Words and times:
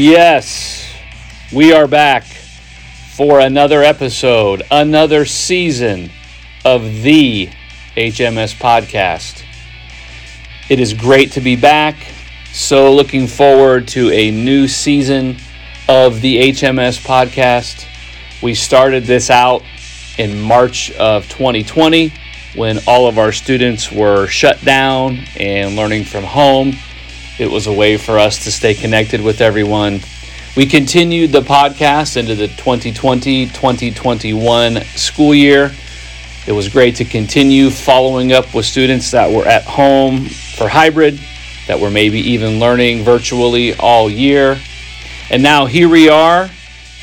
Yes, 0.00 0.88
we 1.52 1.72
are 1.72 1.88
back 1.88 2.22
for 2.22 3.40
another 3.40 3.82
episode, 3.82 4.62
another 4.70 5.24
season 5.24 6.12
of 6.64 7.02
the 7.02 7.48
HMS 7.96 8.54
podcast. 8.54 9.42
It 10.68 10.78
is 10.78 10.94
great 10.94 11.32
to 11.32 11.40
be 11.40 11.56
back. 11.56 11.96
So, 12.52 12.94
looking 12.94 13.26
forward 13.26 13.88
to 13.88 14.12
a 14.12 14.30
new 14.30 14.68
season 14.68 15.36
of 15.88 16.20
the 16.20 16.52
HMS 16.52 17.04
podcast. 17.04 17.84
We 18.40 18.54
started 18.54 19.02
this 19.02 19.30
out 19.30 19.64
in 20.16 20.40
March 20.40 20.92
of 20.92 21.28
2020 21.28 22.12
when 22.54 22.78
all 22.86 23.08
of 23.08 23.18
our 23.18 23.32
students 23.32 23.90
were 23.90 24.28
shut 24.28 24.64
down 24.64 25.24
and 25.36 25.74
learning 25.74 26.04
from 26.04 26.22
home. 26.22 26.74
It 27.38 27.48
was 27.48 27.68
a 27.68 27.72
way 27.72 27.96
for 27.96 28.18
us 28.18 28.42
to 28.44 28.50
stay 28.50 28.74
connected 28.74 29.20
with 29.20 29.40
everyone. 29.40 30.00
We 30.56 30.66
continued 30.66 31.30
the 31.30 31.40
podcast 31.40 32.16
into 32.16 32.34
the 32.34 32.48
2020 32.48 33.46
2021 33.46 34.82
school 34.96 35.32
year. 35.32 35.70
It 36.48 36.52
was 36.52 36.68
great 36.68 36.96
to 36.96 37.04
continue 37.04 37.70
following 37.70 38.32
up 38.32 38.52
with 38.54 38.64
students 38.64 39.12
that 39.12 39.30
were 39.30 39.46
at 39.46 39.62
home 39.62 40.24
for 40.24 40.68
hybrid, 40.68 41.20
that 41.68 41.78
were 41.78 41.90
maybe 41.90 42.18
even 42.18 42.58
learning 42.58 43.04
virtually 43.04 43.72
all 43.76 44.10
year. 44.10 44.58
And 45.30 45.40
now 45.40 45.66
here 45.66 45.88
we 45.88 46.08
are, 46.08 46.50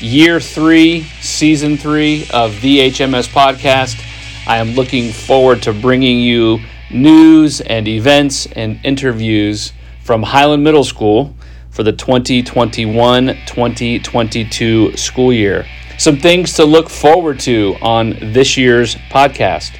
year 0.00 0.38
three, 0.38 1.04
season 1.22 1.78
three 1.78 2.26
of 2.34 2.60
the 2.60 2.90
HMS 2.90 3.26
podcast. 3.26 3.98
I 4.46 4.58
am 4.58 4.72
looking 4.72 5.12
forward 5.12 5.62
to 5.62 5.72
bringing 5.72 6.20
you 6.20 6.60
news 6.90 7.62
and 7.62 7.88
events 7.88 8.44
and 8.54 8.78
interviews 8.84 9.72
from 10.06 10.22
Highland 10.22 10.62
Middle 10.62 10.84
School 10.84 11.34
for 11.70 11.82
the 11.82 11.92
2021 11.92 13.26
2022 13.44 14.96
school 14.96 15.32
year. 15.32 15.66
Some 15.98 16.16
things 16.16 16.52
to 16.54 16.64
look 16.64 16.88
forward 16.88 17.40
to 17.40 17.74
on 17.82 18.16
this 18.20 18.56
year's 18.56 18.94
podcast. 19.10 19.76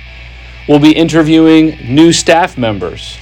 We'll 0.68 0.80
be 0.80 0.90
interviewing 0.90 1.78
new 1.94 2.12
staff 2.12 2.58
members. 2.58 3.16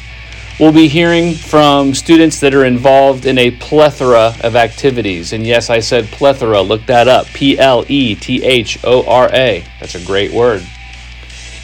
We'll 0.58 0.72
be 0.72 0.88
hearing 0.88 1.34
from 1.34 1.92
students 1.92 2.40
that 2.40 2.54
are 2.54 2.64
involved 2.64 3.26
in 3.26 3.36
a 3.36 3.50
plethora 3.50 4.34
of 4.42 4.56
activities. 4.56 5.34
And 5.34 5.46
yes, 5.46 5.68
I 5.68 5.80
said 5.80 6.06
plethora, 6.06 6.62
look 6.62 6.86
that 6.86 7.06
up 7.06 7.26
P 7.26 7.58
L 7.58 7.84
E 7.86 8.14
T 8.14 8.42
H 8.42 8.78
O 8.82 9.04
R 9.06 9.28
A. 9.30 9.62
That's 9.78 9.94
a 9.94 10.04
great 10.06 10.32
word. 10.32 10.66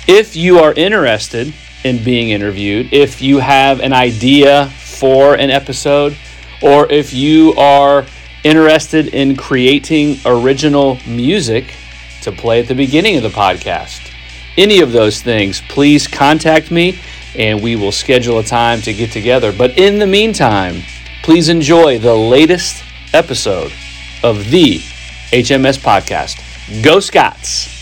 If 0.06 0.36
you 0.36 0.58
are 0.58 0.74
interested 0.74 1.54
in 1.82 2.04
being 2.04 2.28
interviewed, 2.28 2.92
if 2.92 3.22
you 3.22 3.38
have 3.38 3.80
an 3.80 3.94
idea 3.94 4.70
for 5.00 5.34
an 5.34 5.48
episode, 5.48 6.14
or 6.60 6.86
if 6.92 7.14
you 7.14 7.54
are 7.54 8.04
interested 8.44 9.08
in 9.14 9.34
creating 9.34 10.18
original 10.26 10.98
music 11.06 11.74
to 12.20 12.30
play 12.30 12.60
at 12.60 12.68
the 12.68 12.74
beginning 12.74 13.16
of 13.16 13.22
the 13.22 13.30
podcast, 13.30 14.12
any 14.58 14.80
of 14.80 14.92
those 14.92 15.22
things, 15.22 15.62
please 15.70 16.06
contact 16.06 16.70
me 16.70 16.98
and 17.34 17.62
we 17.62 17.76
will 17.76 17.92
schedule 17.92 18.40
a 18.40 18.44
time 18.44 18.82
to 18.82 18.92
get 18.92 19.10
together. 19.10 19.52
But 19.52 19.78
in 19.78 19.98
the 19.98 20.06
meantime, 20.06 20.82
please 21.22 21.48
enjoy 21.48 21.98
the 21.98 22.14
latest 22.14 22.84
episode 23.14 23.72
of 24.22 24.50
the 24.50 24.80
HMS 25.32 25.78
podcast. 25.78 26.84
Go 26.84 27.00
Scots! 27.00 27.79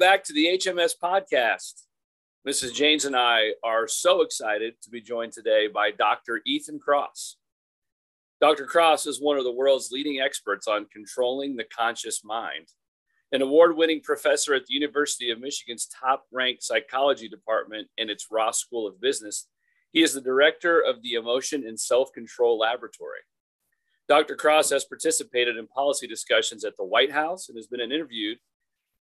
Back 0.00 0.24
to 0.24 0.32
the 0.32 0.46
HMS 0.46 0.92
podcast. 0.96 1.82
Mrs. 2.48 2.72
Janes 2.72 3.04
and 3.04 3.14
I 3.14 3.50
are 3.62 3.86
so 3.86 4.22
excited 4.22 4.80
to 4.80 4.88
be 4.88 5.02
joined 5.02 5.34
today 5.34 5.68
by 5.68 5.90
Dr. 5.90 6.40
Ethan 6.46 6.80
Kross. 6.80 7.34
Dr. 8.40 8.66
Kross 8.66 9.06
is 9.06 9.20
one 9.20 9.36
of 9.36 9.44
the 9.44 9.52
world's 9.52 9.90
leading 9.92 10.18
experts 10.18 10.66
on 10.66 10.86
controlling 10.90 11.54
the 11.54 11.64
conscious 11.64 12.24
mind. 12.24 12.68
An 13.32 13.42
award 13.42 13.76
winning 13.76 14.00
professor 14.00 14.54
at 14.54 14.64
the 14.64 14.72
University 14.72 15.30
of 15.30 15.38
Michigan's 15.38 15.86
top 15.86 16.24
ranked 16.32 16.62
psychology 16.62 17.28
department 17.28 17.88
and 17.98 18.08
its 18.08 18.28
Ross 18.30 18.58
School 18.58 18.86
of 18.86 19.02
Business, 19.02 19.48
he 19.92 20.02
is 20.02 20.14
the 20.14 20.22
director 20.22 20.80
of 20.80 21.02
the 21.02 21.12
Emotion 21.12 21.62
and 21.66 21.78
Self 21.78 22.10
Control 22.14 22.58
Laboratory. 22.58 23.20
Dr. 24.08 24.34
Kross 24.34 24.70
has 24.70 24.86
participated 24.86 25.58
in 25.58 25.66
policy 25.66 26.06
discussions 26.06 26.64
at 26.64 26.78
the 26.78 26.86
White 26.86 27.12
House 27.12 27.50
and 27.50 27.58
has 27.58 27.66
been 27.66 27.82
interviewed 27.82 28.38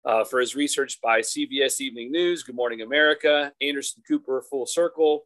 uh, 0.06 0.24
for 0.24 0.40
his 0.40 0.56
research 0.56 1.00
by 1.02 1.20
CBS 1.22 1.82
Evening 1.82 2.12
News, 2.12 2.44
Good 2.44 2.56
Morning 2.56 2.82
America, 2.82 3.52
Anderson 3.62 4.04
Cooper 4.08 4.44
Full 4.50 4.66
Circle, 4.66 5.26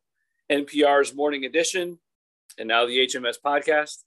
NPR's 0.51 1.13
Morning 1.13 1.45
Edition, 1.45 1.99
and 2.57 2.67
now 2.67 2.85
the 2.85 2.97
HMS 3.07 3.35
podcast. 3.43 4.03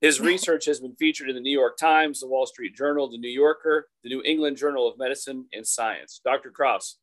His 0.00 0.18
research 0.18 0.64
has 0.64 0.80
been 0.80 0.96
featured 0.96 1.28
in 1.28 1.34
the 1.34 1.42
New 1.42 1.52
York 1.52 1.76
Times, 1.76 2.20
the 2.20 2.26
Wall 2.26 2.46
Street 2.46 2.74
Journal, 2.74 3.10
the 3.10 3.18
New 3.18 3.28
Yorker, 3.30 3.88
the 4.02 4.08
New 4.08 4.22
England 4.24 4.56
Journal 4.56 4.88
of 4.88 4.98
Medicine 4.98 5.44
and 5.52 5.66
Science. 5.66 6.22
Dr. 6.24 6.50
Kross, 6.50 6.94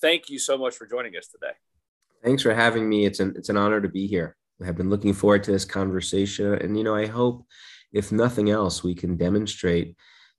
thank 0.00 0.30
you 0.30 0.38
so 0.38 0.56
much 0.56 0.74
for 0.74 0.86
joining 0.86 1.16
us 1.16 1.28
today. 1.28 1.52
Thanks 2.24 2.42
for 2.42 2.54
having 2.54 2.88
me. 2.88 3.04
It's 3.04 3.20
an 3.20 3.34
it's 3.36 3.50
an 3.50 3.58
honor 3.58 3.82
to 3.82 3.88
be 3.88 4.06
here. 4.06 4.36
I 4.60 4.64
have 4.64 4.76
been 4.76 4.88
looking 4.88 5.12
forward 5.12 5.44
to 5.44 5.52
this 5.52 5.66
conversation, 5.66 6.54
and 6.54 6.78
you 6.78 6.82
know, 6.82 6.94
I 6.94 7.06
hope, 7.06 7.46
if 7.92 8.10
nothing 8.10 8.48
else, 8.48 8.82
we 8.82 8.94
can 8.94 9.18
demonstrate 9.18 9.94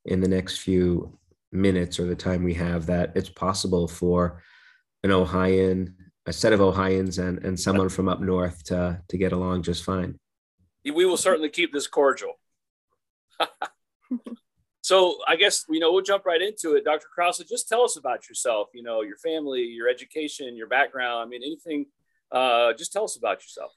in 0.06 0.20
the 0.20 0.28
next 0.28 0.58
few 0.58 1.20
minutes 1.62 2.00
or 2.00 2.06
the 2.06 2.16
time 2.16 2.44
we 2.44 2.54
have 2.56 2.86
that 2.88 3.12
it's 3.16 3.30
possible 3.30 3.88
for 3.88 4.42
an 5.04 5.12
Ohioan, 5.12 5.96
a 6.26 6.34
set 6.34 6.54
of 6.54 6.62
Ohioans 6.62 7.18
and, 7.18 7.44
and 7.44 7.60
someone 7.60 7.90
from 7.90 8.08
up 8.08 8.20
north 8.20 8.64
to, 8.66 9.02
to 9.08 9.18
get 9.18 9.32
along 9.32 9.64
just 9.64 9.84
fine. 9.84 10.18
We 10.84 11.06
will 11.06 11.18
certainly 11.18 11.50
keep 11.50 11.74
this 11.74 11.88
cordial. 11.88 12.34
so 14.82 15.18
I 15.28 15.36
guess, 15.36 15.66
you 15.70 15.80
know, 15.80 15.92
we'll 15.92 16.04
jump 16.04 16.26
right 16.26 16.42
into 16.42 16.76
it. 16.76 16.86
Dr. 16.86 17.08
Kross, 17.18 17.46
just 17.48 17.68
tell 17.68 17.84
us 17.84 17.98
about 17.98 18.30
yourself, 18.30 18.70
you 18.74 18.84
know, 18.84 19.02
your 19.02 19.18
family, 19.18 19.64
your 19.64 19.90
education, 19.90 20.56
your 20.56 20.68
background. 20.68 21.26
I 21.26 21.26
mean, 21.26 21.44
anything, 21.44 21.86
uh, 22.32 22.74
just 22.74 22.94
tell 22.94 23.04
us 23.04 23.18
about 23.18 23.44
yourself. 23.44 23.74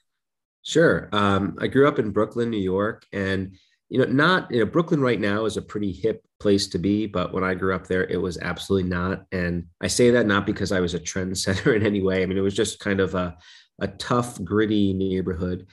Sure. 0.63 1.09
Um, 1.11 1.57
I 1.59 1.67
grew 1.67 1.87
up 1.87 1.99
in 1.99 2.11
Brooklyn, 2.11 2.49
New 2.49 2.57
York, 2.57 3.05
and 3.11 3.55
you 3.89 3.99
know, 3.99 4.05
not 4.05 4.51
you 4.51 4.59
know, 4.59 4.65
Brooklyn 4.65 5.01
right 5.01 5.19
now 5.19 5.45
is 5.45 5.57
a 5.57 5.61
pretty 5.61 5.91
hip 5.91 6.23
place 6.41 6.67
to 6.67 6.79
be, 6.79 7.05
but 7.05 7.33
when 7.33 7.43
I 7.43 7.53
grew 7.53 7.75
up 7.75 7.87
there, 7.87 8.05
it 8.05 8.17
was 8.17 8.37
absolutely 8.39 8.89
not. 8.89 9.25
And 9.31 9.67
I 9.81 9.87
say 9.87 10.09
that 10.11 10.25
not 10.25 10.45
because 10.45 10.71
I 10.71 10.79
was 10.79 10.93
a 10.93 10.99
trendsetter 10.99 11.75
in 11.77 11.85
any 11.85 12.01
way. 12.01 12.23
I 12.23 12.25
mean, 12.25 12.37
it 12.37 12.41
was 12.41 12.55
just 12.55 12.79
kind 12.79 12.99
of 12.99 13.15
a, 13.15 13.37
a 13.79 13.87
tough, 13.87 14.43
gritty 14.43 14.93
neighborhood, 14.93 15.67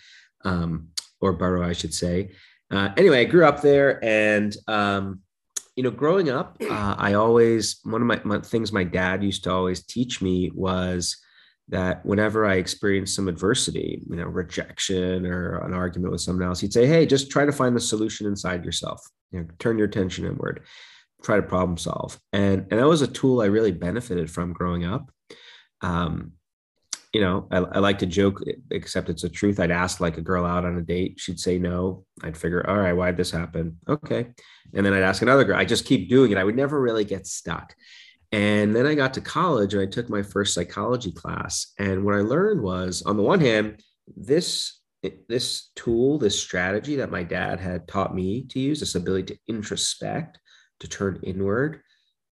um, 0.45 0.89
or 1.21 1.33
borough, 1.33 1.67
I 1.67 1.73
should 1.73 1.95
say. 1.95 2.33
Uh, 2.71 2.91
anyway, 2.97 3.23
I 3.23 3.25
grew 3.25 3.47
up 3.47 3.63
there, 3.63 4.03
and 4.05 4.55
um, 4.69 5.21
you 5.75 5.83
know, 5.83 5.91
growing 5.91 6.29
up, 6.29 6.57
uh, 6.61 6.95
I 6.99 7.15
always 7.15 7.81
one 7.85 8.03
of 8.03 8.07
my, 8.07 8.21
my 8.25 8.41
things 8.41 8.73
my 8.73 8.85
dad 8.85 9.25
used 9.25 9.45
to 9.45 9.53
always 9.53 9.83
teach 9.83 10.21
me 10.21 10.51
was 10.55 11.17
that 11.71 12.05
whenever 12.05 12.47
I 12.47 12.55
experienced 12.55 13.15
some 13.15 13.29
adversity, 13.29 14.03
you 14.09 14.17
know, 14.17 14.27
rejection 14.27 15.27
or 15.27 15.59
an 15.59 15.75
argument 15.75 16.13
with 16.13 16.21
someone 16.21 16.47
else, 16.47 16.61
he'd 16.61 16.73
say, 16.73 16.87
Hey, 16.87 17.07
just 17.07 17.31
try 17.31 17.45
to 17.45 17.53
find 17.53 17.77
the 17.77 17.81
solution 17.81 18.27
inside 18.27 18.65
yourself. 18.65 19.03
You 19.31 19.41
know, 19.41 19.47
turn 19.59 19.77
your 19.77 19.87
attention 19.87 20.25
inward, 20.25 20.63
try 21.23 21.37
to 21.37 21.43
problem 21.43 21.77
solve. 21.77 22.19
And, 22.33 22.67
and 22.71 22.81
that 22.81 22.89
was 22.89 23.03
a 23.03 23.07
tool 23.07 23.43
I 23.43 23.47
really 23.47 23.73
benefited 23.73 24.31
from 24.31 24.55
growing 24.55 24.85
up. 24.85 25.11
Um, 25.83 26.33
you 27.13 27.21
know, 27.21 27.49
I, 27.51 27.59
I 27.59 27.79
like 27.79 27.99
to 27.99 28.07
joke, 28.07 28.43
except 28.71 29.09
it's 29.09 29.25
a 29.25 29.29
truth. 29.29 29.61
I'd 29.61 29.71
ask 29.71 30.01
like 30.01 30.19
a 30.19 30.23
girl 30.23 30.45
out 30.45 30.65
on 30.65 30.77
a 30.77 30.83
date. 30.83 31.19
She'd 31.19 31.41
say 31.41 31.59
no. 31.59 32.05
I'd 32.23 32.37
figure, 32.37 32.69
all 32.69 32.77
right, 32.77 32.93
why'd 32.93 33.17
this 33.17 33.31
happen? 33.31 33.79
Okay. 33.89 34.29
And 34.75 34.85
then 34.85 34.93
I'd 34.93 35.03
ask 35.03 35.23
another 35.23 35.45
girl. 35.45 35.59
I 35.59 35.65
just 35.65 35.87
keep 35.87 36.09
doing 36.09 36.33
it. 36.33 36.39
I 36.39 36.45
would 36.45 36.57
never 36.57 36.81
really 36.81 37.05
get 37.05 37.27
stuck. 37.27 37.75
And 38.33 38.75
then 38.77 38.87
I 38.87 38.95
got 38.95 39.15
to 39.15 39.21
college 39.21 39.73
and 39.75 39.83
I 39.83 39.87
took 39.87 40.11
my 40.11 40.23
first 40.23 40.53
psychology 40.55 41.13
class. 41.13 41.73
And 41.79 42.05
what 42.05 42.15
I 42.15 42.21
learned 42.21 42.63
was, 42.63 43.03
on 43.03 43.17
the 43.17 43.23
one 43.23 43.41
hand, 43.41 43.83
this 44.17 44.75
this 45.29 45.71
tool, 45.77 46.19
this 46.19 46.39
strategy 46.39 46.97
that 46.97 47.11
my 47.11 47.23
dad 47.23 47.61
had 47.61 47.87
taught 47.87 48.15
me 48.15 48.43
to 48.43 48.59
use, 48.59 48.81
this 48.81 48.97
ability 48.97 49.35
to 49.35 49.41
introspect, 49.49 50.39
to 50.81 50.89
turn 50.89 51.21
inward, 51.23 51.81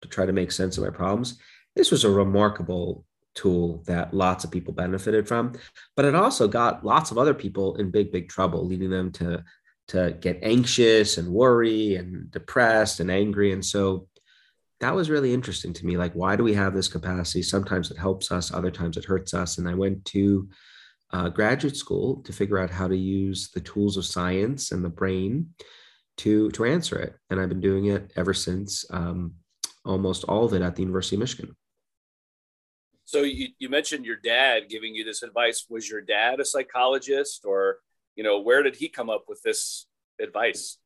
to 0.03 0.09
try 0.09 0.27
to 0.27 0.33
make 0.33 0.51
sense 0.51 0.77
of 0.77 0.83
my 0.83 0.91
problems, 0.91 1.39
this 1.77 1.91
was 1.91 2.05
a 2.05 2.11
remarkable 2.11 3.05
tool 3.35 3.85
that 3.87 4.15
lots 4.15 4.45
of 4.45 4.51
people 4.51 4.73
benefited 4.73 5.29
from. 5.29 5.53
But 5.95 6.07
it 6.07 6.15
also 6.15 6.49
got 6.49 6.85
lots 6.85 7.11
of 7.11 7.19
other 7.19 7.35
people 7.35 7.77
in 7.77 7.91
big, 7.91 8.11
big 8.11 8.29
trouble, 8.29 8.67
leading 8.67 8.91
them 8.91 9.13
to 9.13 9.45
to 9.89 10.17
get 10.21 10.41
anxious 10.43 11.17
and 11.17 11.29
worry 11.29 11.95
and 11.95 12.29
depressed 12.33 12.99
and 12.99 13.09
angry. 13.09 13.53
And 13.53 13.65
so 13.65 14.09
that 14.81 14.95
was 14.95 15.11
really 15.11 15.33
interesting 15.33 15.73
to 15.73 15.87
me. 15.87 15.97
Like, 15.97 16.13
why 16.13 16.37
do 16.37 16.43
we 16.43 16.55
have 16.55 16.75
this 16.75 16.89
capacity? 16.89 17.43
Sometimes 17.43 17.91
it 17.91 17.99
helps 17.99 18.31
us, 18.31 18.53
other 18.53 18.71
times 18.71 18.97
it 18.97 19.05
hurts 19.05 19.33
us. 19.35 19.59
And 19.59 19.69
I 19.69 19.75
went 19.75 20.05
to 20.07 20.49
uh, 21.13 21.29
graduate 21.29 21.77
school 21.77 22.23
to 22.25 22.33
figure 22.33 22.59
out 22.59 22.71
how 22.71 22.89
to 22.89 22.97
use 22.97 23.51
the 23.51 23.61
tools 23.61 23.97
of 23.97 24.05
science 24.05 24.73
and 24.73 24.85
the 24.85 24.91
brain 24.91 25.51
to 26.19 26.51
to 26.51 26.65
answer 26.65 26.99
it. 26.99 27.15
And 27.31 27.41
I've 27.41 27.49
been 27.49 27.61
doing 27.61 27.87
it 27.87 28.13
ever 28.17 28.35
since. 28.35 28.85
Um, 28.91 29.35
almost 29.87 30.25
all 30.25 30.45
of 30.45 30.53
it 30.53 30.63
at 30.63 30.75
the 30.75 30.83
University 30.83 31.17
of 31.17 31.21
Michigan. 31.21 31.57
So 33.05 33.23
you, 33.23 33.49
you 33.59 33.69
mentioned 33.69 34.05
your 34.05 34.17
dad 34.17 34.65
giving 34.69 34.95
you 34.95 35.05
this 35.05 35.23
advice. 35.23 35.67
Was 35.71 35.89
your 35.89 36.01
dad 36.01 36.41
a 36.41 36.45
psychologist, 36.45 37.45
or 37.45 37.79
you 38.17 38.25
know, 38.25 38.41
where 38.41 38.63
did 38.63 38.77
he 38.77 38.89
come 38.89 39.09
up 39.09 39.25
with 39.29 39.41
this 39.43 39.87
advice? 40.21 40.79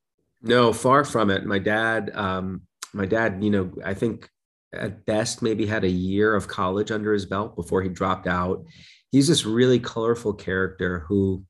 No, 0.43 0.73
far 0.73 1.05
from 1.05 1.31
it. 1.31 1.45
My 1.47 1.59
dad, 1.59 2.11
um, 2.15 2.63
my 2.93 3.07
dad, 3.07 3.43
you 3.43 3.51
know, 3.51 3.73
I 3.85 3.95
think 3.95 4.29
at 4.73 5.05
best 5.05 5.43
maybe 5.43 5.67
had 5.67 5.85
a 5.85 5.89
year 5.89 6.35
of 6.35 6.49
college 6.49 6.91
under 6.91 7.13
his 7.13 7.27
belt 7.27 7.57
before 7.57 7.83
he 7.83 7.89
dropped 7.89 8.27
out. 8.27 8.65
He's 9.11 9.29
this 9.29 9.45
really 9.45 9.81
colorful 9.81 10.33
character 10.35 11.01
who 11.09 11.45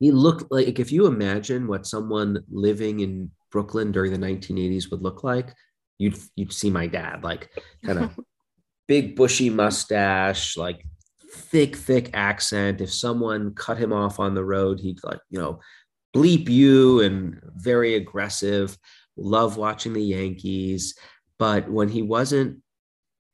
he 0.00 0.10
looked 0.10 0.50
like 0.50 0.78
if 0.78 0.92
you 0.92 1.06
imagine 1.06 1.66
what 1.66 1.86
someone 1.86 2.44
living 2.50 3.00
in 3.00 3.30
Brooklyn 3.50 3.92
during 3.92 4.12
the 4.12 4.18
1980s 4.18 4.90
would 4.90 5.02
look 5.02 5.24
like, 5.24 5.54
you'd 5.98 6.18
you'd 6.36 6.52
see 6.52 6.70
my 6.70 6.86
dad 6.86 7.24
like 7.24 7.50
kind 7.84 7.98
of 7.98 8.18
big 8.88 9.16
bushy 9.16 9.50
mustache, 9.50 10.56
like 10.56 10.84
thick, 11.32 11.76
thick 11.76 12.10
accent. 12.14 12.80
If 12.80 12.92
someone 12.92 13.54
cut 13.54 13.78
him 13.78 13.92
off 13.92 14.18
on 14.18 14.34
the 14.34 14.44
road, 14.44 14.80
he'd 14.80 15.02
like, 15.04 15.20
you 15.30 15.38
know, 15.38 15.60
bleep 16.14 16.48
you 16.48 17.00
and 17.00 17.40
very 17.56 17.94
aggressive. 17.94 18.76
Love 19.18 19.56
watching 19.56 19.92
the 19.92 20.02
Yankees. 20.02 20.96
But 21.38 21.70
when 21.70 21.88
he 21.88 22.02
wasn't 22.02 22.62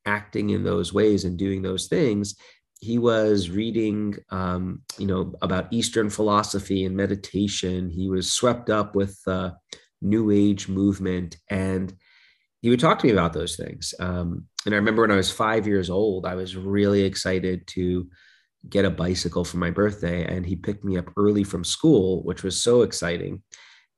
acting 0.06 0.50
in 0.50 0.64
those 0.64 0.92
ways 0.92 1.24
and 1.24 1.38
doing 1.38 1.62
those 1.62 1.86
things, 1.86 2.34
he 2.80 2.98
was 2.98 3.48
reading, 3.48 4.16
um, 4.30 4.82
you 4.98 5.06
know, 5.06 5.34
about 5.40 5.72
Eastern 5.72 6.10
philosophy 6.10 6.84
and 6.84 6.96
meditation. 6.96 7.88
He 7.88 8.08
was 8.10 8.32
swept 8.32 8.68
up 8.68 8.94
with 8.94 9.22
the 9.24 9.54
New 10.02 10.30
Age 10.30 10.68
movement, 10.68 11.38
and 11.48 11.94
he 12.60 12.68
would 12.68 12.80
talk 12.80 12.98
to 12.98 13.06
me 13.06 13.12
about 13.12 13.32
those 13.32 13.56
things. 13.56 13.94
Um, 13.98 14.46
and 14.66 14.74
I 14.74 14.78
remember 14.78 15.02
when 15.02 15.10
I 15.10 15.16
was 15.16 15.30
five 15.30 15.66
years 15.66 15.88
old, 15.88 16.26
I 16.26 16.34
was 16.34 16.56
really 16.56 17.02
excited 17.02 17.66
to 17.68 18.08
get 18.68 18.84
a 18.84 18.90
bicycle 18.90 19.44
for 19.44 19.56
my 19.56 19.70
birthday, 19.70 20.24
and 20.24 20.44
he 20.44 20.56
picked 20.56 20.84
me 20.84 20.98
up 20.98 21.10
early 21.16 21.44
from 21.44 21.64
school, 21.64 22.22
which 22.22 22.42
was 22.42 22.62
so 22.62 22.82
exciting. 22.82 23.42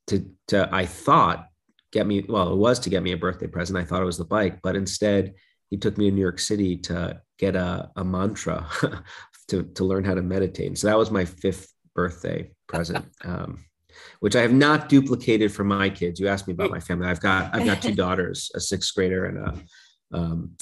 To, 0.08 0.24
to 0.48 0.68
I 0.72 0.86
thought 0.86 1.46
get 1.92 2.06
me 2.06 2.24
well, 2.28 2.52
it 2.52 2.56
was 2.56 2.78
to 2.80 2.90
get 2.90 3.02
me 3.02 3.12
a 3.12 3.16
birthday 3.16 3.46
present. 3.46 3.78
I 3.78 3.84
thought 3.84 4.02
it 4.02 4.06
was 4.06 4.18
the 4.18 4.24
bike, 4.24 4.60
but 4.62 4.76
instead 4.76 5.34
he 5.70 5.76
took 5.76 5.98
me 5.98 6.08
to 6.08 6.14
New 6.14 6.22
York 6.22 6.38
City 6.38 6.76
to 6.76 7.20
get 7.38 7.56
a, 7.56 7.90
a 7.96 8.04
mantra 8.04 8.68
to, 9.48 9.62
to 9.64 9.84
learn 9.84 10.04
how 10.04 10.14
to 10.14 10.22
meditate. 10.22 10.68
And 10.68 10.78
so 10.78 10.86
that 10.86 10.98
was 10.98 11.10
my 11.10 11.24
fifth 11.24 11.72
birthday 11.94 12.50
present. 12.66 13.06
Um, 13.24 13.64
which 14.20 14.36
I 14.36 14.42
have 14.42 14.52
not 14.52 14.90
duplicated 14.90 15.50
for 15.50 15.64
my 15.64 15.88
kids. 15.88 16.20
You 16.20 16.28
asked 16.28 16.46
me 16.46 16.52
about 16.52 16.70
my 16.70 16.80
family. 16.80 17.08
I've 17.08 17.20
got 17.20 17.54
I've 17.54 17.64
got 17.64 17.80
two 17.80 17.94
daughters, 18.04 18.50
a 18.54 18.60
sixth 18.60 18.94
grader 18.94 19.24
and 19.24 19.38
a 19.38 20.16
um, 20.16 20.56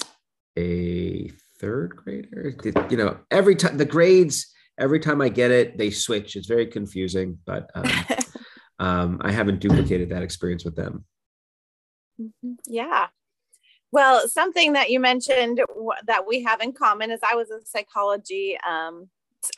a 0.57 1.29
third 1.59 1.95
grader. 1.97 2.55
You 2.89 2.97
know, 2.97 3.17
every 3.31 3.55
time 3.55 3.77
the 3.77 3.85
grades, 3.85 4.53
every 4.79 4.99
time 4.99 5.21
I 5.21 5.29
get 5.29 5.51
it, 5.51 5.77
they 5.77 5.89
switch. 5.89 6.35
It's 6.35 6.47
very 6.47 6.67
confusing, 6.67 7.37
but 7.45 7.69
um, 7.75 7.91
um, 8.79 9.21
I 9.21 9.31
haven't 9.31 9.59
duplicated 9.59 10.09
that 10.09 10.23
experience 10.23 10.65
with 10.65 10.75
them. 10.75 11.05
Mm-hmm. 12.21 12.53
Yeah. 12.67 13.07
Well, 13.91 14.27
something 14.27 14.73
that 14.73 14.89
you 14.89 14.99
mentioned 14.99 15.61
w- 15.67 15.91
that 16.05 16.27
we 16.27 16.43
have 16.43 16.61
in 16.61 16.73
common 16.73 17.11
is 17.11 17.19
I 17.23 17.35
was 17.35 17.49
a 17.49 17.65
psychology 17.65 18.57
um, 18.67 19.09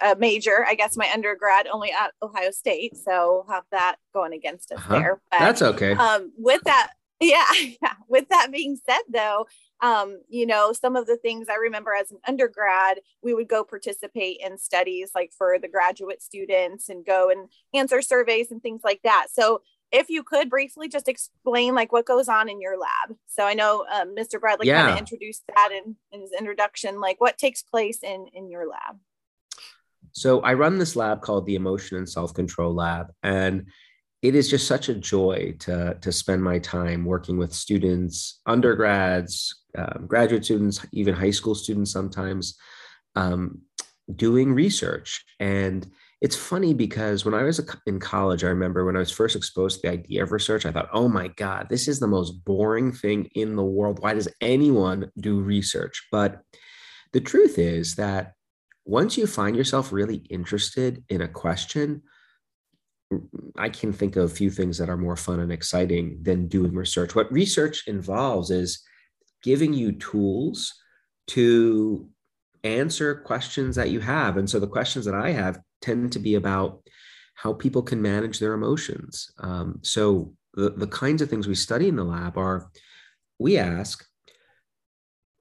a 0.01 0.15
major, 0.15 0.65
I 0.68 0.75
guess 0.75 0.98
my 0.98 1.09
undergrad 1.13 1.68
only 1.68 1.92
at 1.92 2.13
Ohio 2.21 2.51
State. 2.51 2.95
So 2.98 3.45
we'll 3.45 3.56
have 3.56 3.63
that 3.71 3.98
going 4.13 4.33
against 4.33 4.71
us 4.71 4.80
uh-huh. 4.80 5.00
there. 5.00 5.21
But, 5.31 5.39
That's 5.39 5.62
okay. 5.62 5.94
Um, 5.94 6.31
with 6.38 6.62
that, 6.63 6.92
yeah, 7.19 7.45
yeah. 7.81 7.94
With 8.07 8.30
that 8.30 8.50
being 8.51 8.77
said, 8.86 9.01
though, 9.12 9.48
um, 9.81 10.21
you 10.30 10.45
know, 10.45 10.71
some 10.74 10.95
of 10.95 11.07
the 11.07 11.18
things 11.18 11.48
I 11.50 11.56
remember 11.56 11.94
as 11.94 12.12
an 12.12 12.19
undergrad, 12.27 13.00
we 13.24 13.33
would 13.33 13.48
go 13.48 13.63
participate 13.63 14.38
in 14.44 14.57
studies 14.57 15.12
like 15.15 15.31
for 15.36 15.57
the 15.59 15.68
graduate 15.68 16.21
students 16.21 16.89
and 16.89 17.06
go 17.06 17.30
and 17.30 17.50
answer 17.74 18.01
surveys 18.01 18.51
and 18.51 18.62
things 18.62 18.81
like 18.83 19.01
that. 19.04 19.27
So 19.31 19.62
if 19.92 20.10
you 20.10 20.24
could 20.24 20.50
briefly 20.50 20.89
just 20.89 21.07
explain 21.07 21.74
like 21.74 21.92
what 21.92 22.06
goes 22.06 22.28
on 22.28 22.50
in 22.50 22.60
your 22.60 22.78
lab. 22.78 23.18
So 23.28 23.44
I 23.44 23.54
know 23.54 23.86
um, 23.92 24.16
Mr. 24.16 24.39
Bradley 24.39 24.68
yeah. 24.68 24.81
kind 24.81 24.92
of 24.94 24.98
introduced 24.98 25.44
that 25.48 25.69
in, 25.72 25.95
in 26.12 26.22
his 26.22 26.31
introduction, 26.38 27.00
like 27.00 27.22
what 27.22 27.38
takes 27.38 27.63
place 27.63 28.04
in 28.04 28.28
in 28.34 28.50
your 28.50 28.68
lab. 28.68 28.98
So 30.12 30.42
I 30.42 30.54
run 30.54 30.78
this 30.78 30.95
lab 30.95 31.22
called 31.22 31.45
the 31.45 31.56
Emotion 31.56 31.98
and 31.98 32.10
Self 32.10 32.34
Control 32.34 32.74
Lab, 32.74 33.13
and 33.24 33.68
it 34.22 34.36
is 34.36 34.50
just 34.50 34.68
such 34.68 34.89
a 34.89 34.95
joy 34.95 35.56
to 35.60 35.98
to 36.01 36.12
spend 36.12 36.44
my 36.44 36.60
time 36.60 37.06
working 37.06 37.38
with 37.38 37.54
students, 37.54 38.42
undergrads, 38.45 39.63
um, 39.78 40.06
graduate 40.07 40.44
students, 40.44 40.86
even 40.92 41.13
high 41.13 41.31
school 41.31 41.56
students 41.56 41.92
sometimes, 41.92 42.57
um, 43.16 43.62
doing 44.16 44.54
research. 44.54 45.24
And 45.40 45.88
it's 46.19 46.36
funny 46.36 46.74
because 46.74 47.25
when 47.25 47.36
I 47.36 47.44
was 47.44 47.62
in 47.86 48.00
college, 48.00 48.44
I 48.44 48.48
remember 48.48 48.86
when 48.86 48.96
I 48.96 49.00
was 49.00 49.12
first 49.12 49.36
exposed 49.36 49.81
to 49.81 49.88
the 49.88 49.94
idea 49.94 50.24
of 50.24 50.31
research, 50.31 50.66
I 50.66 50.72
thought, 50.72 50.90
oh 50.92 51.08
my 51.08 51.28
God, 51.30 51.68
this 51.69 51.88
is 51.88 52.00
the 52.00 52.08
most 52.08 52.44
boring 52.44 52.92
thing 52.92 53.30
in 53.36 53.56
the 53.56 53.64
world. 53.64 54.00
Why 54.00 54.14
does 54.14 54.28
anyone 54.42 55.12
do 55.19 55.40
research? 55.40 56.08
But 56.12 56.42
the 57.14 57.22
truth 57.22 57.60
is 57.60 57.96
that 57.96 58.34
once 58.84 59.18
you 59.18 59.28
find 59.28 59.56
yourself 59.56 59.92
really 59.92 60.18
interested 60.30 61.04
in 61.10 61.22
a 61.22 61.28
question, 61.28 62.02
I 63.56 63.69
can 63.69 63.94
think 63.94 64.16
of 64.16 64.31
a 64.31 64.36
few 64.36 64.50
things 64.50 64.80
that 64.80 64.90
are 64.90 64.98
more 64.98 65.16
fun 65.16 65.40
and 65.40 65.52
exciting 65.52 66.19
than 66.24 66.48
doing 66.48 66.74
research. 66.74 67.14
What 67.14 67.31
research 67.31 67.84
involves 67.88 68.50
is 68.50 68.81
giving 69.44 69.72
you 69.72 69.92
tools 69.92 70.74
to 71.28 72.09
answer 72.64 73.16
questions 73.16 73.76
that 73.76 73.92
you 73.92 74.00
have. 74.00 74.38
And 74.38 74.50
so 74.50 74.59
the 74.59 74.68
questions 74.68 75.06
that 75.06 75.16
I 75.16 75.31
have 75.31 75.59
tend 75.81 76.12
to 76.14 76.19
be 76.19 76.36
about 76.36 76.81
how 77.36 77.54
people 77.54 77.81
can 77.81 78.02
manage 78.02 78.40
their 78.40 78.54
emotions. 78.54 79.31
Um, 79.40 79.80
so 79.84 80.34
the, 80.54 80.72
the 80.72 80.88
kinds 80.88 81.22
of 81.22 81.30
things 81.30 81.48
we 81.48 81.56
study 81.56 81.88
in 81.88 81.96
the 81.96 82.04
lab 82.04 82.38
are 82.38 82.69
we 83.38 83.57
ask 83.57 84.06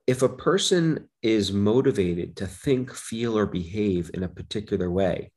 if 0.07 0.23
a 0.23 0.28
person 0.28 1.09
is 1.23 1.52
motivated 1.52 2.37
to 2.37 2.47
think, 2.47 2.95
feel, 2.95 3.37
or 3.37 3.47
behave 3.47 4.11
in 4.14 4.23
a 4.23 4.28
particular 4.28 4.90
way, 4.90 5.33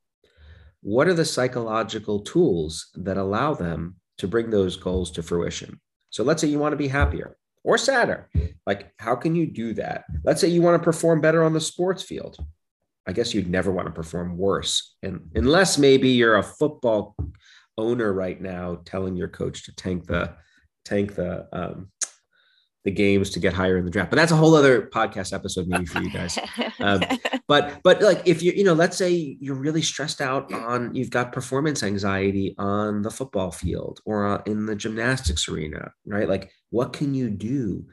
what 0.82 1.08
are 1.08 1.14
the 1.14 1.26
psychological 1.26 2.20
tools 2.20 2.90
that 2.96 3.18
allow 3.18 3.54
them 3.54 3.96
to 4.18 4.28
bring 4.28 4.50
those 4.50 4.76
goals 4.76 5.12
to 5.12 5.24
fruition? 5.24 5.80
So 6.12 6.24
let's 6.24 6.42
say 6.42 6.48
you 6.48 6.60
want 6.60 6.74
to 6.74 6.78
be 6.78 6.88
happier 6.88 7.38
or 7.64 7.78
sadder. 7.78 8.30
Like, 8.66 8.94
how 8.98 9.16
can 9.16 9.36
you 9.36 9.48
do 9.48 9.74
that? 9.74 10.06
Let's 10.24 10.40
say 10.40 10.48
you 10.48 10.62
want 10.62 10.82
to 10.82 10.86
perform 10.86 11.22
better 11.22 11.44
on 11.44 11.54
the 11.54 11.62
sports 11.62 12.04
field. 12.04 12.38
I 13.10 13.12
guess 13.12 13.34
you'd 13.34 13.50
never 13.50 13.72
want 13.72 13.88
to 13.88 13.92
perform 13.92 14.38
worse. 14.38 14.96
And 15.02 15.32
unless 15.34 15.80
maybe 15.80 16.10
you're 16.10 16.38
a 16.38 16.44
football 16.44 17.16
owner 17.76 18.14
right 18.14 18.40
now 18.40 18.82
telling 18.86 19.16
your 19.16 19.30
coach 19.30 19.66
to 19.66 19.76
tank 19.76 20.06
the 20.06 20.36
tank 20.86 21.16
the 21.16 21.48
um, 21.52 21.90
the 22.84 22.92
games 22.92 23.32
to 23.32 23.40
get 23.40 23.52
higher 23.52 23.78
in 23.78 23.86
the 23.86 23.90
draft. 23.90 24.12
But 24.12 24.18
that's 24.18 24.32
a 24.32 24.36
whole 24.36 24.54
other 24.54 24.84
podcast 24.94 25.34
episode 25.34 25.68
maybe 25.68 25.88
for 25.88 26.04
you 26.04 26.12
guys. 26.12 26.38
Um, 26.80 27.02
but 27.48 27.80
but 27.84 28.00
like 28.04 28.22
if 28.28 28.44
you 28.44 28.52
you 28.52 28.64
know 28.64 28.74
let's 28.74 28.96
say 28.96 29.38
you're 29.40 29.56
really 29.56 29.82
stressed 29.82 30.22
out 30.22 30.54
on 30.54 30.94
you've 30.94 31.10
got 31.10 31.34
performance 31.34 31.82
anxiety 31.82 32.54
on 32.60 33.02
the 33.02 33.10
football 33.10 33.52
field 33.52 34.02
or 34.06 34.28
uh, 34.28 34.42
in 34.46 34.68
the 34.68 34.76
gymnastics 34.76 35.50
arena, 35.50 35.92
right? 36.06 36.30
Like 36.30 36.52
what 36.70 36.94
can 36.94 37.16
you 37.16 37.32
do 37.32 37.86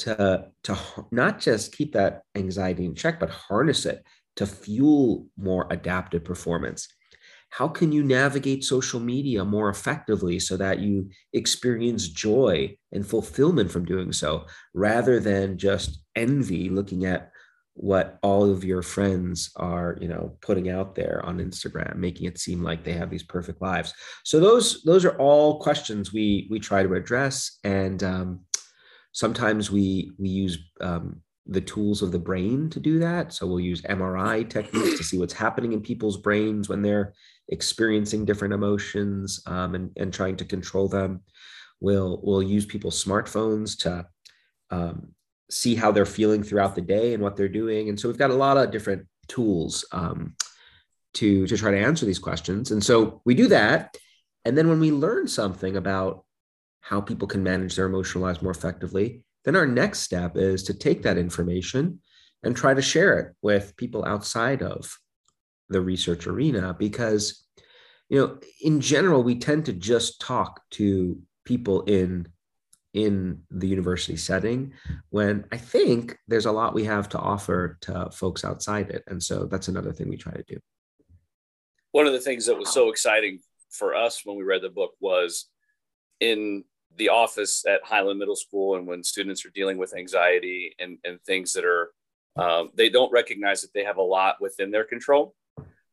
to 0.00 0.46
to 0.62 0.78
not 1.10 1.40
just 1.40 1.76
keep 1.76 1.92
that 1.92 2.22
anxiety 2.34 2.86
in 2.86 2.94
check 2.94 3.20
but 3.20 3.28
harness 3.28 3.84
it 3.84 4.02
to 4.40 4.46
fuel 4.46 5.28
more 5.36 5.66
adaptive 5.70 6.24
performance? 6.24 6.88
how 7.50 7.66
can 7.66 7.90
you 7.90 8.02
navigate 8.02 8.64
social 8.64 9.00
media 9.00 9.44
more 9.44 9.68
effectively 9.68 10.38
so 10.38 10.56
that 10.56 10.78
you 10.78 11.10
experience 11.32 12.08
joy 12.08 12.74
and 12.92 13.06
fulfillment 13.06 13.70
from 13.70 13.84
doing 13.84 14.12
so 14.12 14.46
rather 14.72 15.20
than 15.20 15.58
just 15.58 16.02
envy 16.16 16.68
looking 16.68 17.04
at 17.04 17.30
what 17.74 18.18
all 18.22 18.50
of 18.50 18.64
your 18.64 18.82
friends 18.82 19.50
are 19.56 19.96
you 20.00 20.08
know 20.08 20.36
putting 20.40 20.68
out 20.68 20.94
there 20.94 21.22
on 21.24 21.38
instagram 21.38 21.96
making 21.96 22.26
it 22.26 22.38
seem 22.38 22.62
like 22.62 22.84
they 22.84 22.92
have 22.92 23.10
these 23.10 23.22
perfect 23.22 23.60
lives 23.62 23.92
so 24.24 24.38
those 24.38 24.82
those 24.82 25.04
are 25.04 25.16
all 25.18 25.60
questions 25.60 26.12
we 26.12 26.46
we 26.50 26.58
try 26.58 26.82
to 26.82 26.94
address 26.94 27.58
and 27.64 28.02
um, 28.02 28.40
sometimes 29.12 29.70
we 29.70 30.12
we 30.18 30.28
use 30.28 30.58
um, 30.80 31.20
the 31.50 31.60
tools 31.60 32.00
of 32.00 32.12
the 32.12 32.18
brain 32.18 32.70
to 32.70 32.80
do 32.80 32.98
that 32.98 33.32
so 33.32 33.46
we'll 33.46 33.60
use 33.60 33.82
mri 33.82 34.48
techniques 34.48 34.96
to 34.96 35.04
see 35.04 35.18
what's 35.18 35.34
happening 35.34 35.72
in 35.72 35.80
people's 35.80 36.16
brains 36.16 36.68
when 36.68 36.80
they're 36.80 37.12
experiencing 37.50 38.24
different 38.24 38.54
emotions 38.54 39.42
um, 39.46 39.74
and, 39.74 39.90
and 39.96 40.12
trying 40.12 40.36
to 40.36 40.44
control 40.44 40.88
them. 40.88 41.20
We'll, 41.80 42.20
we'll 42.22 42.42
use 42.42 42.64
people's 42.64 43.02
smartphones 43.02 43.78
to 43.80 44.06
um, 44.70 45.08
see 45.50 45.74
how 45.74 45.90
they're 45.90 46.06
feeling 46.06 46.42
throughout 46.42 46.74
the 46.74 46.80
day 46.80 47.12
and 47.12 47.22
what 47.22 47.36
they're 47.36 47.48
doing. 47.48 47.88
And 47.88 47.98
so 47.98 48.08
we've 48.08 48.18
got 48.18 48.30
a 48.30 48.34
lot 48.34 48.56
of 48.56 48.70
different 48.70 49.06
tools 49.28 49.84
um, 49.92 50.34
to 51.14 51.46
to 51.46 51.56
try 51.56 51.72
to 51.72 51.78
answer 51.78 52.06
these 52.06 52.18
questions. 52.20 52.70
And 52.70 52.82
so 52.82 53.20
we 53.24 53.34
do 53.34 53.48
that. 53.48 53.96
And 54.44 54.56
then 54.56 54.68
when 54.68 54.78
we 54.78 54.92
learn 54.92 55.26
something 55.26 55.76
about 55.76 56.24
how 56.80 57.00
people 57.00 57.26
can 57.26 57.42
manage 57.42 57.74
their 57.74 57.86
emotional 57.86 58.22
lives 58.22 58.42
more 58.42 58.52
effectively, 58.52 59.24
then 59.44 59.56
our 59.56 59.66
next 59.66 60.00
step 60.00 60.36
is 60.36 60.64
to 60.64 60.74
take 60.74 61.02
that 61.02 61.18
information 61.18 62.00
and 62.42 62.56
try 62.56 62.74
to 62.74 62.82
share 62.82 63.18
it 63.18 63.34
with 63.42 63.76
people 63.76 64.04
outside 64.04 64.62
of 64.62 64.98
the 65.68 65.80
research 65.80 66.26
arena 66.26 66.74
because 66.78 67.44
you 68.08 68.18
know 68.18 68.38
in 68.62 68.80
general 68.80 69.22
we 69.22 69.36
tend 69.38 69.66
to 69.66 69.72
just 69.72 70.20
talk 70.20 70.60
to 70.70 71.20
people 71.44 71.82
in 71.82 72.26
in 72.92 73.40
the 73.52 73.68
university 73.68 74.16
setting 74.16 74.72
when 75.10 75.44
i 75.52 75.56
think 75.56 76.18
there's 76.26 76.46
a 76.46 76.52
lot 76.52 76.74
we 76.74 76.84
have 76.84 77.08
to 77.08 77.18
offer 77.18 77.78
to 77.80 78.10
folks 78.10 78.44
outside 78.44 78.90
it. 78.90 79.04
And 79.06 79.22
so 79.22 79.46
that's 79.46 79.68
another 79.68 79.92
thing 79.92 80.08
we 80.08 80.16
try 80.16 80.32
to 80.32 80.44
do. 80.46 80.58
One 81.92 82.06
of 82.06 82.12
the 82.12 82.20
things 82.20 82.46
that 82.46 82.58
was 82.58 82.72
so 82.72 82.88
exciting 82.88 83.40
for 83.70 83.94
us 83.94 84.22
when 84.24 84.36
we 84.36 84.44
read 84.44 84.62
the 84.62 84.68
book 84.68 84.92
was 85.00 85.46
in 86.20 86.64
the 86.96 87.08
office 87.08 87.64
at 87.66 87.84
Highland 87.84 88.18
Middle 88.18 88.36
School 88.36 88.76
and 88.76 88.86
when 88.86 89.02
students 89.04 89.44
are 89.44 89.50
dealing 89.50 89.78
with 89.78 89.96
anxiety 89.96 90.74
and, 90.78 90.98
and 91.04 91.20
things 91.22 91.52
that 91.52 91.64
are, 91.64 91.92
um, 92.36 92.70
they 92.74 92.88
don't 92.88 93.12
recognize 93.12 93.62
that 93.62 93.72
they 93.72 93.84
have 93.84 93.96
a 93.96 94.02
lot 94.02 94.40
within 94.40 94.70
their 94.70 94.84
control. 94.84 95.34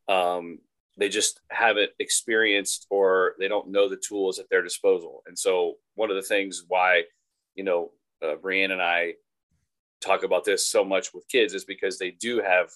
Um, 0.08 0.60
they 0.98 1.10
just 1.10 1.40
haven't 1.50 1.92
experienced 2.00 2.88
or 2.90 3.36
they 3.40 3.48
don't 3.48 3.70
know 3.70 3.88
the 3.88 3.98
tools 3.98 4.40
at 4.40 4.50
their 4.50 4.64
disposal. 4.64 5.24
And 5.28 5.38
so, 5.38 5.76
one 5.96 6.10
of 6.10 6.16
the 6.16 6.24
things 6.24 6.64
why, 6.68 7.04
you 7.56 7.64
know, 7.64 7.92
uh, 8.24 8.36
Brianne 8.36 8.72
and 8.72 8.82
I 8.82 9.14
talk 10.02 10.24
about 10.24 10.44
this 10.44 10.68
so 10.68 10.84
much 10.84 11.14
with 11.14 11.28
kids 11.28 11.54
is 11.54 11.66
because 11.66 11.98
they 11.98 12.12
do 12.12 12.42
have, 12.42 12.70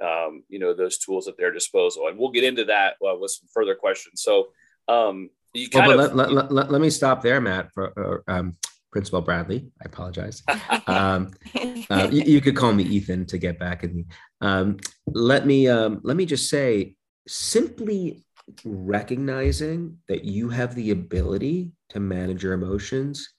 um, 0.00 0.44
you 0.48 0.58
know, 0.58 0.72
those 0.74 0.98
tools 0.98 1.26
at 1.26 1.36
their 1.36 1.52
disposal. 1.52 2.08
And 2.08 2.18
we'll 2.18 2.30
get 2.30 2.44
into 2.44 2.64
that 2.66 2.94
uh, 3.04 3.16
with 3.16 3.32
some 3.32 3.48
further 3.52 3.74
questions. 3.74 4.22
So, 4.22 4.48
um, 4.86 5.30
you 5.54 5.68
well, 5.72 5.92
of 5.92 6.14
let, 6.14 6.32
let, 6.32 6.52
let, 6.52 6.70
let, 6.70 6.80
me 6.80 6.90
stop 6.90 7.22
there, 7.22 7.40
Matt. 7.40 7.72
For 7.72 8.22
uh, 8.28 8.32
um, 8.32 8.56
Principal 8.90 9.22
Bradley, 9.22 9.70
I 9.80 9.84
apologize. 9.86 10.42
um, 10.86 11.32
uh, 11.90 12.08
you, 12.10 12.22
you, 12.22 12.40
could 12.40 12.56
call 12.56 12.72
me 12.72 12.82
Ethan 12.82 13.26
to 13.26 13.38
get 13.38 13.58
back 13.58 13.84
at 13.84 13.94
me. 13.94 14.04
Um, 14.40 14.78
let 15.06 15.46
me 15.46 15.68
um, 15.68 16.00
let 16.02 16.16
me 16.16 16.26
just 16.26 16.50
say, 16.50 16.96
simply 17.28 18.24
recognizing 18.64 19.98
that 20.08 20.24
you 20.24 20.48
have 20.50 20.74
the 20.74 20.90
ability 20.90 21.72
to 21.90 22.00
manage 22.00 22.42
your 22.42 22.52
emotions. 22.52 23.32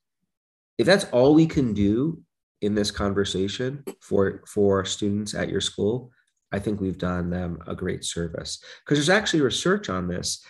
If 0.77 0.85
that's 0.85 1.05
all 1.05 1.35
we 1.35 1.45
can 1.45 1.73
do 1.73 2.21
in 2.61 2.75
this 2.75 2.91
conversation 2.91 3.83
for 4.01 4.41
for 4.47 4.85
students 4.85 5.33
at 5.33 5.49
your 5.49 5.61
school, 5.61 6.11
I 6.51 6.59
think 6.59 6.79
we've 6.79 6.97
done 6.97 7.29
them 7.29 7.59
a 7.67 7.75
great 7.75 8.05
service 8.05 8.63
because 8.83 8.97
there's 8.97 9.09
actually 9.09 9.41
research 9.41 9.89
on 9.89 10.07
this 10.07 10.45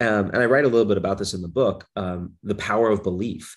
um, 0.00 0.30
and 0.30 0.38
I 0.38 0.46
write 0.46 0.64
a 0.64 0.68
little 0.68 0.86
bit 0.86 0.98
about 0.98 1.18
this 1.18 1.34
in 1.34 1.42
the 1.42 1.48
book, 1.48 1.86
um, 1.96 2.34
the 2.42 2.54
power 2.54 2.90
of 2.90 3.02
belief. 3.02 3.56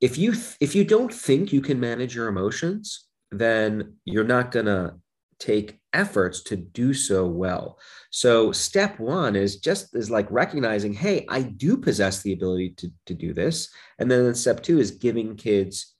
If 0.00 0.18
you 0.18 0.32
th- 0.32 0.56
if 0.60 0.74
you 0.74 0.84
don't 0.84 1.12
think 1.12 1.52
you 1.52 1.60
can 1.60 1.80
manage 1.80 2.14
your 2.14 2.28
emotions, 2.28 3.06
then 3.30 3.96
you're 4.04 4.24
not 4.24 4.50
gonna 4.50 4.96
take 5.38 5.78
efforts 5.92 6.42
to 6.42 6.56
do 6.56 6.92
so 6.94 7.26
well. 7.26 7.78
So 8.10 8.52
step 8.52 9.00
one 9.00 9.34
is 9.34 9.56
just 9.56 9.94
is 9.96 10.10
like 10.10 10.30
recognizing, 10.30 10.92
hey, 10.92 11.26
I 11.28 11.42
do 11.42 11.76
possess 11.76 12.22
the 12.22 12.32
ability 12.32 12.74
to, 12.78 12.90
to 13.06 13.14
do 13.14 13.32
this. 13.32 13.70
And 13.98 14.10
then 14.10 14.34
step 14.34 14.62
two 14.62 14.78
is 14.78 14.90
giving 14.90 15.36
kids 15.36 15.94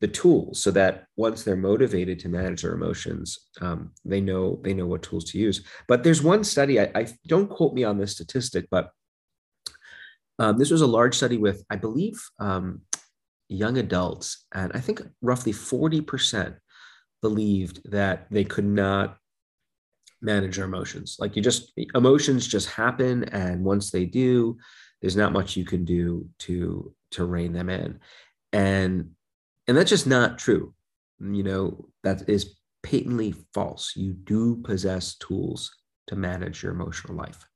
the 0.00 0.08
tools 0.08 0.62
so 0.62 0.70
that 0.72 1.06
once 1.16 1.42
they're 1.42 1.56
motivated 1.56 2.18
to 2.20 2.28
manage 2.28 2.62
their 2.62 2.74
emotions, 2.74 3.38
um, 3.60 3.92
they 4.04 4.20
know 4.20 4.60
they 4.62 4.74
know 4.74 4.86
what 4.86 5.02
tools 5.02 5.24
to 5.24 5.38
use. 5.38 5.62
But 5.88 6.02
there's 6.02 6.22
one 6.22 6.44
study, 6.44 6.80
I, 6.80 6.90
I 6.94 7.06
don't 7.26 7.48
quote 7.48 7.74
me 7.74 7.84
on 7.84 7.98
this 7.98 8.12
statistic, 8.12 8.66
but 8.70 8.90
um, 10.38 10.58
this 10.58 10.70
was 10.70 10.82
a 10.82 10.86
large 10.86 11.16
study 11.16 11.38
with, 11.38 11.64
I 11.70 11.76
believe, 11.76 12.22
um, 12.38 12.82
young 13.48 13.78
adults, 13.78 14.44
and 14.52 14.72
I 14.74 14.80
think 14.80 15.02
roughly 15.22 15.52
40% 15.52 16.56
believed 17.22 17.90
that 17.90 18.26
they 18.30 18.44
could 18.44 18.64
not 18.64 19.16
manage 20.20 20.56
their 20.56 20.64
emotions. 20.64 21.16
Like 21.18 21.36
you 21.36 21.42
just, 21.42 21.72
emotions 21.94 22.46
just 22.46 22.70
happen. 22.70 23.24
And 23.24 23.64
once 23.64 23.90
they 23.90 24.04
do, 24.04 24.58
there's 25.00 25.16
not 25.16 25.32
much 25.32 25.56
you 25.56 25.64
can 25.64 25.84
do 25.84 26.28
to 26.40 26.92
to 27.12 27.24
rein 27.24 27.52
them 27.52 27.70
in 27.70 28.00
and 28.52 29.10
and 29.68 29.76
that's 29.76 29.90
just 29.90 30.06
not 30.06 30.38
true 30.38 30.74
you 31.20 31.42
know 31.42 31.88
that 32.02 32.28
is 32.28 32.56
patently 32.82 33.34
false 33.54 33.94
you 33.94 34.12
do 34.12 34.56
possess 34.64 35.14
tools 35.16 35.70
to 36.06 36.16
manage 36.16 36.62
your 36.62 36.72
emotional 36.72 37.16
life. 37.16 37.46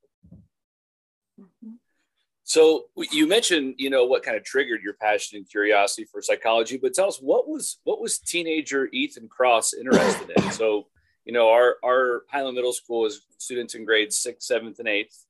So 2.50 2.86
you 3.12 3.28
mentioned, 3.28 3.76
you 3.78 3.90
know, 3.90 4.06
what 4.06 4.24
kind 4.24 4.36
of 4.36 4.42
triggered 4.42 4.82
your 4.82 4.94
passion 4.94 5.36
and 5.36 5.48
curiosity 5.48 6.04
for 6.04 6.20
psychology, 6.20 6.78
but 6.78 6.92
tell 6.92 7.06
us 7.06 7.18
what 7.18 7.46
was 7.46 7.78
what 7.84 8.00
was 8.00 8.18
teenager 8.18 8.88
Ethan 8.92 9.28
Kross 9.28 9.72
interested 9.72 10.30
in? 10.30 10.50
So, 10.50 10.88
you 11.24 11.32
know, 11.32 11.48
our 11.50 11.76
our 11.84 12.22
Highland 12.28 12.56
Middle 12.56 12.72
School 12.72 13.06
is 13.06 13.24
students 13.38 13.76
in 13.76 13.84
grades 13.84 14.18
sixth, 14.18 14.48
seventh, 14.48 14.80
and 14.80 14.88
eighth. 14.88 15.24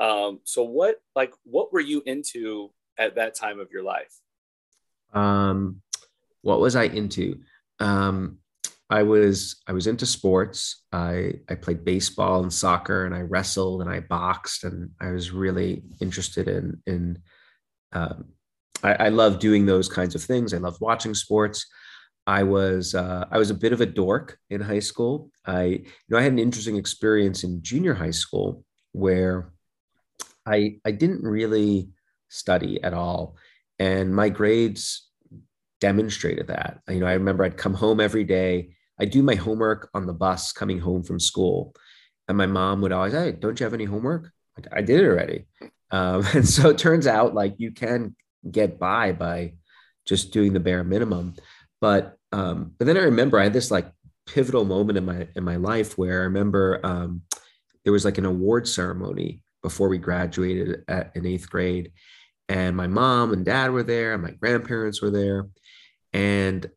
Um, 0.00 0.40
so 0.42 0.64
what 0.64 0.96
like 1.14 1.32
what 1.44 1.72
were 1.72 1.78
you 1.78 2.02
into 2.04 2.72
at 2.98 3.14
that 3.14 3.36
time 3.36 3.60
of 3.60 3.70
your 3.70 3.84
life? 3.84 4.20
Um, 5.14 5.82
what 6.42 6.58
was 6.58 6.74
I 6.74 6.86
into? 6.86 7.42
Um, 7.78 8.38
I 8.88 9.02
was 9.02 9.62
I 9.66 9.72
was 9.72 9.86
into 9.86 10.06
sports. 10.06 10.84
I 10.92 11.34
I 11.48 11.54
played 11.56 11.84
baseball 11.84 12.42
and 12.42 12.52
soccer, 12.52 13.04
and 13.04 13.14
I 13.14 13.22
wrestled 13.22 13.82
and 13.82 13.90
I 13.90 14.00
boxed, 14.00 14.64
and 14.64 14.90
I 15.00 15.10
was 15.10 15.32
really 15.32 15.82
interested 16.00 16.48
in 16.48 16.82
in. 16.86 17.18
Um, 17.92 18.26
I, 18.82 19.06
I 19.06 19.08
love 19.08 19.38
doing 19.38 19.66
those 19.66 19.88
kinds 19.88 20.14
of 20.14 20.22
things. 20.22 20.52
I 20.52 20.58
loved 20.58 20.80
watching 20.80 21.14
sports. 21.14 21.66
I 22.26 22.42
was 22.42 22.94
uh, 22.94 23.26
I 23.30 23.38
was 23.38 23.50
a 23.50 23.54
bit 23.54 23.72
of 23.72 23.80
a 23.80 23.86
dork 23.86 24.38
in 24.50 24.60
high 24.60 24.80
school. 24.80 25.30
I 25.44 25.64
you 25.64 25.84
know 26.08 26.18
I 26.18 26.22
had 26.22 26.32
an 26.32 26.38
interesting 26.38 26.76
experience 26.76 27.42
in 27.42 27.62
junior 27.62 27.94
high 27.94 28.10
school 28.12 28.64
where 28.92 29.52
I 30.46 30.76
I 30.84 30.92
didn't 30.92 31.22
really 31.22 31.88
study 32.28 32.82
at 32.84 32.94
all, 32.94 33.36
and 33.80 34.14
my 34.14 34.28
grades 34.28 35.05
demonstrated 35.86 36.48
that. 36.48 36.80
You 36.88 37.00
know, 37.00 37.06
I 37.06 37.12
remember 37.12 37.44
I'd 37.44 37.56
come 37.56 37.74
home 37.74 38.00
every 38.00 38.24
day 38.24 38.70
I 38.98 39.04
do 39.04 39.22
my 39.22 39.34
homework 39.34 39.90
on 39.94 40.06
the 40.06 40.12
bus 40.12 40.52
coming 40.52 40.78
home 40.78 41.02
from 41.02 41.20
school. 41.20 41.74
And 42.28 42.36
my 42.36 42.46
mom 42.46 42.80
would 42.80 42.92
always, 42.92 43.12
Hey, 43.12 43.32
don't 43.32 43.58
you 43.58 43.64
have 43.64 43.74
any 43.74 43.84
homework? 43.84 44.30
Like, 44.56 44.68
I 44.72 44.80
did 44.80 45.00
it 45.00 45.06
already. 45.06 45.46
Um, 45.90 46.24
and 46.34 46.48
so 46.48 46.70
it 46.70 46.78
turns 46.78 47.06
out 47.06 47.34
like 47.34 47.54
you 47.58 47.72
can 47.72 48.16
get 48.50 48.78
by 48.78 49.12
by 49.12 49.54
just 50.06 50.32
doing 50.32 50.52
the 50.52 50.60
bare 50.60 50.84
minimum. 50.84 51.34
But 51.80 52.16
um, 52.32 52.72
but 52.78 52.86
then 52.86 52.96
I 52.96 53.02
remember 53.02 53.38
I 53.38 53.44
had 53.44 53.52
this 53.52 53.70
like 53.70 53.90
pivotal 54.26 54.64
moment 54.64 54.98
in 54.98 55.04
my 55.04 55.28
in 55.36 55.44
my 55.44 55.56
life 55.56 55.96
where 55.96 56.22
I 56.22 56.24
remember 56.24 56.80
um, 56.82 57.22
there 57.84 57.92
was 57.92 58.04
like 58.04 58.18
an 58.18 58.24
award 58.24 58.66
ceremony 58.66 59.42
before 59.62 59.88
we 59.88 59.98
graduated 59.98 60.84
at, 60.88 61.12
in 61.14 61.26
eighth 61.26 61.48
grade, 61.48 61.92
and 62.48 62.76
my 62.76 62.86
mom 62.86 63.32
and 63.32 63.44
dad 63.44 63.70
were 63.70 63.82
there, 63.82 64.14
and 64.14 64.22
my 64.22 64.32
grandparents 64.32 65.00
were 65.00 65.10
there, 65.10 65.48
and 66.16 66.70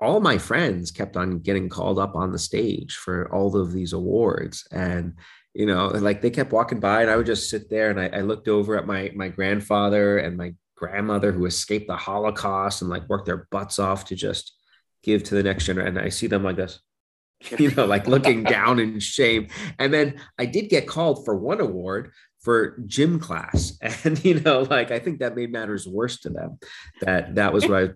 all 0.00 0.20
my 0.20 0.36
friends 0.36 0.90
kept 0.90 1.16
on 1.16 1.38
getting 1.38 1.68
called 1.68 1.98
up 1.98 2.16
on 2.16 2.32
the 2.32 2.38
stage 2.38 2.96
for 2.96 3.32
all 3.32 3.56
of 3.56 3.72
these 3.72 3.92
awards. 3.92 4.66
And 4.72 5.14
you 5.54 5.66
know 5.66 5.88
like 5.88 6.20
they 6.22 6.30
kept 6.30 6.52
walking 6.52 6.80
by 6.80 7.02
and 7.02 7.10
i 7.10 7.16
would 7.16 7.26
just 7.26 7.50
sit 7.50 7.68
there 7.68 7.90
and 7.90 8.00
i, 8.00 8.06
I 8.06 8.20
looked 8.20 8.48
over 8.48 8.76
at 8.76 8.86
my 8.86 9.12
my 9.14 9.28
grandfather 9.28 10.18
and 10.18 10.36
my 10.36 10.54
grandmother 10.76 11.30
who 11.32 11.46
escaped 11.46 11.88
the 11.88 11.96
holocaust 11.96 12.80
and 12.80 12.90
like 12.90 13.08
worked 13.08 13.26
their 13.26 13.48
butts 13.50 13.78
off 13.78 14.06
to 14.06 14.16
just 14.16 14.56
give 15.02 15.22
to 15.24 15.34
the 15.34 15.42
next 15.42 15.66
generation 15.66 15.96
and 15.96 16.06
i 16.06 16.08
see 16.08 16.26
them 16.26 16.42
like 16.42 16.56
this 16.56 16.80
you 17.58 17.70
know 17.72 17.84
like 17.84 18.06
looking 18.06 18.44
down 18.58 18.78
in 18.78 19.00
shame. 19.00 19.48
And 19.78 19.92
then 19.92 20.20
i 20.38 20.46
did 20.46 20.68
get 20.68 20.86
called 20.86 21.24
for 21.24 21.36
one 21.36 21.60
award 21.60 22.12
for 22.40 22.78
gym 22.86 23.20
class. 23.20 23.78
And 24.04 24.24
you 24.24 24.40
know 24.40 24.60
like 24.62 24.90
i 24.90 24.98
think 24.98 25.20
that 25.20 25.36
made 25.36 25.52
matters 25.52 25.86
worse 25.86 26.20
to 26.20 26.30
them 26.30 26.58
that 27.00 27.34
that 27.34 27.52
was 27.52 27.66
what 27.66 27.82
i 27.82 27.88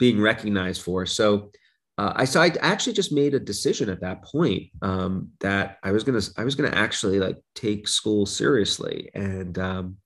being 0.00 0.20
recognized 0.20 0.82
for. 0.82 1.06
So 1.06 1.52
uh, 1.98 2.14
I 2.16 2.24
so 2.24 2.40
I 2.40 2.50
actually 2.60 2.94
just 2.94 3.12
made 3.12 3.34
a 3.34 3.38
decision 3.38 3.90
at 3.90 4.00
that 4.00 4.24
point 4.24 4.64
um, 4.80 5.28
that 5.40 5.76
I 5.84 5.92
was 5.92 6.02
gonna 6.02 6.22
I 6.38 6.44
was 6.44 6.54
gonna 6.54 6.74
actually 6.74 7.20
like 7.20 7.36
take 7.54 7.86
school 7.86 8.24
seriously, 8.24 9.10
and 9.14 9.56
um, 9.58 9.98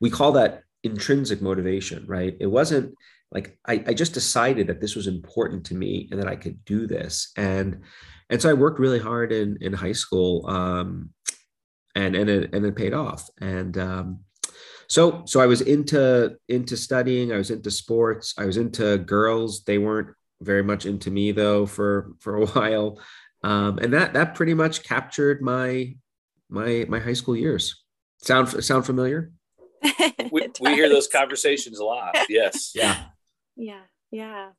we 0.00 0.10
call 0.10 0.32
that 0.32 0.64
intrinsic 0.82 1.40
motivation, 1.40 2.04
right? 2.06 2.36
It 2.40 2.48
wasn't 2.48 2.94
like 3.30 3.58
I, 3.64 3.84
I 3.86 3.94
just 3.94 4.12
decided 4.12 4.66
that 4.66 4.80
this 4.80 4.96
was 4.96 5.06
important 5.06 5.64
to 5.66 5.74
me 5.74 6.08
and 6.10 6.20
that 6.20 6.28
I 6.28 6.34
could 6.34 6.64
do 6.64 6.88
this, 6.88 7.30
and 7.36 7.82
and 8.28 8.42
so 8.42 8.50
I 8.50 8.54
worked 8.54 8.80
really 8.80 8.98
hard 8.98 9.30
in 9.30 9.58
in 9.60 9.72
high 9.72 9.92
school, 9.92 10.44
um, 10.48 11.10
and 11.94 12.16
and 12.16 12.28
it 12.28 12.54
and 12.54 12.66
it 12.66 12.74
paid 12.74 12.92
off, 12.92 13.30
and 13.40 13.78
um, 13.78 14.20
so 14.88 15.22
so 15.26 15.40
i 15.40 15.46
was 15.46 15.60
into 15.60 16.36
into 16.48 16.76
studying 16.76 17.32
i 17.32 17.36
was 17.36 17.50
into 17.50 17.70
sports 17.70 18.34
i 18.38 18.44
was 18.44 18.56
into 18.56 18.98
girls 18.98 19.62
they 19.64 19.78
weren't 19.78 20.08
very 20.40 20.62
much 20.62 20.86
into 20.86 21.10
me 21.10 21.32
though 21.32 21.66
for 21.66 22.12
for 22.20 22.36
a 22.36 22.46
while, 22.46 22.98
um, 23.42 23.78
and 23.78 23.92
that 23.92 24.14
that 24.14 24.34
pretty 24.34 24.54
much 24.54 24.82
captured 24.82 25.42
my 25.42 25.94
my 26.48 26.86
my 26.88 26.98
high 26.98 27.12
school 27.12 27.36
years. 27.36 27.82
Sound 28.18 28.64
sound 28.64 28.86
familiar? 28.86 29.32
we, 30.32 30.48
we 30.60 30.74
hear 30.74 30.88
those 30.88 31.08
conversations 31.08 31.78
a 31.78 31.84
lot. 31.84 32.16
Yes. 32.28 32.72
Yeah. 32.74 33.04
Yeah. 33.56 33.82
Yeah. 34.10 34.50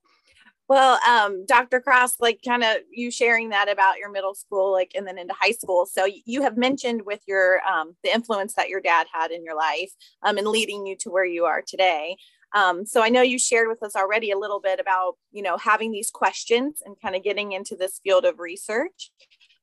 Well, 0.69 0.99
um, 1.07 1.45
Dr. 1.45 1.79
Kross, 1.79 2.15
like 2.19 2.41
kind 2.45 2.63
of 2.63 2.77
you 2.91 3.09
sharing 3.09 3.49
that 3.49 3.71
about 3.71 3.99
your 3.99 4.11
middle 4.11 4.35
school, 4.35 4.71
like, 4.71 4.91
and 4.95 5.07
then 5.07 5.17
into 5.17 5.33
high 5.39 5.51
school. 5.51 5.85
So 5.85 6.05
you 6.25 6.41
have 6.41 6.57
mentioned 6.57 7.03
with 7.05 7.21
your 7.25 7.61
um, 7.61 7.95
the 8.03 8.13
influence 8.13 8.53
that 8.55 8.67
your 8.67 8.81
dad 8.81 9.07
had 9.11 9.31
in 9.31 9.45
your 9.45 9.55
life, 9.55 9.91
um, 10.23 10.37
and 10.37 10.47
leading 10.47 10.85
you 10.85 10.97
to 10.97 11.09
where 11.09 11.25
you 11.25 11.45
are 11.45 11.63
today. 11.65 12.17
Um, 12.53 12.85
so 12.85 13.01
I 13.01 13.09
know 13.09 13.21
you 13.21 13.39
shared 13.39 13.69
with 13.69 13.81
us 13.83 13.95
already 13.95 14.31
a 14.31 14.37
little 14.37 14.59
bit 14.59 14.79
about 14.79 15.13
you 15.31 15.41
know 15.41 15.57
having 15.57 15.91
these 15.91 16.11
questions 16.11 16.81
and 16.85 16.99
kind 17.01 17.15
of 17.15 17.23
getting 17.23 17.53
into 17.53 17.77
this 17.77 18.01
field 18.03 18.25
of 18.25 18.39
research. 18.39 19.11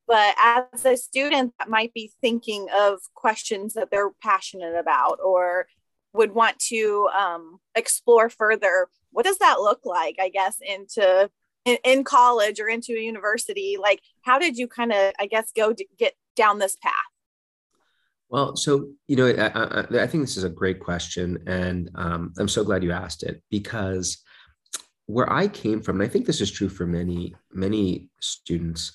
But 0.07 0.35
as 0.39 0.85
a 0.85 0.97
student 0.97 1.53
that 1.59 1.69
might 1.69 1.93
be 1.93 2.13
thinking 2.23 2.67
of 2.75 3.01
questions 3.15 3.75
that 3.75 3.91
they're 3.91 4.11
passionate 4.23 4.77
about 4.77 5.19
or 5.23 5.67
would 6.15 6.33
want 6.33 6.59
to 6.59 7.09
um, 7.17 7.59
explore 7.75 8.31
further 8.31 8.89
what 9.15 9.25
does 9.25 9.39
that 9.39 9.61
look 9.61 9.81
like 9.85 10.17
i 10.21 10.29
guess 10.29 10.59
into 10.61 11.31
in, 11.65 11.79
in 11.85 12.05
college 12.05 12.61
or 12.61 12.69
into 12.69 12.93
a 12.93 13.01
university? 13.01 13.77
Like 13.81 14.01
how 14.23 14.39
did 14.39 14.57
you 14.57 14.69
kind 14.69 14.93
of 14.93 15.13
i 15.19 15.27
guess 15.27 15.51
go 15.55 15.75
get 15.99 16.15
down 16.37 16.59
this 16.59 16.77
path? 16.77 16.93
Well 18.29 18.57
so 18.57 18.89
you 19.07 19.17
know 19.17 19.27
i, 19.27 19.47
I, 19.47 20.03
I 20.03 20.07
think 20.07 20.25
this 20.25 20.37
is 20.37 20.45
a 20.45 20.51
great 20.51 20.81
question 20.81 21.43
and 21.47 21.91
um, 21.95 22.33
i'm 22.39 22.49
so 22.49 22.65
glad 22.65 22.83
you 22.83 22.91
asked 22.91 23.23
it 23.23 23.43
because 23.51 24.23
where 25.07 25.31
i 25.33 25.47
came 25.47 25.81
from 25.81 26.01
and 26.01 26.09
i 26.09 26.11
think 26.11 26.27
this 26.27 26.41
is 26.41 26.51
true 26.51 26.69
for 26.69 26.87
many 26.87 27.35
many 27.53 28.09
students 28.21 28.93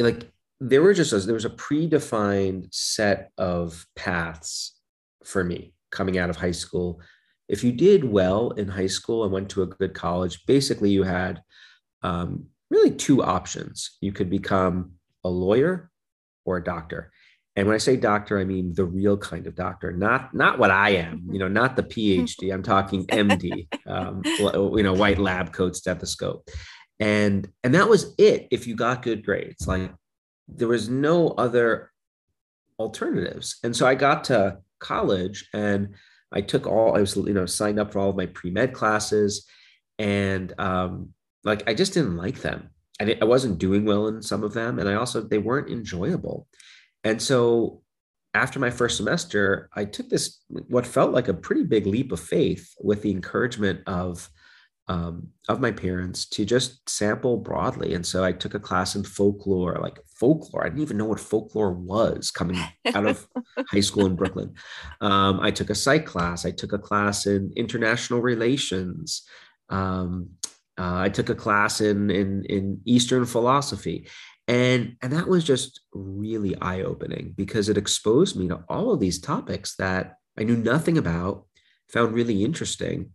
like 0.00 0.32
there 0.58 0.82
were 0.82 0.94
just 0.94 1.12
a, 1.12 1.18
there 1.18 1.34
was 1.34 1.44
a 1.44 1.50
predefined 1.50 2.66
set 2.72 3.30
of 3.38 3.86
paths 3.94 4.80
for 5.24 5.44
me 5.44 5.74
coming 5.90 6.18
out 6.18 6.30
of 6.30 6.36
high 6.36 6.50
school 6.50 7.00
if 7.50 7.64
you 7.64 7.72
did 7.72 8.04
well 8.04 8.50
in 8.52 8.68
high 8.68 8.86
school 8.86 9.24
and 9.24 9.32
went 9.32 9.50
to 9.50 9.62
a 9.62 9.66
good 9.66 9.92
college, 9.92 10.46
basically 10.46 10.90
you 10.90 11.02
had 11.02 11.42
um, 12.02 12.46
really 12.70 12.92
two 12.92 13.24
options. 13.24 13.98
You 14.00 14.12
could 14.12 14.30
become 14.30 14.92
a 15.24 15.28
lawyer 15.28 15.90
or 16.44 16.58
a 16.58 16.64
doctor. 16.64 17.10
And 17.56 17.66
when 17.66 17.74
I 17.74 17.78
say 17.78 17.96
doctor, 17.96 18.38
I 18.38 18.44
mean 18.44 18.72
the 18.72 18.84
real 18.84 19.16
kind 19.16 19.48
of 19.48 19.56
doctor, 19.56 19.90
not 19.90 20.32
not 20.32 20.60
what 20.60 20.70
I 20.70 20.90
am. 20.90 21.28
You 21.32 21.40
know, 21.40 21.48
not 21.48 21.74
the 21.74 21.82
PhD. 21.82 22.54
I'm 22.54 22.62
talking 22.62 23.04
MD. 23.08 23.66
Um, 23.84 24.22
you 24.24 24.82
know, 24.84 24.94
white 24.94 25.18
lab 25.18 25.52
coat, 25.52 25.74
stethoscope, 25.74 26.48
and 27.00 27.48
and 27.64 27.74
that 27.74 27.88
was 27.88 28.14
it. 28.16 28.46
If 28.52 28.68
you 28.68 28.76
got 28.76 29.02
good 29.02 29.24
grades, 29.24 29.66
like 29.66 29.92
there 30.46 30.68
was 30.68 30.88
no 30.88 31.30
other 31.30 31.90
alternatives. 32.78 33.58
And 33.64 33.74
so 33.74 33.86
I 33.86 33.96
got 33.96 34.24
to 34.24 34.58
college 34.78 35.48
and 35.52 35.94
I 36.32 36.40
took 36.40 36.66
all, 36.66 36.96
I 36.96 37.00
was, 37.00 37.16
you 37.16 37.32
know, 37.32 37.46
signed 37.46 37.78
up 37.78 37.92
for 37.92 37.98
all 37.98 38.10
of 38.10 38.16
my 38.16 38.26
pre 38.26 38.50
med 38.50 38.72
classes. 38.72 39.46
And 39.98 40.52
um, 40.58 41.10
like, 41.44 41.68
I 41.68 41.74
just 41.74 41.94
didn't 41.94 42.16
like 42.16 42.40
them. 42.40 42.70
I, 43.00 43.16
I 43.20 43.24
wasn't 43.24 43.58
doing 43.58 43.84
well 43.84 44.08
in 44.08 44.22
some 44.22 44.44
of 44.44 44.54
them. 44.54 44.78
And 44.78 44.88
I 44.88 44.94
also, 44.94 45.20
they 45.20 45.38
weren't 45.38 45.70
enjoyable. 45.70 46.46
And 47.04 47.20
so 47.20 47.82
after 48.34 48.58
my 48.58 48.70
first 48.70 48.96
semester, 48.96 49.68
I 49.74 49.84
took 49.84 50.08
this, 50.08 50.42
what 50.48 50.86
felt 50.86 51.12
like 51.12 51.28
a 51.28 51.34
pretty 51.34 51.64
big 51.64 51.86
leap 51.86 52.12
of 52.12 52.20
faith 52.20 52.74
with 52.80 53.02
the 53.02 53.10
encouragement 53.10 53.80
of, 53.86 54.28
um, 54.90 55.28
of 55.48 55.60
my 55.60 55.70
parents 55.70 56.26
to 56.26 56.44
just 56.44 56.90
sample 56.90 57.36
broadly. 57.36 57.94
And 57.94 58.04
so 58.04 58.24
I 58.24 58.32
took 58.32 58.54
a 58.54 58.58
class 58.58 58.96
in 58.96 59.04
folklore, 59.04 59.78
like 59.80 60.00
folklore. 60.16 60.64
I 60.64 60.68
didn't 60.68 60.82
even 60.82 60.96
know 60.96 61.04
what 61.04 61.20
folklore 61.20 61.72
was 61.72 62.32
coming 62.32 62.60
out 62.92 63.06
of 63.06 63.28
high 63.68 63.80
school 63.80 64.06
in 64.06 64.16
Brooklyn. 64.16 64.54
Um, 65.00 65.38
I 65.38 65.52
took 65.52 65.70
a 65.70 65.76
psych 65.76 66.06
class. 66.06 66.44
I 66.44 66.50
took 66.50 66.72
a 66.72 66.78
class 66.78 67.26
in 67.26 67.52
international 67.54 68.20
relations. 68.20 69.22
Um, 69.68 70.30
uh, 70.76 70.98
I 70.98 71.08
took 71.08 71.28
a 71.28 71.36
class 71.36 71.80
in, 71.80 72.10
in, 72.10 72.44
in 72.46 72.80
Eastern 72.84 73.26
philosophy. 73.26 74.08
And, 74.48 74.96
and 75.02 75.12
that 75.12 75.28
was 75.28 75.44
just 75.44 75.82
really 75.92 76.60
eye 76.60 76.82
opening 76.82 77.34
because 77.36 77.68
it 77.68 77.78
exposed 77.78 78.34
me 78.34 78.48
to 78.48 78.64
all 78.68 78.92
of 78.92 78.98
these 78.98 79.20
topics 79.20 79.76
that 79.76 80.16
I 80.36 80.42
knew 80.42 80.56
nothing 80.56 80.98
about, 80.98 81.44
found 81.92 82.12
really 82.12 82.42
interesting 82.42 83.12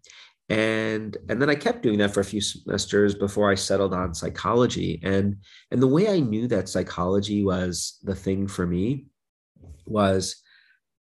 and 0.49 1.17
and 1.27 1.41
then 1.41 1.49
i 1.49 1.55
kept 1.55 1.81
doing 1.81 1.97
that 1.97 2.13
for 2.13 2.19
a 2.19 2.25
few 2.25 2.39
semesters 2.39 3.15
before 3.15 3.51
i 3.51 3.55
settled 3.55 3.93
on 3.93 4.13
psychology. 4.13 4.99
And 5.03 5.37
and 5.71 5.81
the 5.81 5.87
way 5.87 6.09
i 6.09 6.19
knew 6.19 6.47
that 6.47 6.69
psychology 6.69 7.43
was 7.43 7.99
the 8.03 8.15
thing 8.15 8.47
for 8.47 8.65
me 8.65 9.05
was 9.85 10.41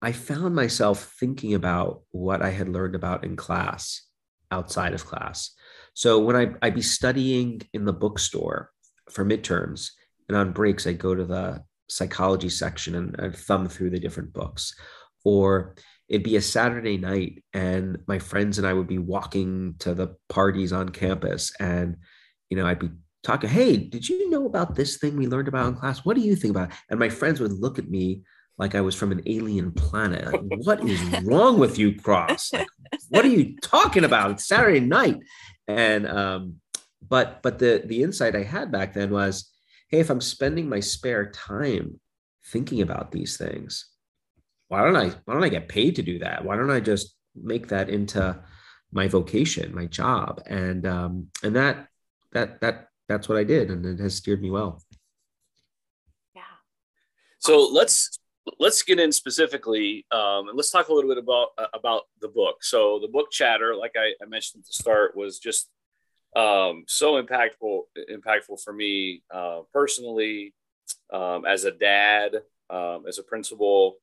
i 0.01 0.13
found 0.13 0.55
myself 0.55 1.15
thinking 1.19 1.55
about 1.55 2.03
what 2.11 2.43
i 2.43 2.51
had 2.51 2.69
learned 2.69 2.95
about 2.95 3.25
in 3.25 3.37
class 3.37 4.03
outside 4.51 4.93
of 4.93 5.07
class. 5.07 5.51
So 5.95 6.19
when 6.21 6.37
I, 6.37 6.55
i'd 6.63 6.75
be 6.75 6.83
studying 6.83 7.63
in 7.73 7.85
the 7.85 7.93
bookstore 7.93 8.71
for 9.11 9.25
midterms 9.25 9.91
and 10.29 10.37
on 10.37 10.53
breaks 10.53 10.87
i'd 10.87 10.99
go 10.99 11.15
to 11.15 11.25
the 11.25 11.65
psychology 11.93 12.49
section 12.49 12.95
and 12.95 13.17
I'd 13.19 13.37
thumb 13.37 13.69
through 13.69 13.91
the 13.91 14.01
different 14.01 14.33
books. 14.33 14.75
Or 15.25 15.77
it'd 16.09 16.23
be 16.23 16.37
a 16.37 16.43
Saturday 16.43 16.99
night 16.99 17.43
and 17.55 17.99
my 18.07 18.19
friends 18.19 18.59
and 18.59 18.67
I 18.67 18.73
would 18.73 18.89
be 18.89 18.99
walking 18.99 19.77
to 19.81 19.95
the 19.95 20.15
parties 20.29 20.73
on 20.73 20.91
campus 20.91 21.53
and 21.59 21.97
you 22.51 22.57
know 22.57 22.67
I'd 22.67 22.79
be 22.79 22.91
talking 23.23 23.51
hey 23.51 23.77
did 23.77 24.09
you 24.09 24.29
know 24.31 24.47
about 24.47 24.75
this 24.75 24.99
thing 24.99 25.17
we 25.17 25.27
learned 25.27 25.49
about 25.49 25.69
in 25.69 25.75
class? 25.75 26.05
What 26.05 26.17
do 26.17 26.23
you 26.23 26.37
think 26.37 26.53
about 26.53 26.71
it? 26.71 26.77
and 26.91 26.99
my 26.99 27.09
friends 27.09 27.41
would 27.41 27.53
look 27.53 27.79
at 27.79 27.89
me 27.89 28.23
like 28.59 28.75
I 28.75 28.81
was 28.81 28.95
from 28.95 29.13
an 29.13 29.23
alien 29.27 29.73
planet 29.73 30.33
like, 30.33 30.61
what 30.65 30.85
is 30.85 31.01
wrong 31.23 31.59
with 31.59 31.79
you 31.79 31.93
Kross? 31.93 32.53
Like, 32.53 32.69
what 33.09 33.25
are 33.25 33.29
you 33.29 33.57
talking 33.63 34.05
about? 34.05 34.33
It's 34.33 34.47
Saturday 34.47 34.81
night. 34.81 35.19
And 35.67 36.07
um 36.07 36.57
but 37.09 37.43
but 37.43 37.59
the 37.59 37.83
the 37.85 38.03
insight 38.03 38.37
I 38.37 38.43
had 38.43 38.71
back 38.71 38.93
then 38.93 39.11
was 39.11 39.51
hey 39.89 40.01
if 40.01 40.11
I'm 40.11 40.21
spending 40.21 40.69
my 40.69 40.81
spare 40.81 41.31
time 41.31 42.01
thinking 42.45 42.83
about 42.83 43.13
these 43.13 43.37
things 43.37 43.92
why 44.73 44.83
don't 44.85 44.97
I 44.97 45.09
why 45.27 45.35
don't 45.35 45.45
I 45.45 45.51
get 45.51 45.69
paid 45.69 45.97
to 45.97 46.03
do 46.03 46.19
that? 46.21 46.47
Why 46.47 46.57
don't 46.57 46.71
I 46.71 46.81
just 46.81 47.15
make 47.37 47.69
that 47.69 47.91
into 47.91 48.43
my 48.91 49.07
vocation, 49.07 49.75
my 49.75 49.85
job? 49.85 50.41
And 50.47 50.87
um, 50.87 51.27
and 51.43 51.55
that 51.57 51.89
that 52.33 52.63
that 52.63 52.89
that's 53.07 53.29
what 53.29 53.37
I 53.37 53.45
did, 53.45 53.71
and 53.71 53.85
it 53.85 54.01
has 54.01 54.15
steered 54.15 54.41
me 54.41 54.51
well. 54.51 54.83
Yeah. 56.35 56.41
So 57.39 57.69
let's 57.71 58.19
let's 58.59 58.83
get 58.83 58.99
in 58.99 59.13
specifically, 59.13 60.07
um, 60.11 60.49
and 60.49 60.57
let's 60.57 60.71
talk 60.71 60.89
a 60.89 60.95
little 60.95 61.11
bit 61.11 61.19
about 61.19 61.49
uh, 61.59 61.67
about 61.75 62.05
the 62.23 62.29
book. 62.29 62.65
So 62.65 62.99
the 62.99 63.09
book 63.09 63.31
Chatter, 63.31 63.77
like 63.77 63.93
I, 63.95 64.15
I 64.23 64.27
mentioned 64.27 64.63
at 64.63 64.69
the 64.69 64.73
start, 64.73 65.15
was 65.15 65.39
just 65.39 65.69
um, 66.35 66.85
so 66.89 67.23
impactful 67.23 67.81
impactful 68.11 68.63
for 68.65 68.73
me 68.73 69.23
uh, 69.31 69.61
personally, 69.71 70.55
um, 71.13 71.45
as 71.45 71.65
a 71.65 71.73
dad, 71.73 72.37
um, 72.71 73.05
as 73.07 73.19
a 73.19 73.23
principal, 73.23 73.97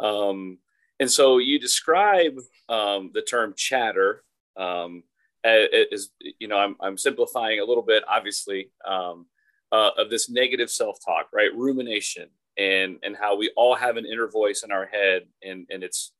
um, 0.00 0.58
and 1.00 1.10
so 1.10 1.38
you 1.38 1.58
describe 1.58 2.38
um, 2.68 3.10
the 3.14 3.22
term 3.22 3.54
chatter 3.56 4.24
um, 4.56 5.04
as, 5.44 6.10
you 6.38 6.48
know, 6.48 6.58
I'm, 6.58 6.76
I'm 6.80 6.98
simplifying 6.98 7.60
a 7.60 7.64
little 7.64 7.82
bit, 7.82 8.02
obviously, 8.08 8.70
um, 8.84 9.26
uh, 9.70 9.90
of 9.96 10.10
this 10.10 10.28
negative 10.28 10.70
self-talk, 10.70 11.28
right? 11.32 11.54
Rumination 11.54 12.28
and, 12.56 12.98
and 13.02 13.16
how 13.16 13.36
we 13.36 13.52
all 13.56 13.76
have 13.76 13.96
an 13.96 14.06
inner 14.06 14.28
voice 14.28 14.62
in 14.64 14.72
our 14.72 14.86
head 14.86 15.22
and, 15.42 15.66
and 15.70 15.82
it's, 15.82 16.12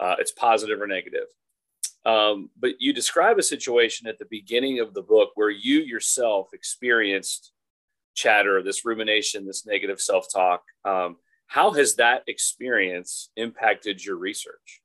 uh, 0.00 0.16
it's 0.18 0.32
positive 0.32 0.80
or 0.80 0.86
negative. 0.86 1.26
Um, 2.04 2.50
but 2.58 2.72
you 2.80 2.92
describe 2.92 3.38
a 3.38 3.42
situation 3.42 4.08
at 4.08 4.18
the 4.18 4.26
beginning 4.28 4.80
of 4.80 4.92
the 4.92 5.02
book 5.02 5.30
where 5.36 5.50
you 5.50 5.78
yourself 5.80 6.48
experienced 6.52 7.52
chatter, 8.14 8.62
this 8.62 8.84
rumination, 8.84 9.46
this 9.46 9.64
negative 9.64 10.00
self-talk. 10.00 10.62
Um, 10.84 11.16
how 11.46 11.72
has 11.72 11.96
that 11.96 12.22
experience 12.26 13.30
impacted 13.36 14.04
your 14.04 14.16
research? 14.16 14.80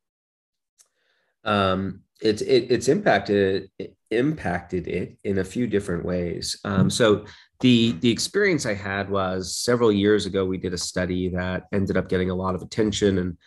Um, 1.43 2.01
it's 2.21 2.41
it, 2.41 2.67
it's 2.69 2.87
impacted 2.87 3.69
it 3.79 3.95
impacted 4.11 4.87
it 4.87 5.17
in 5.23 5.37
a 5.37 5.43
few 5.43 5.67
different 5.67 6.03
ways. 6.03 6.59
Um, 6.65 6.89
so 6.89 7.25
the 7.59 7.93
the 7.99 8.11
experience 8.11 8.65
I 8.65 8.73
had 8.73 9.09
was 9.09 9.57
several 9.57 9.91
years 9.91 10.25
ago. 10.25 10.45
We 10.45 10.57
did 10.57 10.73
a 10.73 10.77
study 10.77 11.29
that 11.29 11.63
ended 11.71 11.97
up 11.97 12.09
getting 12.09 12.29
a 12.29 12.35
lot 12.35 12.55
of 12.55 12.61
attention, 12.61 13.17
and 13.19 13.37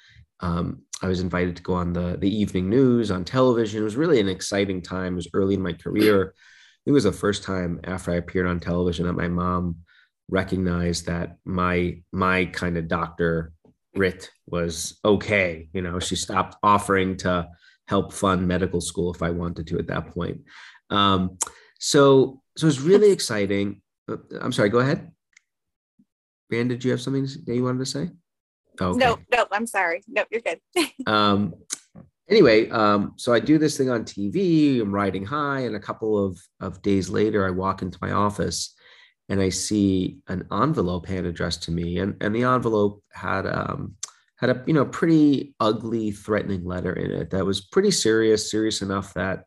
um, 0.40 0.82
I 1.02 1.08
was 1.08 1.20
invited 1.20 1.56
to 1.56 1.62
go 1.62 1.74
on 1.74 1.92
the 1.92 2.16
the 2.18 2.34
evening 2.34 2.68
news 2.68 3.10
on 3.10 3.24
television. 3.24 3.80
It 3.80 3.84
was 3.84 3.96
really 3.96 4.20
an 4.20 4.28
exciting 4.28 4.82
time. 4.82 5.14
It 5.14 5.16
was 5.16 5.30
early 5.34 5.54
in 5.54 5.62
my 5.62 5.72
career. 5.72 6.34
It 6.86 6.92
was 6.92 7.04
the 7.04 7.12
first 7.12 7.44
time 7.44 7.80
after 7.84 8.10
I 8.10 8.16
appeared 8.16 8.46
on 8.46 8.58
television 8.58 9.06
that 9.06 9.12
my 9.12 9.28
mom 9.28 9.76
recognized 10.28 11.06
that 11.06 11.36
my 11.44 12.02
my 12.12 12.46
kind 12.46 12.76
of 12.76 12.88
doctor 12.88 13.52
Rit 13.94 14.30
was 14.46 14.98
okay. 15.04 15.68
You 15.72 15.82
know, 15.82 15.98
she 15.98 16.16
stopped 16.16 16.56
offering 16.62 17.16
to 17.18 17.48
help 17.88 18.12
fund 18.12 18.46
medical 18.46 18.80
school 18.80 19.12
if 19.12 19.22
I 19.22 19.30
wanted 19.30 19.66
to 19.68 19.78
at 19.78 19.88
that 19.88 20.08
point. 20.08 20.40
Um, 20.90 21.38
so 21.78 22.42
so 22.56 22.66
it's 22.66 22.80
really 22.80 23.10
exciting. 23.10 23.82
Uh, 24.08 24.16
I'm 24.40 24.52
sorry, 24.52 24.68
go 24.68 24.78
ahead. 24.78 25.10
Van, 26.50 26.68
did 26.68 26.84
you 26.84 26.90
have 26.90 27.00
something 27.00 27.24
that 27.24 27.54
you 27.54 27.64
wanted 27.64 27.80
to 27.80 27.86
say? 27.86 28.10
Okay. 28.80 28.98
No, 28.98 29.18
no, 29.30 29.46
I'm 29.52 29.66
sorry. 29.66 30.02
No, 30.06 30.24
you're 30.30 30.42
good. 30.42 30.60
um, 31.06 31.54
anyway, 32.28 32.68
um, 32.70 33.14
so 33.16 33.32
I 33.32 33.40
do 33.40 33.58
this 33.58 33.76
thing 33.76 33.90
on 33.90 34.04
TV. 34.04 34.80
I'm 34.80 34.92
riding 34.92 35.24
high, 35.24 35.60
and 35.60 35.76
a 35.76 35.80
couple 35.80 36.24
of, 36.24 36.38
of 36.60 36.82
days 36.82 37.08
later, 37.08 37.46
I 37.46 37.50
walk 37.50 37.82
into 37.82 37.98
my 38.02 38.12
office 38.12 38.74
and 39.28 39.40
I 39.40 39.48
see 39.48 40.18
an 40.28 40.46
envelope 40.52 41.06
hand 41.06 41.26
addressed 41.26 41.64
to 41.64 41.70
me, 41.70 41.98
and 41.98 42.16
and 42.20 42.34
the 42.34 42.44
envelope 42.44 43.02
had 43.12 43.46
um, 43.46 43.94
had 44.36 44.50
a 44.50 44.62
you 44.66 44.74
know 44.74 44.84
pretty 44.84 45.54
ugly, 45.60 46.10
threatening 46.10 46.64
letter 46.64 46.92
in 46.92 47.10
it 47.10 47.30
that 47.30 47.46
was 47.46 47.60
pretty 47.60 47.90
serious, 47.90 48.50
serious 48.50 48.82
enough 48.82 49.14
that 49.14 49.44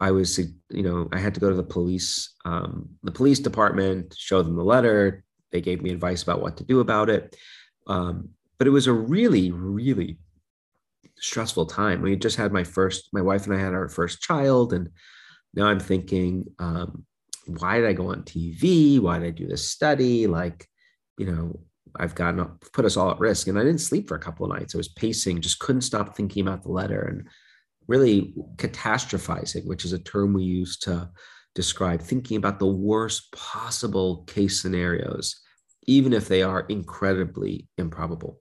I 0.00 0.10
was 0.10 0.38
you 0.38 0.82
know 0.82 1.08
I 1.12 1.18
had 1.18 1.34
to 1.34 1.40
go 1.40 1.50
to 1.50 1.56
the 1.56 1.62
police, 1.62 2.34
um, 2.44 2.88
the 3.02 3.12
police 3.12 3.38
department, 3.38 4.14
show 4.16 4.42
them 4.42 4.56
the 4.56 4.64
letter. 4.64 5.24
They 5.52 5.60
gave 5.60 5.82
me 5.82 5.90
advice 5.90 6.22
about 6.22 6.42
what 6.42 6.56
to 6.56 6.64
do 6.64 6.80
about 6.80 7.08
it. 7.08 7.36
Um, 7.86 8.30
but 8.58 8.66
it 8.66 8.70
was 8.70 8.86
a 8.86 8.92
really, 8.92 9.50
really 9.50 10.18
stressful 11.18 11.66
time. 11.66 12.02
We 12.02 12.16
just 12.16 12.36
had 12.36 12.52
my 12.52 12.64
first, 12.64 13.08
my 13.12 13.22
wife 13.22 13.46
and 13.46 13.54
I 13.54 13.60
had 13.60 13.74
our 13.74 13.88
first 13.88 14.20
child, 14.20 14.72
and 14.72 14.90
now 15.54 15.66
I'm 15.66 15.80
thinking, 15.80 16.46
um, 16.58 17.04
why 17.46 17.78
did 17.78 17.86
I 17.86 17.92
go 17.92 18.10
on 18.10 18.22
TV? 18.22 19.00
Why 19.00 19.18
did 19.18 19.28
I 19.28 19.30
do 19.30 19.46
this 19.46 19.68
study? 19.68 20.26
Like, 20.26 20.66
you 21.18 21.26
know, 21.26 21.60
I've 21.96 22.14
gotten 22.14 22.40
up, 22.40 22.64
put 22.72 22.84
us 22.84 22.96
all 22.96 23.10
at 23.10 23.20
risk, 23.20 23.46
and 23.46 23.58
I 23.58 23.62
didn't 23.62 23.80
sleep 23.80 24.08
for 24.08 24.16
a 24.16 24.20
couple 24.20 24.46
of 24.50 24.58
nights. 24.58 24.74
I 24.74 24.78
was 24.78 24.88
pacing, 24.88 25.40
just 25.40 25.60
couldn't 25.60 25.82
stop 25.82 26.16
thinking 26.16 26.46
about 26.46 26.62
the 26.62 26.72
letter, 26.72 27.02
and 27.02 27.28
really 27.86 28.34
catastrophizing, 28.56 29.66
which 29.66 29.84
is 29.84 29.92
a 29.92 29.98
term 29.98 30.32
we 30.32 30.44
use 30.44 30.78
to 30.78 31.10
describe 31.54 32.00
thinking 32.00 32.36
about 32.36 32.58
the 32.58 32.66
worst 32.66 33.30
possible 33.32 34.24
case 34.24 34.60
scenarios 34.60 35.40
even 35.86 36.12
if 36.12 36.28
they 36.28 36.42
are 36.42 36.60
incredibly 36.60 37.68
improbable. 37.78 38.40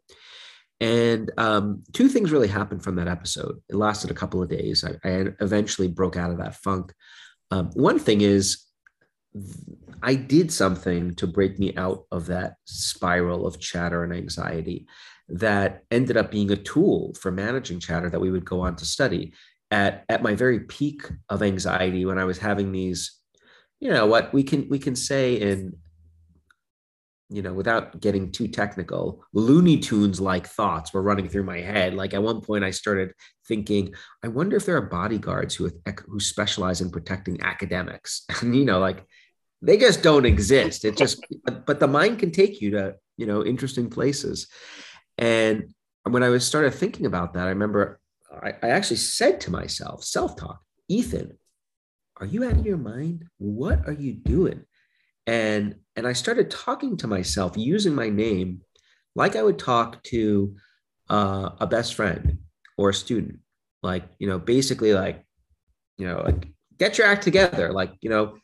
And 0.80 1.32
um, 1.38 1.84
two 1.94 2.10
things 2.10 2.32
really 2.32 2.48
happened 2.48 2.84
from 2.84 2.96
that 2.96 3.08
episode. 3.08 3.62
It 3.70 3.76
lasted 3.76 4.12
a 4.12 4.16
couple 4.16 4.42
of 4.42 4.50
days. 4.50 4.84
I, 4.84 4.98
I 5.08 5.28
eventually 5.39 5.88
broke 5.88 6.18
out 6.18 6.32
of 6.32 6.39
that 6.39 6.56
funk. 6.56 6.94
Um, 7.52 7.70
one 7.74 8.00
thing 8.00 8.22
is, 8.22 8.66
I 10.02 10.15
did 10.15 10.52
something 10.52 11.15
to 11.15 11.28
break 11.28 11.60
me 11.60 11.76
out 11.76 12.06
of 12.12 12.28
that 12.28 12.56
spiral 12.65 13.48
of 13.48 13.60
chatter 13.60 14.04
and 14.04 14.13
anxiety 14.13 14.86
that 15.30 15.84
ended 15.89 16.17
up 16.17 16.30
being 16.30 16.52
a 16.52 16.56
tool 16.56 17.13
for 17.19 17.32
managing 17.32 17.80
chatter 17.80 18.10
that 18.10 18.19
we 18.19 18.32
would 18.32 18.46
go 18.46 18.62
on 18.62 18.76
to 18.78 18.86
study. 18.86 19.34
At, 19.72 20.06
at 20.08 20.22
my 20.22 20.36
very 20.36 20.60
peak 20.60 21.10
of 21.30 21.41
anxiety, 21.41 22.06
when 22.06 22.19
I 22.19 22.26
was 22.26 22.38
having 22.38 22.72
these, 22.72 23.19
you 23.80 23.89
know, 23.89 24.06
what 24.06 24.32
we 24.32 24.43
can 24.43 24.69
we 24.69 24.78
can 24.78 24.96
say 24.96 25.36
in 25.36 25.74
you 27.34 27.41
know, 27.41 27.54
without 27.54 28.00
getting 28.00 28.32
too 28.32 28.48
technical, 28.48 29.26
Looney 29.34 29.80
Tunes 29.80 30.22
like 30.22 30.46
thoughts 30.46 30.93
were 30.93 31.02
running 31.02 31.28
through 31.28 31.46
my 31.46 31.62
head. 31.62 31.96
Like 31.96 32.13
at 32.13 32.22
one 32.22 32.41
point, 32.41 32.63
I 32.63 32.69
started 32.69 33.12
thinking, 33.48 33.96
I 34.24 34.28
wonder 34.28 34.56
if 34.56 34.67
there 34.67 34.78
are 34.78 34.82
bodyguards 34.82 35.56
who 35.56 35.72
who 36.08 36.19
specialize 36.19 36.80
in 36.80 36.91
protecting 36.91 37.41
academics. 37.41 38.26
And 38.41 38.56
you 38.56 38.65
know, 38.65 38.78
like 38.78 39.04
they 39.65 39.78
just 39.78 40.04
don't 40.04 40.26
exist. 40.26 40.86
It 40.86 40.97
just, 40.97 41.26
but 41.65 41.80
the 41.80 41.88
mind 41.88 42.19
can 42.19 42.32
take 42.32 42.62
you 42.62 42.71
to 42.71 42.95
you 43.17 43.26
know 43.26 43.43
interesting 43.45 43.89
places. 43.89 44.47
And 45.17 45.73
when 46.04 46.23
I 46.23 46.30
was 46.30 46.45
started 46.45 46.73
thinking 46.73 47.06
about 47.06 47.34
that, 47.34 47.47
I 47.47 47.49
remember 47.49 47.99
I, 48.32 48.54
I 48.62 48.69
actually 48.69 48.97
said 48.97 49.41
to 49.41 49.52
myself, 49.52 50.04
self 50.04 50.36
talk, 50.36 50.62
Ethan, 50.88 51.38
are 52.17 52.26
you 52.26 52.43
out 52.43 52.54
of 52.54 52.65
your 52.65 52.78
mind? 52.78 53.26
What 53.38 53.88
are 53.88 53.93
you 53.93 54.13
doing? 54.13 54.65
and 55.28 55.76
and 55.95 56.08
i 56.08 56.13
started 56.13 56.49
talking 56.52 56.97
to 56.97 57.08
myself 57.08 57.54
using 57.56 57.95
my 57.95 58.10
name 58.10 58.62
like 59.15 59.36
i 59.36 59.43
would 59.43 59.60
talk 59.60 60.02
to 60.04 60.56
uh, 61.10 61.49
a 61.60 61.67
best 61.67 61.93
friend 61.95 62.38
or 62.78 62.89
a 62.89 62.93
student 62.93 63.39
like 63.82 64.04
you 64.19 64.28
know 64.28 64.39
basically 64.39 64.93
like 64.93 65.26
you 65.97 66.08
know 66.08 66.21
like 66.26 66.47
get 66.78 66.97
your 66.97 67.08
act 67.08 67.23
together 67.23 67.71
like 67.71 67.91
you 68.02 68.10
know 68.10 68.36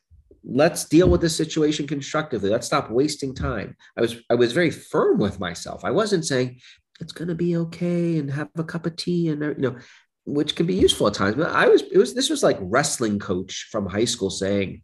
let's 0.43 0.85
deal 0.85 1.09
with 1.09 1.21
this 1.21 1.35
situation 1.35 1.87
constructively 1.87 2.49
let's 2.49 2.67
stop 2.67 2.89
wasting 2.89 3.33
time 3.33 3.75
i 3.97 4.01
was 4.01 4.17
i 4.29 4.35
was 4.35 4.53
very 4.53 4.71
firm 4.71 5.17
with 5.17 5.39
myself 5.39 5.83
i 5.83 5.91
wasn't 5.91 6.25
saying 6.25 6.59
it's 6.99 7.13
going 7.13 7.27
to 7.27 7.35
be 7.35 7.57
okay 7.57 8.17
and 8.17 8.31
have 8.31 8.49
a 8.57 8.63
cup 8.63 8.85
of 8.85 8.95
tea 8.95 9.29
and 9.29 9.41
you 9.41 9.55
know 9.57 9.77
which 10.25 10.55
can 10.55 10.65
be 10.65 10.75
useful 10.75 11.07
at 11.07 11.13
times 11.13 11.35
but 11.35 11.49
i 11.49 11.67
was 11.67 11.81
it 11.81 11.97
was 11.97 12.13
this 12.13 12.29
was 12.29 12.43
like 12.43 12.57
wrestling 12.61 13.19
coach 13.19 13.67
from 13.71 13.85
high 13.85 14.05
school 14.05 14.29
saying 14.29 14.81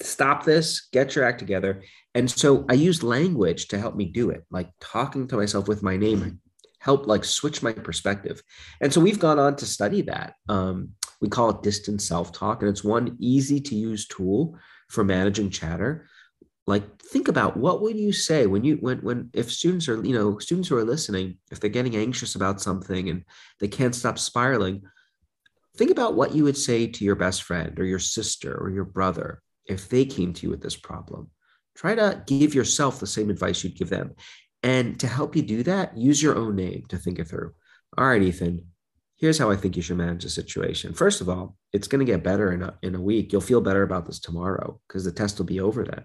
stop 0.00 0.44
this, 0.44 0.88
get 0.92 1.14
your 1.14 1.24
act 1.24 1.38
together. 1.38 1.82
And 2.14 2.30
so 2.30 2.64
I 2.68 2.74
used 2.74 3.02
language 3.02 3.68
to 3.68 3.78
help 3.78 3.96
me 3.96 4.06
do 4.06 4.30
it, 4.30 4.44
like 4.50 4.70
talking 4.80 5.28
to 5.28 5.36
myself 5.36 5.68
with 5.68 5.82
my 5.82 5.96
name 5.96 6.40
helped 6.78 7.06
like 7.06 7.24
switch 7.24 7.62
my 7.62 7.72
perspective. 7.72 8.42
And 8.80 8.92
so 8.92 9.00
we've 9.00 9.18
gone 9.18 9.38
on 9.38 9.56
to 9.56 9.66
study 9.66 10.02
that. 10.02 10.34
Um, 10.50 10.90
we 11.24 11.30
call 11.30 11.48
it 11.48 11.62
distance 11.62 12.06
self-talk, 12.06 12.60
and 12.60 12.68
it's 12.68 12.84
one 12.84 13.16
easy 13.18 13.58
to 13.58 13.74
use 13.74 14.06
tool 14.06 14.58
for 14.90 15.02
managing 15.02 15.48
chatter. 15.48 16.06
Like 16.66 17.00
think 17.00 17.28
about 17.28 17.56
what 17.56 17.80
would 17.80 17.96
you 17.96 18.12
say 18.12 18.44
when 18.44 18.62
you 18.62 18.76
when 18.76 18.98
when 18.98 19.30
if 19.32 19.50
students 19.50 19.88
are, 19.88 20.04
you 20.04 20.14
know, 20.14 20.38
students 20.38 20.68
who 20.68 20.76
are 20.76 20.84
listening, 20.84 21.38
if 21.50 21.60
they're 21.60 21.70
getting 21.70 21.96
anxious 21.96 22.34
about 22.34 22.60
something 22.60 23.08
and 23.08 23.24
they 23.58 23.68
can't 23.68 23.94
stop 23.94 24.18
spiraling, 24.18 24.82
think 25.78 25.90
about 25.90 26.14
what 26.14 26.34
you 26.34 26.44
would 26.44 26.58
say 26.58 26.86
to 26.86 27.04
your 27.04 27.16
best 27.16 27.42
friend 27.42 27.80
or 27.80 27.86
your 27.86 27.98
sister 27.98 28.54
or 28.54 28.68
your 28.68 28.84
brother 28.84 29.40
if 29.64 29.88
they 29.88 30.04
came 30.04 30.34
to 30.34 30.42
you 30.42 30.50
with 30.50 30.60
this 30.60 30.76
problem. 30.76 31.30
Try 31.74 31.94
to 31.94 32.22
give 32.26 32.54
yourself 32.54 33.00
the 33.00 33.06
same 33.06 33.30
advice 33.30 33.64
you'd 33.64 33.78
give 33.78 33.88
them. 33.88 34.12
And 34.62 35.00
to 35.00 35.06
help 35.06 35.34
you 35.36 35.42
do 35.42 35.62
that, 35.62 35.96
use 35.96 36.22
your 36.22 36.36
own 36.36 36.54
name 36.56 36.84
to 36.90 36.98
think 36.98 37.18
it 37.18 37.28
through. 37.28 37.52
All 37.96 38.06
right, 38.06 38.22
Ethan, 38.22 38.66
here's 39.16 39.38
how 39.38 39.50
I 39.50 39.56
think 39.56 39.76
you 39.76 39.82
should 39.82 39.96
manage 39.96 40.24
the 40.24 40.30
situation. 40.30 40.92
First 40.92 41.20
of 41.20 41.28
all, 41.28 41.56
it's 41.72 41.88
going 41.88 42.04
to 42.04 42.12
get 42.12 42.24
better 42.24 42.52
in 42.52 42.62
a, 42.62 42.74
in 42.82 42.94
a 42.94 43.00
week. 43.00 43.32
You'll 43.32 43.40
feel 43.40 43.60
better 43.60 43.82
about 43.82 44.06
this 44.06 44.20
tomorrow 44.20 44.80
because 44.88 45.04
the 45.04 45.12
test 45.12 45.38
will 45.38 45.46
be 45.46 45.60
over 45.60 45.84
then, 45.84 46.04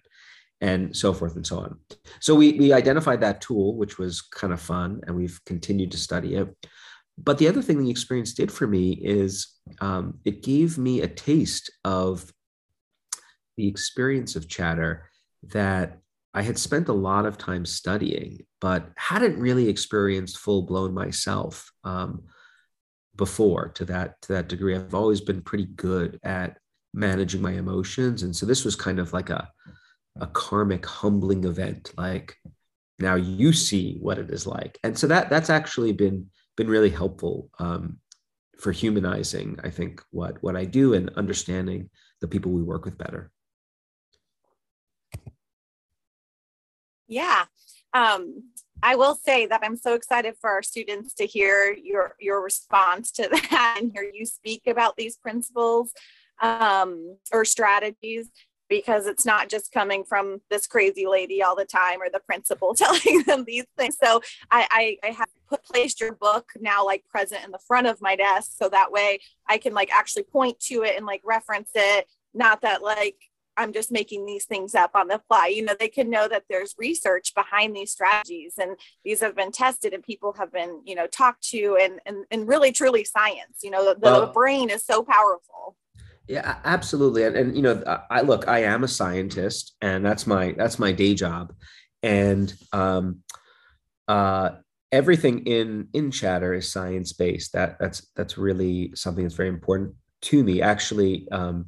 and 0.61 0.95
so 0.95 1.13
forth 1.13 1.35
and 1.35 1.45
so 1.45 1.59
on. 1.59 1.79
So 2.19 2.35
we, 2.35 2.53
we 2.53 2.73
identified 2.73 3.21
that 3.21 3.41
tool, 3.41 3.75
which 3.75 3.97
was 3.97 4.21
kind 4.21 4.53
of 4.53 4.61
fun, 4.61 5.01
and 5.05 5.15
we've 5.15 5.39
continued 5.45 5.91
to 5.91 5.97
study 5.97 6.35
it. 6.35 6.55
But 7.17 7.37
the 7.37 7.47
other 7.47 7.61
thing 7.61 7.79
the 7.79 7.89
experience 7.89 8.33
did 8.33 8.51
for 8.51 8.65
me 8.65 8.91
is 8.91 9.47
um, 9.81 10.19
it 10.23 10.41
gave 10.41 10.77
me 10.77 11.01
a 11.01 11.07
taste 11.07 11.71
of 11.83 12.31
the 13.57 13.67
experience 13.67 14.37
of 14.37 14.47
chatter 14.47 15.09
that 15.43 15.99
I 16.33 16.43
had 16.43 16.57
spent 16.57 16.87
a 16.87 16.93
lot 16.93 17.25
of 17.25 17.37
time 17.37 17.65
studying, 17.65 18.45
but 18.61 18.89
hadn't 18.95 19.39
really 19.39 19.67
experienced 19.67 20.37
full 20.37 20.61
blown 20.61 20.93
myself 20.93 21.69
um, 21.83 22.23
before 23.19 23.67
to 23.75 23.85
that 23.85 24.19
to 24.23 24.33
that 24.33 24.47
degree. 24.47 24.75
I've 24.75 24.95
always 24.95 25.21
been 25.21 25.41
pretty 25.41 25.65
good 25.65 26.19
at 26.23 26.57
managing 26.93 27.41
my 27.41 27.51
emotions, 27.51 28.23
and 28.23 28.35
so 28.35 28.45
this 28.47 28.65
was 28.65 28.75
kind 28.75 28.97
of 28.97 29.13
like 29.13 29.29
a 29.29 29.47
a 30.19 30.25
karmic 30.27 30.85
humbling 30.85 31.43
event. 31.43 31.91
Like 31.97 32.35
now 32.97 33.15
you 33.15 33.53
see 33.53 33.97
what 33.99 34.17
it 34.17 34.31
is 34.31 34.47
like, 34.47 34.79
and 34.83 34.97
so 34.97 35.05
that 35.07 35.29
that's 35.29 35.49
actually 35.49 35.91
been 35.91 36.31
been 36.55 36.69
really 36.69 36.89
helpful 36.89 37.49
um, 37.59 37.97
for 38.57 38.71
humanizing. 38.71 39.59
I 39.63 39.69
think 39.69 40.01
what 40.11 40.41
what 40.41 40.55
I 40.55 40.63
do 40.63 40.93
and 40.93 41.11
understanding 41.17 41.89
the 42.21 42.27
people 42.27 42.53
we 42.53 42.63
work 42.63 42.85
with 42.85 42.97
better. 42.97 43.31
Yeah. 47.09 47.45
Um, 47.93 48.43
I 48.81 48.95
will 48.95 49.15
say 49.15 49.45
that 49.45 49.61
I'm 49.63 49.75
so 49.75 49.93
excited 49.93 50.35
for 50.39 50.49
our 50.49 50.63
students 50.63 51.13
to 51.15 51.25
hear 51.25 51.73
your 51.73 52.15
your 52.19 52.41
response 52.41 53.11
to 53.13 53.27
that 53.31 53.77
and 53.79 53.91
hear 53.93 54.09
you 54.13 54.25
speak 54.25 54.67
about 54.67 54.95
these 54.97 55.17
principles 55.17 55.91
um, 56.41 57.17
or 57.31 57.45
strategies 57.45 58.29
because 58.69 59.07
it's 59.07 59.25
not 59.25 59.49
just 59.49 59.71
coming 59.71 60.03
from 60.03 60.41
this 60.49 60.67
crazy 60.67 61.07
lady 61.07 61.41
all 61.41 61.55
the 61.55 61.65
time 61.65 62.01
or 62.01 62.09
the 62.09 62.19
principal 62.19 62.73
telling 62.75 63.23
them 63.23 63.43
these 63.43 63.65
things. 63.77 63.97
So 64.01 64.21
I, 64.51 64.97
I, 65.03 65.07
I 65.07 65.11
have 65.11 65.27
put 65.49 65.63
placed 65.63 65.99
your 65.99 66.13
book 66.13 66.51
now 66.59 66.85
like 66.85 67.03
present 67.09 67.43
in 67.43 67.51
the 67.51 67.59
front 67.67 67.87
of 67.87 67.99
my 67.99 68.15
desk 68.15 68.51
so 68.55 68.69
that 68.69 68.91
way 68.91 69.19
I 69.47 69.57
can 69.57 69.73
like 69.73 69.91
actually 69.91 70.23
point 70.23 70.59
to 70.61 70.83
it 70.83 70.95
and 70.95 71.05
like 71.05 71.21
reference 71.25 71.71
it. 71.73 72.05
Not 72.33 72.61
that 72.61 72.83
like 72.83 73.17
I'm 73.59 73.73
just 73.73 73.91
making 73.91 74.25
these 74.25 74.45
things 74.45 74.73
up 74.73 74.91
on 74.95 75.09
the 75.09 75.21
fly. 75.27 75.47
You 75.47 75.65
know, 75.65 75.75
they 75.77 75.89
can 75.89 76.09
know 76.09 76.29
that 76.29 76.45
there's 76.49 76.73
research 76.77 77.35
behind 77.35 77.75
these 77.75 77.91
strategies 77.91 78.53
and 78.57 78.77
these 79.03 79.19
have 79.19 79.35
been 79.35 79.51
tested 79.51 79.93
and 79.93 80.01
people 80.01 80.33
have 80.33 80.51
been, 80.51 80.81
you 80.85 80.95
know, 80.95 81.07
talked 81.07 81.43
to 81.49 81.77
and 81.79 81.99
and, 82.05 82.25
and 82.31 82.47
really 82.47 82.71
truly 82.71 83.03
science. 83.03 83.59
You 83.61 83.71
know, 83.71 83.93
the, 83.93 83.99
well, 83.99 84.31
brain 84.31 84.69
is 84.69 84.85
so 84.85 85.03
powerful. 85.03 85.75
Yeah, 86.27 86.59
absolutely. 86.63 87.25
And, 87.25 87.35
and 87.35 87.55
you 87.55 87.61
know, 87.61 87.83
I 88.09 88.21
look, 88.21 88.47
I 88.47 88.59
am 88.59 88.83
a 88.85 88.87
scientist 88.87 89.75
and 89.81 90.05
that's 90.05 90.25
my 90.25 90.53
that's 90.57 90.79
my 90.79 90.93
day 90.93 91.13
job. 91.13 91.53
And 92.01 92.53
um 92.71 93.23
uh 94.07 94.51
everything 94.91 95.45
in 95.45 95.89
in 95.93 96.11
chatter 96.11 96.53
is 96.53 96.71
science 96.71 97.11
based. 97.11 97.51
That 97.53 97.77
that's 97.77 98.07
that's 98.15 98.37
really 98.37 98.95
something 98.95 99.25
that's 99.25 99.35
very 99.35 99.49
important 99.49 99.95
to 100.21 100.43
me. 100.43 100.61
Actually, 100.61 101.27
um 101.31 101.65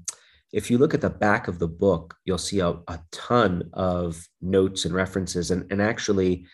if 0.51 0.69
you 0.69 0.77
look 0.77 0.93
at 0.93 1.01
the 1.01 1.09
back 1.09 1.47
of 1.47 1.59
the 1.59 1.67
book, 1.67 2.15
you'll 2.25 2.37
see 2.37 2.59
a, 2.59 2.69
a 2.69 2.99
ton 3.11 3.69
of 3.73 4.27
notes 4.41 4.85
and 4.85 4.93
references. 4.93 5.51
And, 5.51 5.71
and 5.71 5.81
actually, 5.81 6.45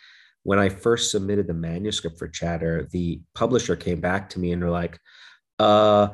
when 0.43 0.59
I 0.59 0.69
first 0.69 1.11
submitted 1.11 1.47
the 1.47 1.53
manuscript 1.53 2.17
for 2.17 2.27
Chatter, 2.27 2.87
the 2.91 3.21
publisher 3.33 3.75
came 3.75 3.99
back 3.99 4.29
to 4.29 4.39
me 4.39 4.51
and 4.51 4.61
they're 4.61 4.69
like, 4.69 4.99
uh, 5.59 6.09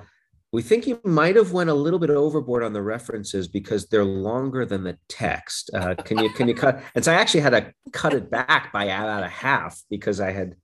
we 0.53 0.61
think 0.61 0.85
you 0.85 1.01
might 1.03 1.35
have 1.35 1.51
went 1.51 1.71
a 1.71 1.73
little 1.73 1.99
bit 1.99 2.11
overboard 2.11 2.63
on 2.63 2.73
the 2.73 2.81
references 2.81 3.47
because 3.47 3.87
they're 3.87 4.05
longer 4.05 4.65
than 4.65 4.83
the 4.83 4.97
text. 5.09 5.71
Uh, 5.73 5.95
can 5.95 6.19
you 6.19 6.29
can 6.29 6.47
you 6.47 6.53
cut? 6.53 6.81
And 6.95 7.03
so 7.03 7.11
I 7.11 7.15
actually 7.15 7.41
had 7.41 7.49
to 7.49 7.73
cut 7.91 8.13
it 8.13 8.29
back 8.29 8.71
by 8.71 8.85
about 8.85 9.23
a 9.23 9.27
half 9.27 9.81
because 9.89 10.21
I 10.21 10.31
had 10.31 10.55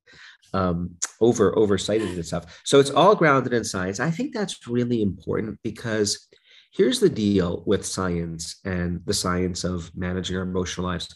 um, 0.54 0.92
over 1.20 1.58
oversighted 1.58 2.10
and 2.10 2.26
stuff. 2.26 2.62
So 2.64 2.80
it's 2.80 2.92
all 2.92 3.16
grounded 3.16 3.54
in 3.54 3.64
science. 3.64 4.00
I 4.00 4.12
think 4.12 4.34
that's 4.34 4.68
really 4.68 5.02
important 5.02 5.60
because 5.64 6.28
here's 6.72 7.00
the 7.00 7.10
deal 7.10 7.64
with 7.66 7.86
science 7.86 8.60
and 8.66 9.02
the 9.06 9.14
science 9.14 9.64
of 9.64 9.92
managing 9.96 10.38
our 10.38 10.44
emotional 10.44 10.88
lives. 10.88 11.08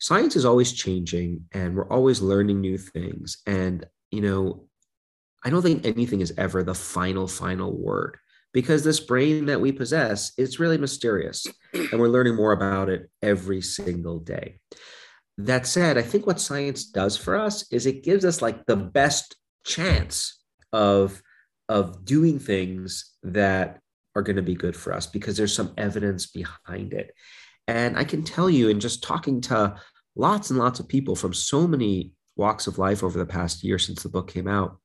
Science 0.00 0.34
is 0.34 0.44
always 0.44 0.72
changing, 0.72 1.44
and 1.52 1.74
we're 1.74 1.88
always 1.88 2.22
learning 2.22 2.60
new 2.60 2.78
things. 2.78 3.38
And 3.46 3.86
you 4.10 4.20
know, 4.20 4.66
I 5.44 5.50
don't 5.50 5.62
think 5.62 5.84
anything 5.84 6.20
is 6.20 6.34
ever 6.36 6.62
the 6.62 6.74
final 6.74 7.26
final 7.26 7.76
word 7.76 8.18
because 8.52 8.82
this 8.82 9.00
brain 9.00 9.46
that 9.46 9.60
we 9.60 9.72
possess 9.72 10.32
is 10.36 10.58
really 10.58 10.78
mysterious, 10.78 11.46
and 11.72 12.00
we're 12.00 12.08
learning 12.08 12.36
more 12.36 12.52
about 12.52 12.88
it 12.88 13.10
every 13.22 13.60
single 13.60 14.18
day. 14.18 14.58
That 15.38 15.66
said, 15.66 15.96
I 15.96 16.02
think 16.02 16.26
what 16.26 16.40
science 16.40 16.84
does 16.84 17.16
for 17.16 17.36
us 17.36 17.70
is 17.72 17.86
it 17.86 18.04
gives 18.04 18.24
us 18.24 18.42
like 18.42 18.66
the 18.66 18.76
best 18.76 19.36
chance 19.64 20.42
of 20.72 21.22
of 21.68 22.04
doing 22.04 22.38
things 22.38 23.14
that 23.22 23.80
are 24.14 24.22
going 24.22 24.36
to 24.36 24.42
be 24.42 24.54
good 24.54 24.76
for 24.76 24.92
us 24.92 25.06
because 25.06 25.36
there's 25.36 25.54
some 25.54 25.72
evidence 25.78 26.26
behind 26.26 26.92
it. 26.92 27.14
And 27.68 27.96
I 27.96 28.04
can 28.04 28.24
tell 28.24 28.50
you, 28.50 28.68
in 28.68 28.80
just 28.80 29.02
talking 29.02 29.40
to 29.42 29.76
lots 30.16 30.50
and 30.50 30.58
lots 30.58 30.80
of 30.80 30.88
people 30.88 31.14
from 31.14 31.32
so 31.32 31.66
many 31.66 32.12
walks 32.36 32.66
of 32.66 32.78
life 32.78 33.02
over 33.02 33.18
the 33.18 33.26
past 33.26 33.62
year 33.62 33.78
since 33.78 34.02
the 34.02 34.08
book 34.08 34.28
came 34.30 34.48
out, 34.48 34.78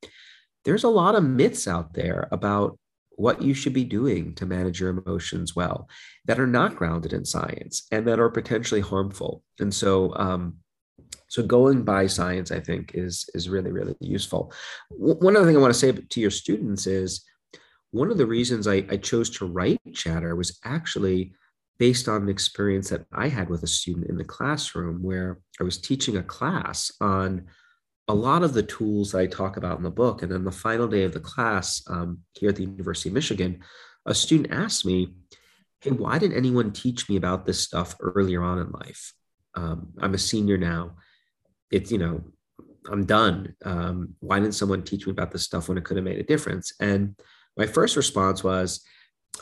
there's 0.64 0.84
a 0.84 0.88
lot 0.88 1.14
of 1.14 1.24
myths 1.24 1.66
out 1.66 1.94
there 1.94 2.28
about 2.30 2.78
what 3.16 3.40
you 3.40 3.54
should 3.54 3.72
be 3.72 3.84
doing 3.84 4.34
to 4.34 4.46
manage 4.46 4.78
your 4.78 4.90
emotions 4.90 5.56
well 5.56 5.88
that 6.26 6.38
are 6.38 6.46
not 6.46 6.76
grounded 6.76 7.12
in 7.12 7.24
science 7.24 7.86
and 7.90 8.06
that 8.06 8.20
are 8.20 8.28
potentially 8.28 8.80
harmful. 8.80 9.42
And 9.58 9.72
so, 9.72 10.14
um, 10.16 10.56
so 11.28 11.42
going 11.42 11.82
by 11.82 12.06
science, 12.06 12.50
I 12.50 12.60
think, 12.60 12.92
is 12.94 13.28
is 13.34 13.48
really 13.48 13.72
really 13.72 13.96
useful. 14.00 14.52
W- 14.90 15.18
one 15.18 15.36
other 15.36 15.46
thing 15.46 15.56
I 15.56 15.60
want 15.60 15.74
to 15.74 15.78
say 15.78 15.92
to 15.92 16.20
your 16.20 16.30
students 16.30 16.86
is 16.86 17.24
one 17.96 18.10
of 18.10 18.18
the 18.18 18.26
reasons 18.26 18.68
I, 18.68 18.84
I 18.90 18.98
chose 18.98 19.30
to 19.30 19.46
write 19.46 19.80
Chatter 19.94 20.36
was 20.36 20.58
actually 20.64 21.32
based 21.78 22.08
on 22.08 22.22
an 22.22 22.28
experience 22.28 22.90
that 22.90 23.06
I 23.12 23.28
had 23.28 23.48
with 23.48 23.62
a 23.62 23.66
student 23.66 24.08
in 24.08 24.16
the 24.16 24.24
classroom 24.24 25.02
where 25.02 25.40
I 25.60 25.64
was 25.64 25.78
teaching 25.78 26.16
a 26.16 26.22
class 26.22 26.92
on 27.00 27.46
a 28.08 28.14
lot 28.14 28.42
of 28.42 28.52
the 28.52 28.62
tools 28.62 29.12
that 29.12 29.18
I 29.18 29.26
talk 29.26 29.56
about 29.56 29.78
in 29.78 29.82
the 29.82 29.90
book. 29.90 30.22
And 30.22 30.30
then 30.30 30.44
the 30.44 30.52
final 30.52 30.86
day 30.86 31.04
of 31.04 31.12
the 31.12 31.20
class 31.20 31.82
um, 31.88 32.18
here 32.34 32.50
at 32.50 32.56
the 32.56 32.62
University 32.62 33.08
of 33.08 33.14
Michigan, 33.14 33.60
a 34.04 34.14
student 34.14 34.52
asked 34.52 34.86
me, 34.86 35.14
Hey, 35.80 35.90
why 35.90 36.18
didn't 36.18 36.36
anyone 36.36 36.72
teach 36.72 37.08
me 37.08 37.16
about 37.16 37.44
this 37.44 37.60
stuff 37.60 37.96
earlier 38.00 38.42
on 38.42 38.58
in 38.58 38.70
life? 38.70 39.12
Um, 39.54 39.88
I'm 40.00 40.14
a 40.14 40.18
senior 40.18 40.56
now. 40.56 40.96
It's, 41.70 41.90
you 41.90 41.98
know, 41.98 42.24
I'm 42.90 43.04
done. 43.04 43.54
Um, 43.64 44.14
why 44.20 44.38
didn't 44.40 44.54
someone 44.54 44.82
teach 44.82 45.06
me 45.06 45.12
about 45.12 45.32
this 45.32 45.42
stuff 45.42 45.68
when 45.68 45.76
it 45.76 45.84
could 45.84 45.96
have 45.96 46.04
made 46.04 46.18
a 46.18 46.22
difference? 46.22 46.72
And 46.80 47.16
my 47.56 47.66
first 47.66 47.96
response 47.96 48.44
was, 48.44 48.84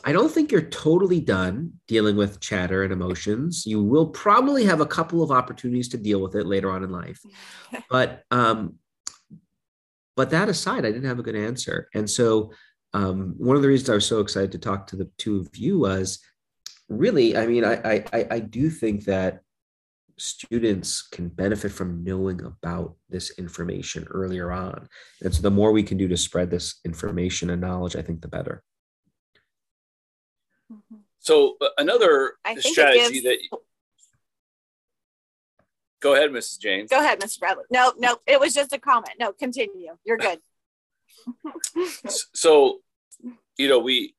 I 0.03 0.13
don't 0.13 0.31
think 0.31 0.51
you're 0.51 0.63
totally 0.63 1.21
done 1.21 1.75
dealing 1.87 2.17
with 2.17 2.41
chatter 2.41 2.83
and 2.83 2.93
emotions. 2.93 3.65
You 3.65 3.83
will 3.83 4.09
probably 4.09 4.65
have 4.65 4.81
a 4.81 4.87
couple 4.87 5.23
of 5.23 5.31
opportunities 5.31 5.89
to 5.91 5.99
deal 5.99 6.21
with 6.21 6.35
it 6.35 6.47
later 6.47 6.71
on 6.71 6.83
in 6.83 6.91
life. 6.91 7.21
but 7.91 8.25
um, 8.31 8.75
but 10.17 10.31
that 10.31 10.49
aside, 10.49 10.85
I 10.85 10.93
didn't 10.93 11.09
have 11.09 11.19
a 11.19 11.25
good 11.25 11.37
answer. 11.37 11.89
And 11.95 12.09
so 12.09 12.53
um, 12.93 13.35
one 13.37 13.57
of 13.57 13.63
the 13.63 13.69
reasons 13.69 13.91
I 13.91 13.95
was 13.95 14.07
so 14.07 14.21
excited 14.21 14.53
to 14.53 14.59
talk 14.59 14.87
to 14.89 14.97
the 14.97 15.11
two 15.19 15.39
of 15.39 15.57
you 15.57 15.81
was 15.81 16.21
really, 16.89 17.37
I 17.37 17.47
mean, 17.47 17.65
I 17.65 18.05
I, 18.13 18.27
I 18.31 18.39
do 18.41 18.71
think 18.71 19.05
that 19.05 19.41
students 20.19 21.03
can 21.03 21.29
benefit 21.29 21.73
from 21.73 22.05
knowing 22.05 22.43
about 22.45 22.97
this 23.09 23.31
information 23.39 24.07
earlier 24.11 24.53
on. 24.53 24.89
And 25.21 25.35
so 25.35 25.43
the 25.43 25.51
more 25.51 25.73
we 25.73 25.83
can 25.83 25.99
do 25.99 26.09
to 26.09 26.17
spread 26.17 26.51
this 26.51 26.81
information 26.85 27.51
and 27.51 27.61
knowledge, 27.61 27.97
I 27.97 28.03
think 28.03 28.21
the 28.21 28.29
better. 28.29 28.63
So 31.19 31.57
uh, 31.61 31.69
another 31.79 32.35
strategy 32.59 33.23
gives... 33.23 33.25
that 33.51 33.59
Go 36.01 36.15
ahead, 36.15 36.31
Mrs. 36.31 36.61
James. 36.61 36.91
Go 36.91 36.99
ahead, 36.99 37.19
Mr. 37.19 37.41
Bradley. 37.41 37.65
No, 37.71 37.93
no, 37.97 38.19
it 38.27 38.39
was 38.39 38.53
just 38.53 38.75
a 38.75 38.79
comment. 38.79 39.15
No, 39.19 39.33
continue. 39.33 39.97
You're 40.05 40.19
good. 40.19 40.39
so, 42.35 42.81
you 43.57 43.69
know, 43.69 43.79
we 43.79 44.15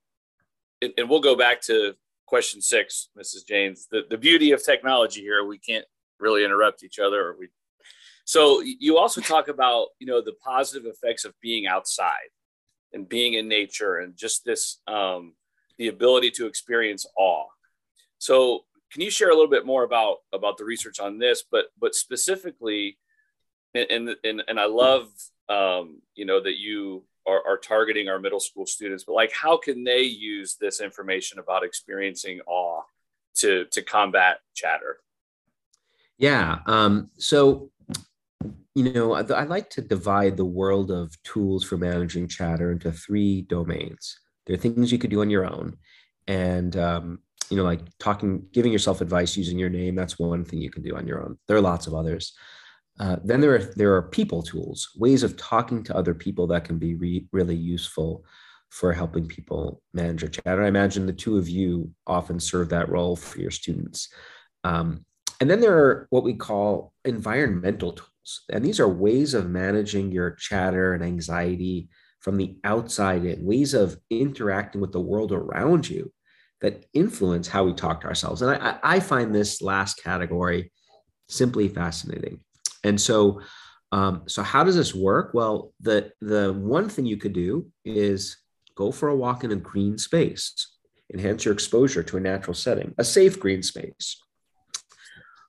and 0.81 1.10
we'll 1.10 1.19
go 1.19 1.36
back 1.36 1.62
to 1.62 1.93
question 2.25 2.61
six, 2.61 3.09
Mrs. 3.17 3.47
James. 3.47 3.88
The, 3.89 4.01
the 4.09 4.17
beauty 4.17 4.51
of 4.51 4.63
technology 4.63 5.21
here, 5.21 5.43
we 5.43 5.57
can't 5.57 5.85
really 6.19 6.43
interrupt 6.43 6.83
each 6.83 6.99
other. 6.99 7.29
Or 7.29 7.35
we, 7.38 7.49
so 8.25 8.61
you 8.61 8.97
also 8.97 9.21
talk 9.21 9.47
about, 9.47 9.88
you 9.99 10.07
know, 10.07 10.21
the 10.21 10.33
positive 10.43 10.85
effects 10.85 11.25
of 11.25 11.33
being 11.41 11.67
outside 11.67 12.29
and 12.93 13.07
being 13.07 13.33
in 13.33 13.47
nature 13.47 13.97
and 13.97 14.15
just 14.15 14.45
this, 14.45 14.79
um, 14.88 15.33
the 15.77 15.89
ability 15.89 16.31
to 16.31 16.47
experience 16.47 17.05
awe. 17.17 17.45
So 18.17 18.65
can 18.91 19.01
you 19.01 19.11
share 19.11 19.29
a 19.29 19.35
little 19.35 19.49
bit 19.49 19.65
more 19.65 19.83
about, 19.83 20.17
about 20.33 20.57
the 20.57 20.65
research 20.65 20.99
on 20.99 21.19
this, 21.19 21.43
but, 21.51 21.65
but 21.79 21.93
specifically, 21.93 22.97
and, 23.73 24.15
and, 24.23 24.41
and 24.47 24.59
I 24.59 24.67
love, 24.67 25.09
um, 25.49 26.01
you 26.15 26.25
know, 26.25 26.41
that 26.41 26.57
you 26.57 27.03
are, 27.27 27.41
are 27.45 27.57
targeting 27.57 28.09
our 28.09 28.19
middle 28.19 28.39
school 28.39 28.65
students, 28.65 29.03
but 29.03 29.13
like, 29.13 29.31
how 29.31 29.57
can 29.57 29.83
they 29.83 30.01
use 30.01 30.55
this 30.59 30.81
information 30.81 31.39
about 31.39 31.63
experiencing 31.63 32.39
awe 32.47 32.81
to, 33.35 33.65
to 33.71 33.81
combat 33.81 34.39
chatter? 34.53 34.97
Yeah. 36.17 36.59
Um, 36.65 37.09
so, 37.17 37.71
you 38.73 38.91
know, 38.91 39.13
I, 39.13 39.21
I 39.21 39.43
like 39.43 39.69
to 39.71 39.81
divide 39.81 40.38
the 40.38 40.45
world 40.45 40.91
of 40.91 41.21
tools 41.23 41.63
for 41.63 41.77
managing 41.77 42.27
chatter 42.27 42.71
into 42.71 42.91
three 42.91 43.41
domains. 43.41 44.19
There 44.45 44.53
are 44.53 44.59
things 44.59 44.91
you 44.91 44.97
could 44.97 45.09
do 45.09 45.21
on 45.21 45.29
your 45.29 45.45
own. 45.45 45.77
And, 46.27 46.75
um, 46.77 47.19
you 47.49 47.57
know, 47.57 47.63
like 47.63 47.81
talking, 47.99 48.45
giving 48.51 48.71
yourself 48.71 49.01
advice 49.01 49.38
using 49.38 49.59
your 49.59 49.69
name, 49.69 49.95
that's 49.95 50.19
one 50.19 50.43
thing 50.43 50.59
you 50.59 50.71
can 50.71 50.83
do 50.83 50.95
on 50.95 51.07
your 51.07 51.23
own. 51.23 51.38
There 51.47 51.57
are 51.57 51.61
lots 51.61 51.88
of 51.88 51.93
others. 51.93 52.33
Uh, 52.99 53.17
then 53.23 53.41
there 53.41 53.55
are 53.55 53.73
there 53.75 53.93
are 53.95 54.01
people 54.01 54.41
tools, 54.41 54.91
ways 54.95 55.23
of 55.23 55.36
talking 55.36 55.84
to 55.84 55.95
other 55.95 56.13
people 56.13 56.47
that 56.47 56.63
can 56.63 56.77
be 56.77 56.95
re- 56.95 57.27
really 57.31 57.55
useful 57.55 58.23
for 58.69 58.93
helping 58.93 59.27
people 59.27 59.81
manage 59.93 60.21
their 60.21 60.29
chatter. 60.29 60.63
I 60.63 60.67
imagine 60.67 61.05
the 61.05 61.13
two 61.13 61.38
of 61.38 61.49
you 61.49 61.91
often 62.08 62.39
serve 62.39 62.69
that 62.69 62.89
role 62.89 63.15
for 63.15 63.39
your 63.39 63.51
students. 63.51 64.10
Um, 64.63 65.05
and 65.39 65.49
then 65.49 65.60
there 65.60 65.77
are 65.77 66.08
what 66.10 66.23
we 66.23 66.34
call 66.34 66.93
environmental 67.03 67.91
tools, 67.91 68.43
and 68.49 68.63
these 68.63 68.79
are 68.79 68.88
ways 68.88 69.34
of 69.34 69.49
managing 69.49 70.12
your 70.12 70.31
chatter 70.31 70.93
and 70.93 71.03
anxiety 71.03 71.89
from 72.21 72.38
the 72.38 72.58
outside 72.63 73.25
in, 73.25 73.45
ways 73.45 73.73
of 73.73 73.97
interacting 74.10 74.81
with 74.81 74.93
the 74.93 75.01
world 75.01 75.31
around 75.31 75.88
you 75.88 76.12
that 76.62 76.86
influence 76.93 77.47
how 77.47 77.65
we 77.65 77.73
talk 77.73 78.01
to 78.01 78.08
ourselves. 78.08 78.41
And 78.41 78.51
I, 78.51 78.79
I 78.81 78.99
find 78.99 79.36
this 79.36 79.62
last 79.62 80.01
category 80.01 80.71
simply 81.27 81.67
fascinating. 81.67 82.39
And 82.86 83.02
so, 83.02 83.41
um, 83.91 84.24
so 84.28 84.43
how 84.43 84.63
does 84.63 84.76
this 84.76 84.93
work? 84.93 85.34
Well, 85.34 85.74
the 85.82 86.12
the 86.21 86.54
one 86.54 86.88
thing 86.88 87.06
you 87.06 87.17
could 87.17 87.34
do 87.34 87.67
is 87.84 88.38
go 88.76 88.91
for 88.91 89.10
a 89.10 89.15
walk 89.15 89.43
in 89.43 89.52
a 89.52 89.56
green 89.56 89.98
space, 89.98 90.78
enhance 91.12 91.45
your 91.45 91.54
exposure 91.54 92.04
to 92.04 92.17
a 92.17 92.19
natural 92.19 92.54
setting, 92.54 92.93
a 92.98 93.04
safe 93.04 93.39
green 93.39 93.63
space. 93.63 94.21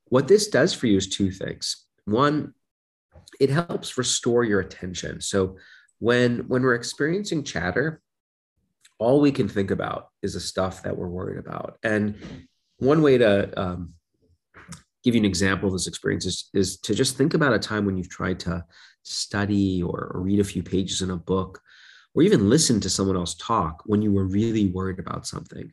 What 0.07 0.29
this 0.29 0.49
does 0.49 0.73
for 0.73 0.87
you 0.87 0.97
is 0.97 1.09
two 1.09 1.31
things. 1.31 1.85
One, 2.05 2.55
it 3.39 3.51
helps 3.51 3.99
restore 3.99 4.45
your 4.45 4.61
attention. 4.61 5.21
So 5.21 5.59
when 5.99 6.49
when 6.49 6.63
we're 6.63 6.75
experiencing 6.75 7.45
chatter, 7.45 8.01
all 8.99 9.21
we 9.21 9.33
can 9.33 9.49
think 9.49 9.71
about 9.71 10.09
is 10.23 10.33
the 10.33 10.41
stuff 10.41 10.83
that 10.85 10.97
we're 10.97 11.09
worried 11.19 11.39
about. 11.39 11.79
And 11.83 12.15
one 12.79 13.03
way 13.03 13.19
to 13.19 13.61
um, 13.61 13.96
give 15.07 15.15
you 15.15 15.21
an 15.21 15.25
example 15.25 15.69
of 15.69 15.73
this 15.73 15.87
experience 15.87 16.27
is, 16.27 16.51
is 16.53 16.79
to 16.81 16.93
just 16.93 17.17
think 17.17 17.33
about 17.33 17.55
a 17.55 17.61
time 17.61 17.87
when 17.87 17.97
you've 17.97 18.11
tried 18.11 18.41
to 18.41 18.65
study 19.05 19.81
or, 19.81 20.11
or 20.13 20.21
read 20.21 20.41
a 20.41 20.45
few 20.45 20.65
pages 20.65 21.01
in 21.01 21.11
a 21.11 21.17
book 21.17 21.61
or 22.13 22.23
even 22.23 22.51
listen 22.51 22.81
to 22.81 22.91
someone 22.91 23.17
else 23.17 23.37
talk 23.37 23.85
when 23.87 24.03
you 24.03 24.13
were 24.13 24.27
really 24.27 24.67
worried 24.67 24.99
about 24.99 25.25
something. 25.25 25.73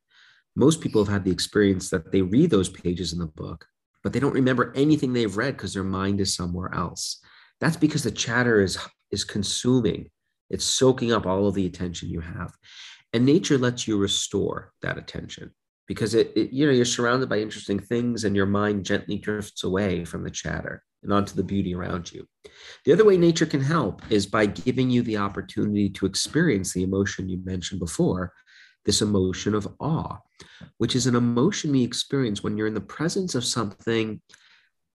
Most 0.56 0.82
people 0.82 1.04
have 1.04 1.12
had 1.12 1.26
the 1.26 1.32
experience 1.32 1.90
that 1.90 2.12
they 2.12 2.22
read 2.22 2.52
those 2.52 2.70
pages 2.70 3.12
in 3.12 3.18
the 3.18 3.26
book, 3.26 3.66
but 4.04 4.14
they 4.14 4.20
don't 4.20 4.36
remember 4.36 4.72
anything 4.76 5.14
they've 5.14 5.36
read 5.36 5.58
because 5.58 5.74
their 5.74 5.84
mind 5.84 6.22
is 6.22 6.36
somewhere 6.36 6.72
else. 6.72 7.20
That's 7.60 7.78
because 7.78 8.04
the 8.04 8.12
chatter 8.12 8.62
is, 8.62 8.78
is 9.10 9.24
consuming, 9.24 10.12
it's 10.52 10.66
soaking 10.66 11.12
up 11.12 11.26
all 11.26 11.48
of 11.48 11.56
the 11.56 11.66
attention 11.66 12.10
you 12.10 12.20
have. 12.20 12.54
And 13.14 13.26
nature 13.26 13.58
lets 13.58 13.88
you 13.88 13.98
restore 13.98 14.74
that 14.84 15.00
attention. 15.00 15.56
Because 15.88 16.16
it, 16.16 16.32
it, 16.36 16.52
you 16.52 16.66
know 16.66 16.72
you're 16.72 16.86
surrounded 16.86 17.30
by 17.30 17.40
interesting 17.40 17.80
things 17.80 18.24
and 18.24 18.36
your 18.36 18.46
mind 18.46 18.86
gently 18.86 19.18
drifts 19.18 19.64
away 19.64 20.06
from 20.06 20.24
the 20.24 20.32
chatter 20.32 20.84
and 21.04 21.12
onto 21.12 21.36
the 21.36 21.44
beauty 21.44 21.76
around 21.76 22.12
you. 22.12 22.26
The 22.86 22.94
other 22.94 23.06
way 23.06 23.18
nature 23.18 23.46
can 23.46 23.62
help 23.62 24.02
is 24.10 24.26
by 24.26 24.46
giving 24.46 24.90
you 24.90 25.02
the 25.02 25.18
opportunity 25.18 25.90
to 25.90 26.06
experience 26.06 26.74
the 26.74 26.84
emotion 26.84 27.28
you 27.28 27.42
mentioned 27.44 27.80
before 27.80 28.34
this 28.86 29.02
emotion 29.02 29.56
of 29.56 29.68
awe 29.80 30.18
which 30.78 30.96
is 30.96 31.08
an 31.08 31.16
emotion 31.16 31.72
we 31.72 31.84
experience 31.84 32.44
when 32.44 32.58
you're 32.58 32.68
in 32.68 32.74
the 32.74 32.82
presence 32.82 33.36
of 33.36 33.46
something 33.46 34.22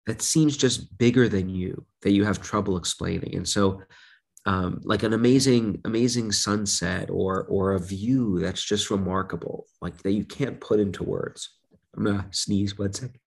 that 0.05 0.21
seems 0.21 0.55
just 0.55 0.97
bigger 0.97 1.27
than 1.27 1.49
you 1.49 1.85
that 2.01 2.11
you 2.11 2.23
have 2.23 2.41
trouble 2.41 2.77
explaining. 2.77 3.35
And 3.35 3.47
so 3.47 3.81
um, 4.45 4.81
like 4.83 5.03
an 5.03 5.13
amazing 5.13 5.81
amazing 5.85 6.31
sunset 6.31 7.09
or 7.09 7.45
or 7.45 7.73
a 7.73 7.79
view 7.79 8.39
that's 8.39 8.63
just 8.63 8.91
remarkable 8.91 9.65
like 9.81 9.97
that 10.03 10.11
you 10.11 10.25
can't 10.25 10.61
put 10.61 10.79
into 10.79 11.03
words. 11.03 11.57
I'm 11.95 12.05
gonna 12.05 12.27
sneeze 12.31 12.77
one 12.77 12.93
second 12.93 13.19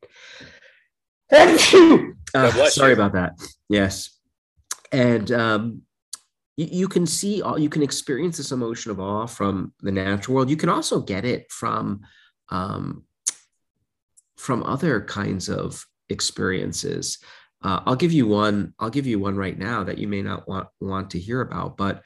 uh, 1.30 2.08
sorry 2.68 2.92
about 2.92 3.12
that. 3.12 3.34
Yes. 3.68 4.10
And 4.92 5.30
um, 5.30 5.82
you, 6.56 6.68
you 6.70 6.88
can 6.88 7.06
see 7.06 7.42
all 7.42 7.58
you 7.58 7.68
can 7.68 7.82
experience 7.82 8.36
this 8.36 8.52
emotion 8.52 8.90
of 8.90 9.00
awe 9.00 9.26
from 9.26 9.72
the 9.80 9.92
natural 9.92 10.36
world. 10.36 10.50
You 10.50 10.56
can 10.56 10.68
also 10.68 11.00
get 11.00 11.24
it 11.24 11.50
from 11.50 12.00
um, 12.48 13.04
from 14.36 14.62
other 14.62 15.02
kinds 15.02 15.48
of 15.48 15.84
experiences 16.08 17.18
uh, 17.62 17.80
I'll 17.86 17.96
give 17.96 18.12
you 18.12 18.26
one. 18.26 18.74
I'll 18.78 18.90
give 18.90 19.06
you 19.06 19.18
one 19.18 19.36
right 19.36 19.58
now 19.58 19.84
that 19.84 19.98
you 19.98 20.08
may 20.08 20.22
not 20.22 20.48
want 20.48 20.68
want 20.80 21.10
to 21.10 21.18
hear 21.18 21.40
about. 21.40 21.76
But 21.76 22.02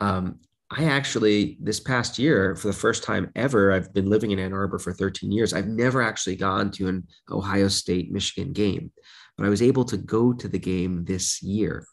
um, 0.00 0.40
I 0.70 0.84
actually 0.84 1.58
this 1.60 1.78
past 1.78 2.18
year, 2.18 2.56
for 2.56 2.66
the 2.66 2.74
first 2.74 3.04
time 3.04 3.30
ever, 3.36 3.72
I've 3.72 3.92
been 3.94 4.10
living 4.10 4.32
in 4.32 4.38
Ann 4.38 4.52
Arbor 4.52 4.78
for 4.78 4.92
13 4.92 5.30
years. 5.30 5.52
I've 5.52 5.68
never 5.68 6.02
actually 6.02 6.36
gone 6.36 6.72
to 6.72 6.88
an 6.88 7.06
Ohio 7.30 7.68
State 7.68 8.10
Michigan 8.10 8.52
game, 8.52 8.90
but 9.36 9.46
I 9.46 9.48
was 9.48 9.62
able 9.62 9.84
to 9.86 9.96
go 9.96 10.32
to 10.32 10.48
the 10.48 10.58
game 10.58 11.04
this 11.04 11.42
year. 11.42 11.86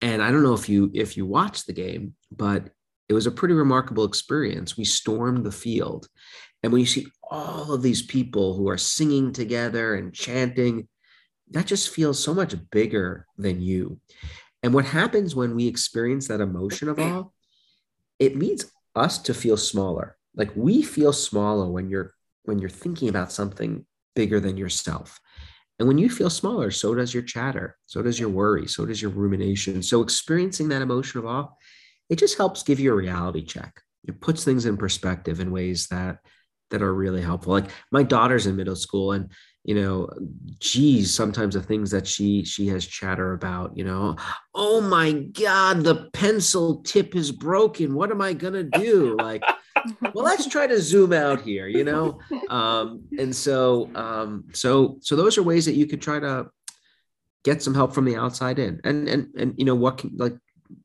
And 0.00 0.22
I 0.22 0.30
don't 0.30 0.42
know 0.42 0.54
if 0.54 0.68
you 0.68 0.90
if 0.94 1.16
you 1.16 1.26
watched 1.26 1.66
the 1.66 1.74
game, 1.74 2.14
but 2.30 2.70
it 3.08 3.12
was 3.12 3.26
a 3.26 3.30
pretty 3.30 3.54
remarkable 3.54 4.04
experience. 4.04 4.78
We 4.78 4.84
stormed 4.84 5.44
the 5.44 5.52
field, 5.52 6.08
and 6.62 6.72
when 6.72 6.80
you 6.80 6.86
see 6.86 7.06
all 7.30 7.72
of 7.72 7.82
these 7.82 8.02
people 8.02 8.54
who 8.56 8.68
are 8.70 8.78
singing 8.78 9.32
together 9.32 9.94
and 9.94 10.14
chanting 10.14 10.88
that 11.50 11.66
just 11.66 11.90
feels 11.90 12.22
so 12.22 12.34
much 12.34 12.54
bigger 12.70 13.26
than 13.36 13.60
you. 13.60 14.00
And 14.62 14.74
what 14.74 14.84
happens 14.84 15.34
when 15.34 15.54
we 15.54 15.68
experience 15.68 16.28
that 16.28 16.40
emotion 16.40 16.88
of 16.88 16.98
awe, 16.98 17.24
it 18.18 18.36
leads 18.36 18.70
us 18.94 19.18
to 19.18 19.34
feel 19.34 19.56
smaller. 19.56 20.16
Like 20.34 20.50
we 20.56 20.82
feel 20.82 21.12
smaller 21.12 21.70
when 21.70 21.88
you're 21.88 22.12
when 22.44 22.58
you're 22.58 22.70
thinking 22.70 23.08
about 23.08 23.32
something 23.32 23.84
bigger 24.14 24.40
than 24.40 24.56
yourself. 24.56 25.20
And 25.78 25.86
when 25.86 25.98
you 25.98 26.08
feel 26.08 26.30
smaller, 26.30 26.70
so 26.70 26.94
does 26.94 27.12
your 27.12 27.22
chatter, 27.22 27.76
so 27.86 28.02
does 28.02 28.18
your 28.18 28.28
worry, 28.30 28.66
so 28.66 28.86
does 28.86 29.02
your 29.02 29.10
rumination. 29.10 29.82
So 29.82 30.00
experiencing 30.00 30.68
that 30.68 30.80
emotion 30.80 31.18
of 31.18 31.26
awe, 31.26 31.48
it 32.08 32.16
just 32.16 32.38
helps 32.38 32.62
give 32.62 32.80
you 32.80 32.92
a 32.92 32.96
reality 32.96 33.44
check. 33.44 33.80
It 34.04 34.20
puts 34.20 34.44
things 34.44 34.64
in 34.64 34.76
perspective 34.76 35.40
in 35.40 35.50
ways 35.50 35.88
that 35.88 36.18
that 36.70 36.82
are 36.82 36.94
really 36.94 37.22
helpful. 37.22 37.52
Like 37.52 37.70
my 37.92 38.02
daughter's 38.02 38.46
in 38.46 38.56
middle 38.56 38.76
school 38.76 39.12
and 39.12 39.30
you 39.66 39.74
know 39.74 40.08
geez 40.60 41.12
sometimes 41.12 41.54
the 41.54 41.62
things 41.62 41.90
that 41.90 42.06
she 42.06 42.44
she 42.44 42.68
has 42.68 42.86
chatter 42.86 43.32
about 43.32 43.76
you 43.76 43.82
know 43.82 44.16
oh 44.54 44.80
my 44.80 45.12
god 45.12 45.82
the 45.82 46.08
pencil 46.12 46.82
tip 46.82 47.14
is 47.14 47.32
broken. 47.32 47.94
What 47.94 48.12
am 48.12 48.22
i 48.22 48.32
gonna 48.32 48.62
do? 48.62 49.16
Like 49.18 49.42
well 50.14 50.24
let's 50.24 50.46
try 50.54 50.68
to 50.68 50.80
zoom 50.80 51.12
out 51.12 51.40
here 51.40 51.66
you 51.66 51.84
know? 51.84 52.18
Um 52.48 53.02
and 53.18 53.34
so 53.34 53.90
um 53.96 54.44
so 54.52 54.98
so 55.00 55.16
those 55.16 55.36
are 55.36 55.42
ways 55.42 55.66
that 55.66 55.74
you 55.74 55.86
could 55.86 56.00
try 56.00 56.20
to 56.20 56.46
get 57.44 57.60
some 57.60 57.74
help 57.74 57.92
from 57.92 58.04
the 58.04 58.16
outside 58.16 58.58
in. 58.60 58.80
And 58.84 59.08
and 59.08 59.34
and 59.36 59.54
you 59.58 59.64
know 59.64 59.74
what 59.74 59.98
can 59.98 60.12
like 60.16 60.36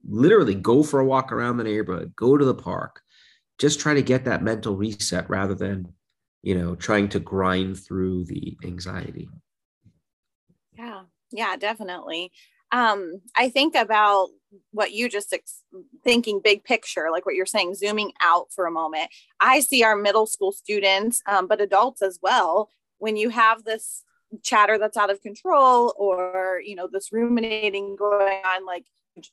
literally 0.08 0.56
go 0.56 0.82
for 0.82 1.00
a 1.00 1.06
walk 1.06 1.32
around 1.32 1.58
the 1.58 1.63
neighborhood 1.63 2.13
go 2.15 2.38
to 2.38 2.46
the 2.46 2.54
park 2.54 3.02
just 3.58 3.80
try 3.80 3.94
to 3.94 4.02
get 4.02 4.26
that 4.26 4.44
mental 4.44 4.76
reset 4.76 5.28
rather 5.30 5.56
than 5.56 5.91
you 6.41 6.56
know 6.56 6.75
trying 6.75 7.10
to 7.10 7.19
grind 7.19 7.80
through 7.80 8.25
the 8.25 8.58
anxiety. 8.63 9.30
Yeah 10.77 11.04
yeah 11.32 11.56
definitely. 11.56 12.32
Um 12.71 13.21
i 13.36 13.49
think 13.49 13.75
about 13.75 14.30
what 14.71 14.91
you 14.91 15.08
just 15.10 15.34
ex- 15.34 15.63
thinking 16.04 16.41
big 16.43 16.63
picture 16.63 17.08
like 17.10 17.25
what 17.25 17.36
you're 17.36 17.45
saying 17.45 17.73
zooming 17.75 18.12
out 18.21 18.47
for 18.51 18.65
a 18.65 18.71
moment. 18.71 19.10
I 19.39 19.62
see 19.62 19.84
our 19.84 19.95
middle 19.95 20.25
school 20.25 20.51
students 20.51 21.21
um, 21.27 21.47
but 21.47 21.62
adults 21.62 22.01
as 22.01 22.19
well. 22.21 22.69
When 22.97 23.15
you 23.17 23.30
have 23.30 23.63
this 23.63 24.04
chatter 24.43 24.77
that's 24.77 24.97
out 24.97 25.10
of 25.10 25.21
control 25.21 25.93
or 25.97 26.62
you 26.63 26.75
know 26.75 26.88
this 26.91 27.12
ruminating 27.12 27.95
going 27.97 28.41
on 28.45 28.65
like 28.65 28.86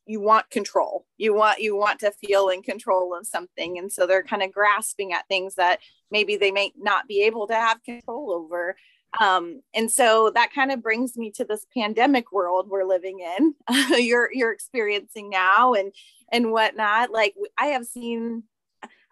you 0.07 0.21
want 0.21 0.51
control. 0.51 1.07
You 1.17 1.35
want 1.35 1.61
you 1.61 1.77
want 1.77 2.01
to 2.01 2.11
feel 2.11 2.49
in 2.49 2.63
control 2.63 3.15
of 3.15 3.27
something. 3.27 3.79
And 3.79 3.93
so 3.93 4.07
they're 4.07 4.23
kind 4.23 4.43
of 4.43 4.53
grasping 4.53 5.13
at 5.13 5.29
things 5.29 5.55
that 5.55 5.81
maybe 6.11 6.37
they 6.37 6.51
may 6.51 6.73
not 6.77 7.07
be 7.07 7.23
able 7.23 7.47
to 7.49 7.55
have 7.55 7.83
control 7.83 8.33
over. 8.33 8.77
Um, 9.21 9.63
and 9.75 9.91
so 9.91 10.31
that 10.35 10.53
kind 10.53 10.71
of 10.71 10.83
brings 10.83 11.17
me 11.17 11.31
to 11.33 11.45
this 11.45 11.67
pandemic 11.73 12.31
world 12.31 12.69
we're 12.69 12.85
living 12.85 13.21
in 13.21 13.55
you're 13.99 14.31
you're 14.33 14.53
experiencing 14.53 15.31
now 15.31 15.75
and 15.75 15.93
and 16.31 16.53
whatnot. 16.53 17.11
Like 17.11 17.35
i 17.57 17.67
have 17.67 17.87
seen 17.87 18.43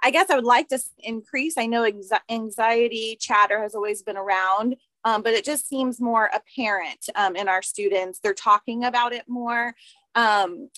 i 0.02 0.11
guess 0.11 0.29
i 0.31 0.35
would 0.35 0.44
like 0.44 0.68
to 0.68 0.79
increase. 0.98 1.57
I 1.57 1.66
know 1.66 1.88
anxiety 2.29 3.16
chatter 3.18 3.62
has 3.62 3.74
always 3.74 4.02
been 4.02 4.18
around 4.18 4.76
um, 5.07 5.22
but 5.22 5.35
it 5.35 5.44
just 5.44 5.68
seems 5.68 6.00
more 6.00 6.29
apparent 6.35 7.09
um, 7.14 7.37
in 7.37 7.48
our 7.48 7.62
students. 7.62 8.18
They're 8.18 8.35
talking 8.35 8.85
about 8.85 9.12
it 9.12 9.22
more 9.29 9.72
um, 10.16 10.70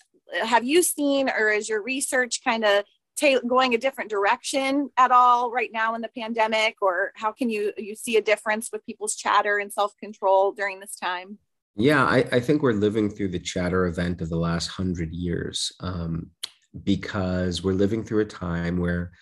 have 0.43 0.65
you 0.65 0.83
seen, 0.83 1.31
or 1.31 1.49
is 1.49 1.69
your 1.69 1.83
research 1.83 2.43
kind 2.45 2.65
of 2.65 2.85
ta- 3.19 3.41
going 3.47 3.75
a 3.75 3.79
different 3.79 4.11
direction 4.11 4.91
at 4.97 5.11
all 5.11 5.51
right 5.51 5.71
now 5.73 5.95
in 5.95 6.03
the 6.03 6.11
pandemic, 6.17 6.77
or 6.83 7.13
how 7.15 7.33
can 7.33 7.49
you 7.49 7.73
you 7.79 7.95
see 7.95 8.17
a 8.17 8.23
difference 8.23 8.71
with 8.73 8.85
people's 8.85 9.17
chatter 9.17 9.59
and 9.59 9.73
self 9.73 9.97
control 9.97 10.53
during 10.53 10.81
this 10.81 10.97
time? 10.97 11.39
Yeah, 11.77 12.05
I, 12.05 12.25
I, 12.33 12.41
think 12.41 12.63
we're 12.63 12.73
living 12.73 13.09
through 13.09 13.29
the 13.29 13.39
chatter 13.39 13.87
event 13.87 14.21
of 14.21 14.31
the 14.31 14.37
last 14.37 14.67
hundred 14.67 15.13
years 15.13 15.71
um, 15.79 16.31
because 16.83 17.63
we're 17.63 17.73
living 17.73 18.03
through 18.03 18.23
a 18.23 18.25
time 18.25 18.79
where 18.79 19.13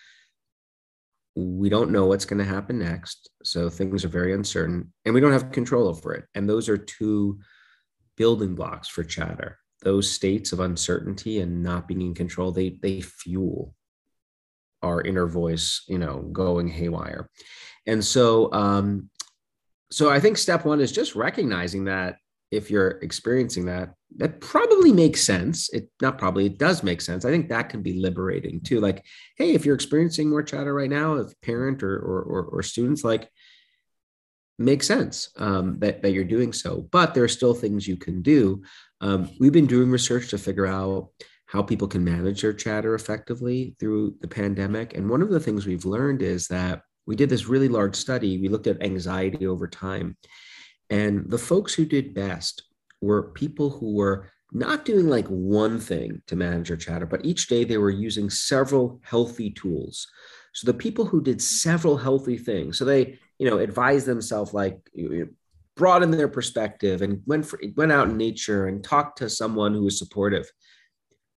we 1.35 1.69
don't 1.69 1.91
know 1.91 2.07
what's 2.07 2.25
going 2.25 2.39
to 2.39 2.51
happen 2.51 2.79
next. 2.79 3.29
So 3.43 3.69
things 3.69 4.03
are 4.03 4.09
very 4.09 4.33
uncertain 4.33 4.91
and 5.05 5.13
we 5.13 5.21
don't 5.21 5.33
have 5.33 5.51
control 5.51 5.87
over 5.87 6.15
it. 6.15 6.25
And 6.33 6.49
those 6.49 6.67
are 6.67 6.77
two 6.77 7.37
building 8.15 8.55
blocks 8.55 8.87
for 8.87 9.03
chatter 9.03 9.59
those 9.83 10.11
states 10.11 10.51
of 10.51 10.59
uncertainty 10.59 11.39
and 11.39 11.61
not 11.61 11.87
being 11.87 12.01
in 12.01 12.13
control 12.13 12.51
they 12.51 12.77
they 12.81 13.01
fuel 13.01 13.73
our 14.81 15.01
inner 15.01 15.27
voice 15.27 15.83
you 15.87 15.97
know 15.97 16.21
going 16.21 16.67
haywire. 16.67 17.29
And 17.85 18.03
so 18.03 18.51
um 18.53 19.09
so 19.89 20.09
i 20.09 20.19
think 20.19 20.37
step 20.37 20.65
one 20.65 20.81
is 20.81 20.91
just 20.91 21.15
recognizing 21.15 21.85
that 21.85 22.17
if 22.51 22.69
you're 22.69 22.99
experiencing 23.01 23.65
that 23.65 23.93
that 24.15 24.39
probably 24.39 24.91
makes 24.91 25.23
sense. 25.23 25.69
It 25.73 25.89
not 26.01 26.17
probably 26.17 26.45
it 26.45 26.57
does 26.57 26.81
make 26.81 27.01
sense. 27.01 27.25
I 27.25 27.29
think 27.29 27.49
that 27.49 27.69
can 27.69 27.81
be 27.81 27.99
liberating 27.99 28.61
too. 28.61 28.79
Like 28.79 29.05
hey 29.37 29.53
if 29.53 29.65
you're 29.65 29.75
experiencing 29.75 30.29
more 30.29 30.43
chatter 30.43 30.73
right 30.73 30.89
now 30.89 31.17
as 31.17 31.35
parent 31.41 31.83
or 31.83 31.97
or, 31.97 32.21
or, 32.21 32.43
or 32.45 32.63
students 32.63 33.03
like 33.03 33.29
makes 34.59 34.87
sense 34.87 35.29
um, 35.37 35.77
that, 35.79 36.01
that 36.01 36.11
you're 36.11 36.23
doing 36.23 36.51
so 36.51 36.87
but 36.91 37.13
there 37.13 37.23
are 37.23 37.29
still 37.29 37.53
things 37.53 37.87
you 37.87 37.97
can 37.97 38.21
do 38.21 38.61
um, 39.01 39.29
we've 39.39 39.51
been 39.51 39.67
doing 39.67 39.91
research 39.91 40.29
to 40.29 40.37
figure 40.37 40.65
out 40.65 41.09
how 41.47 41.61
people 41.61 41.87
can 41.87 42.03
manage 42.03 42.41
their 42.41 42.53
chatter 42.53 42.93
effectively 42.93 43.75
through 43.79 44.15
the 44.19 44.27
pandemic. 44.27 44.95
And 44.95 45.09
one 45.09 45.21
of 45.21 45.29
the 45.29 45.39
things 45.39 45.65
we've 45.65 45.85
learned 45.85 46.21
is 46.21 46.47
that 46.47 46.81
we 47.05 47.15
did 47.15 47.29
this 47.29 47.47
really 47.47 47.69
large 47.69 47.95
study. 47.95 48.37
We 48.37 48.49
looked 48.49 48.67
at 48.67 48.83
anxiety 48.83 49.47
over 49.47 49.67
time. 49.67 50.17
And 50.89 51.29
the 51.29 51.37
folks 51.37 51.73
who 51.73 51.85
did 51.85 52.13
best 52.13 52.63
were 53.01 53.31
people 53.31 53.69
who 53.69 53.95
were 53.95 54.29
not 54.51 54.85
doing 54.85 55.07
like 55.07 55.27
one 55.27 55.79
thing 55.79 56.21
to 56.27 56.35
manage 56.35 56.67
their 56.67 56.77
chatter, 56.77 57.05
but 57.05 57.25
each 57.25 57.47
day 57.47 57.63
they 57.63 57.77
were 57.77 57.89
using 57.89 58.29
several 58.29 58.99
healthy 59.03 59.51
tools. 59.51 60.07
So 60.53 60.65
the 60.65 60.77
people 60.77 61.05
who 61.05 61.21
did 61.21 61.41
several 61.41 61.97
healthy 61.97 62.37
things, 62.37 62.77
so 62.77 62.83
they, 62.83 63.19
you 63.39 63.49
know, 63.49 63.59
advise 63.59 64.05
themselves 64.05 64.53
like 64.53 64.79
you 64.93 65.09
know, 65.09 65.27
broaden 65.75 66.11
their 66.11 66.27
perspective 66.27 67.01
and 67.01 67.21
went 67.25 67.45
for, 67.45 67.61
went 67.75 67.91
out 67.91 68.09
in 68.09 68.17
nature 68.17 68.67
and 68.67 68.83
talked 68.83 69.19
to 69.19 69.29
someone 69.29 69.73
who 69.73 69.83
was 69.83 69.97
supportive. 69.97 70.51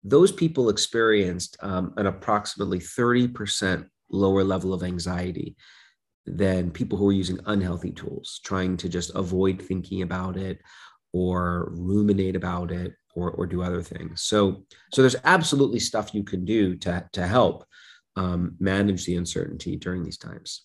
Those 0.02 0.32
people 0.32 0.70
experienced 0.70 1.58
um, 1.60 1.92
an 1.98 2.06
approximately 2.06 2.78
30% 2.78 3.86
lower 4.10 4.42
level 4.42 4.72
of 4.72 4.82
anxiety 4.82 5.56
than 6.26 6.70
people 6.70 6.96
who 6.96 7.04
were 7.04 7.12
using 7.12 7.38
unhealthy 7.46 7.92
tools 7.92 8.40
trying 8.44 8.76
to 8.78 8.88
just 8.88 9.14
avoid 9.14 9.60
thinking 9.60 10.02
about 10.02 10.36
it 10.36 10.60
or 11.12 11.70
ruminate 11.72 12.36
about 12.36 12.70
it 12.70 12.92
or, 13.14 13.30
or 13.32 13.46
do 13.46 13.62
other 13.62 13.82
things. 13.82 14.22
So 14.22 14.64
so 14.92 15.02
there's 15.02 15.16
absolutely 15.24 15.80
stuff 15.80 16.14
you 16.14 16.24
can 16.24 16.44
do 16.44 16.76
to, 16.76 17.06
to 17.12 17.26
help 17.26 17.66
um, 18.16 18.56
manage 18.58 19.04
the 19.04 19.16
uncertainty 19.16 19.76
during 19.76 20.02
these 20.02 20.18
times 20.18 20.64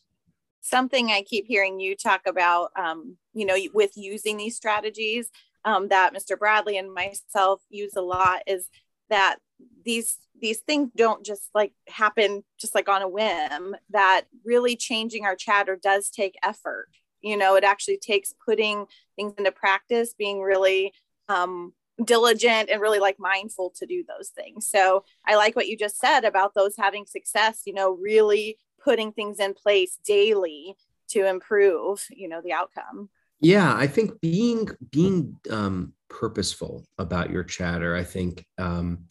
something 0.65 1.11
I 1.11 1.21
keep 1.21 1.45
hearing 1.45 1.79
you 1.79 1.95
talk 1.95 2.21
about, 2.25 2.71
um, 2.75 3.17
you 3.33 3.45
know, 3.45 3.55
with 3.73 3.91
using 3.95 4.37
these 4.37 4.55
strategies 4.55 5.29
um, 5.63 5.89
that 5.89 6.13
Mr. 6.13 6.37
Bradley 6.37 6.77
and 6.77 6.91
myself 6.91 7.61
use 7.69 7.95
a 7.95 8.01
lot 8.01 8.41
is 8.47 8.69
that 9.09 9.37
these 9.83 10.17
these 10.41 10.59
things 10.61 10.89
don't 10.95 11.25
just 11.25 11.49
like 11.53 11.71
happen 11.87 12.43
just 12.59 12.75
like 12.75 12.89
on 12.89 13.01
a 13.01 13.07
whim 13.07 13.75
that 13.91 14.23
really 14.43 14.75
changing 14.75 15.23
our 15.23 15.35
chatter 15.35 15.79
does 15.81 16.09
take 16.09 16.35
effort 16.43 16.87
you 17.21 17.37
know 17.37 17.55
it 17.55 17.63
actually 17.63 17.97
takes 17.97 18.33
putting 18.45 18.85
things 19.15 19.33
into 19.37 19.51
practice 19.51 20.13
being 20.17 20.41
really 20.41 20.91
um, 21.29 21.71
diligent 22.03 22.69
and 22.69 22.81
really 22.81 22.99
like 22.99 23.15
mindful 23.17 23.71
to 23.77 23.85
do 23.85 24.03
those 24.05 24.29
things 24.29 24.67
so 24.67 25.05
i 25.25 25.35
like 25.35 25.55
what 25.55 25.67
you 25.67 25.77
just 25.77 25.97
said 25.97 26.25
about 26.25 26.53
those 26.53 26.75
having 26.77 27.05
success 27.05 27.61
you 27.65 27.73
know 27.73 27.91
really 27.91 28.57
putting 28.85 29.11
things 29.11 29.39
in 29.39 29.53
place 29.53 29.97
daily 30.05 30.75
to 31.09 31.27
improve 31.27 32.05
you 32.09 32.29
know 32.29 32.41
the 32.41 32.53
outcome. 32.53 33.09
Yeah 33.41 33.75
i 33.75 33.87
think 33.87 34.21
being 34.21 34.69
being 34.91 35.35
um, 35.49 35.93
purposeful 36.09 36.85
about 36.97 37.31
your 37.31 37.43
chatter 37.43 37.95
i 37.95 38.03
think 38.03 38.45
um, 38.57 39.05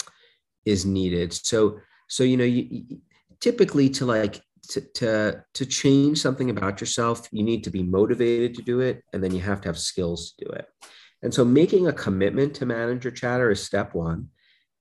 is 0.65 0.87
needed. 0.87 1.33
So 1.33 1.79
so 2.09 2.25
you 2.25 2.37
know 2.37 2.45
you, 2.45 2.67
you 2.71 2.99
typically 3.41 3.91
to 3.91 4.07
like 4.07 4.41
to, 4.71 4.81
to 4.81 5.45
to 5.53 5.67
change 5.67 6.19
something 6.19 6.49
about 6.51 6.81
yourself 6.81 7.29
you 7.33 7.43
need 7.43 7.65
to 7.65 7.71
be 7.71 7.83
motivated 7.83 8.55
to 8.55 8.63
do 8.63 8.81
it 8.81 9.03
and 9.13 9.23
then 9.23 9.35
you 9.35 9.41
have 9.41 9.61
to 9.63 9.69
have 9.69 9.79
skills 9.79 10.33
to 10.33 10.45
do 10.47 10.51
it. 10.53 10.67
And 11.23 11.33
so 11.33 11.45
making 11.45 11.87
a 11.87 11.93
commitment 11.93 12.55
to 12.57 12.67
manage 12.67 13.05
your 13.05 13.13
chatter 13.13 13.51
is 13.51 13.63
step 13.63 13.95
one 13.95 14.29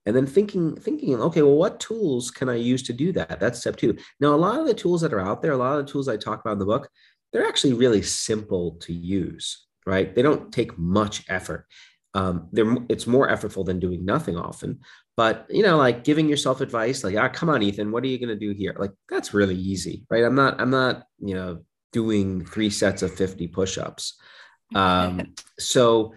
and 0.06 0.14
then 0.14 0.26
thinking 0.26 0.76
thinking 0.76 1.20
okay 1.20 1.42
well 1.42 1.56
what 1.56 1.80
tools 1.80 2.30
can 2.30 2.48
i 2.48 2.54
use 2.54 2.82
to 2.82 2.92
do 2.92 3.12
that? 3.12 3.40
That's 3.40 3.60
step 3.60 3.76
two. 3.76 3.96
Now 4.20 4.34
a 4.34 4.36
lot 4.36 4.60
of 4.60 4.66
the 4.66 4.74
tools 4.74 5.00
that 5.00 5.14
are 5.14 5.20
out 5.20 5.42
there 5.42 5.52
a 5.52 5.56
lot 5.56 5.78
of 5.78 5.86
the 5.86 5.92
tools 5.92 6.08
i 6.08 6.16
talk 6.16 6.40
about 6.40 6.54
in 6.54 6.58
the 6.58 6.66
book 6.66 6.88
they're 7.32 7.46
actually 7.46 7.72
really 7.72 8.02
simple 8.02 8.76
to 8.82 8.92
use 8.92 9.64
right? 9.86 10.14
They 10.14 10.22
don't 10.22 10.52
take 10.52 10.78
much 10.78 11.24
effort. 11.28 11.66
Um, 12.14 12.48
they're 12.52 12.76
it's 12.88 13.06
more 13.06 13.28
effortful 13.28 13.66
than 13.66 13.80
doing 13.80 14.04
nothing 14.04 14.36
often. 14.36 14.80
But 15.16 15.46
you 15.48 15.62
know 15.62 15.76
like 15.76 16.04
giving 16.04 16.28
yourself 16.28 16.60
advice 16.60 17.04
like 17.04 17.16
ah 17.16 17.28
come 17.28 17.48
on 17.48 17.62
ethan 17.62 17.92
what 17.92 18.04
are 18.04 18.08
you 18.08 18.18
going 18.18 18.28
to 18.28 18.36
do 18.36 18.52
here? 18.52 18.74
Like 18.78 18.92
that's 19.08 19.34
really 19.34 19.56
easy 19.56 20.04
right? 20.10 20.24
I'm 20.24 20.34
not 20.34 20.60
i'm 20.60 20.70
not 20.70 21.04
you 21.18 21.34
know 21.34 21.62
doing 21.92 22.44
three 22.44 22.70
sets 22.70 23.02
of 23.02 23.14
50 23.14 23.48
push-ups. 23.48 24.14
Um, 24.74 25.34
so 25.58 26.14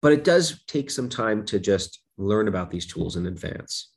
but 0.00 0.12
it 0.12 0.24
does 0.24 0.64
take 0.66 0.90
some 0.90 1.08
time 1.08 1.44
to 1.44 1.60
just 1.60 2.01
learn 2.22 2.48
about 2.48 2.70
these 2.70 2.86
tools 2.86 3.16
in 3.16 3.26
advance 3.26 3.90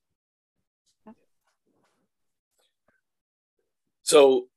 so 4.03 4.47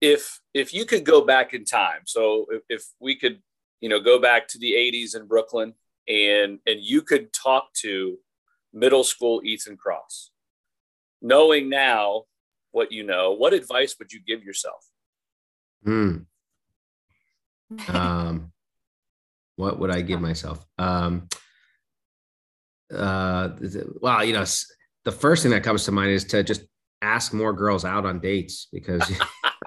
if 0.00 0.40
if 0.54 0.74
you 0.74 0.84
could 0.84 1.04
go 1.04 1.24
back 1.24 1.54
in 1.54 1.64
time 1.64 2.00
so 2.06 2.46
if, 2.50 2.62
if 2.68 2.84
we 3.00 3.16
could 3.16 3.40
you 3.80 3.88
know 3.88 4.00
go 4.00 4.18
back 4.18 4.48
to 4.48 4.58
the 4.58 4.72
80s 4.72 5.16
in 5.16 5.26
brooklyn 5.26 5.74
and 6.08 6.58
and 6.66 6.80
you 6.80 7.02
could 7.02 7.32
talk 7.32 7.72
to 7.74 8.18
middle 8.72 9.04
school 9.04 9.42
Ethan 9.44 9.76
Kross, 9.76 10.30
knowing 11.20 11.68
now 11.68 12.24
what 12.70 12.90
you 12.90 13.04
know, 13.04 13.32
what 13.32 13.52
advice 13.52 13.96
would 13.98 14.12
you 14.12 14.20
give 14.26 14.42
yourself? 14.42 14.84
Hmm. 15.84 16.16
Um, 17.88 18.52
what 19.56 19.78
would 19.78 19.90
I 19.90 20.02
give 20.02 20.20
myself? 20.20 20.62
Um, 20.76 21.28
uh, 22.94 23.50
well, 24.00 24.24
you 24.24 24.32
know, 24.32 24.44
the 25.04 25.12
first 25.12 25.42
thing 25.42 25.52
that 25.52 25.62
comes 25.62 25.84
to 25.84 25.92
mind 25.92 26.10
is 26.10 26.24
to 26.24 26.42
just 26.42 26.62
ask 27.02 27.32
more 27.32 27.52
girls 27.52 27.84
out 27.84 28.06
on 28.06 28.20
dates 28.20 28.68
because 28.72 29.02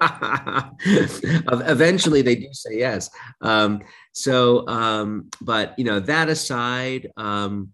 eventually 0.00 2.22
they 2.22 2.34
do 2.34 2.48
say 2.52 2.78
yes. 2.78 3.10
Um, 3.42 3.82
so, 4.12 4.66
um, 4.68 5.28
but 5.40 5.78
you 5.78 5.84
know, 5.84 6.00
that 6.00 6.28
aside, 6.28 7.10
um, 7.16 7.72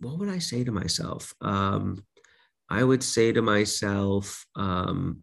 what 0.00 0.18
would 0.18 0.28
I 0.28 0.38
say 0.38 0.64
to 0.64 0.72
myself? 0.72 1.34
Um, 1.40 2.04
I 2.68 2.82
would 2.82 3.02
say 3.02 3.32
to 3.32 3.42
myself, 3.42 4.44
um, 4.56 5.22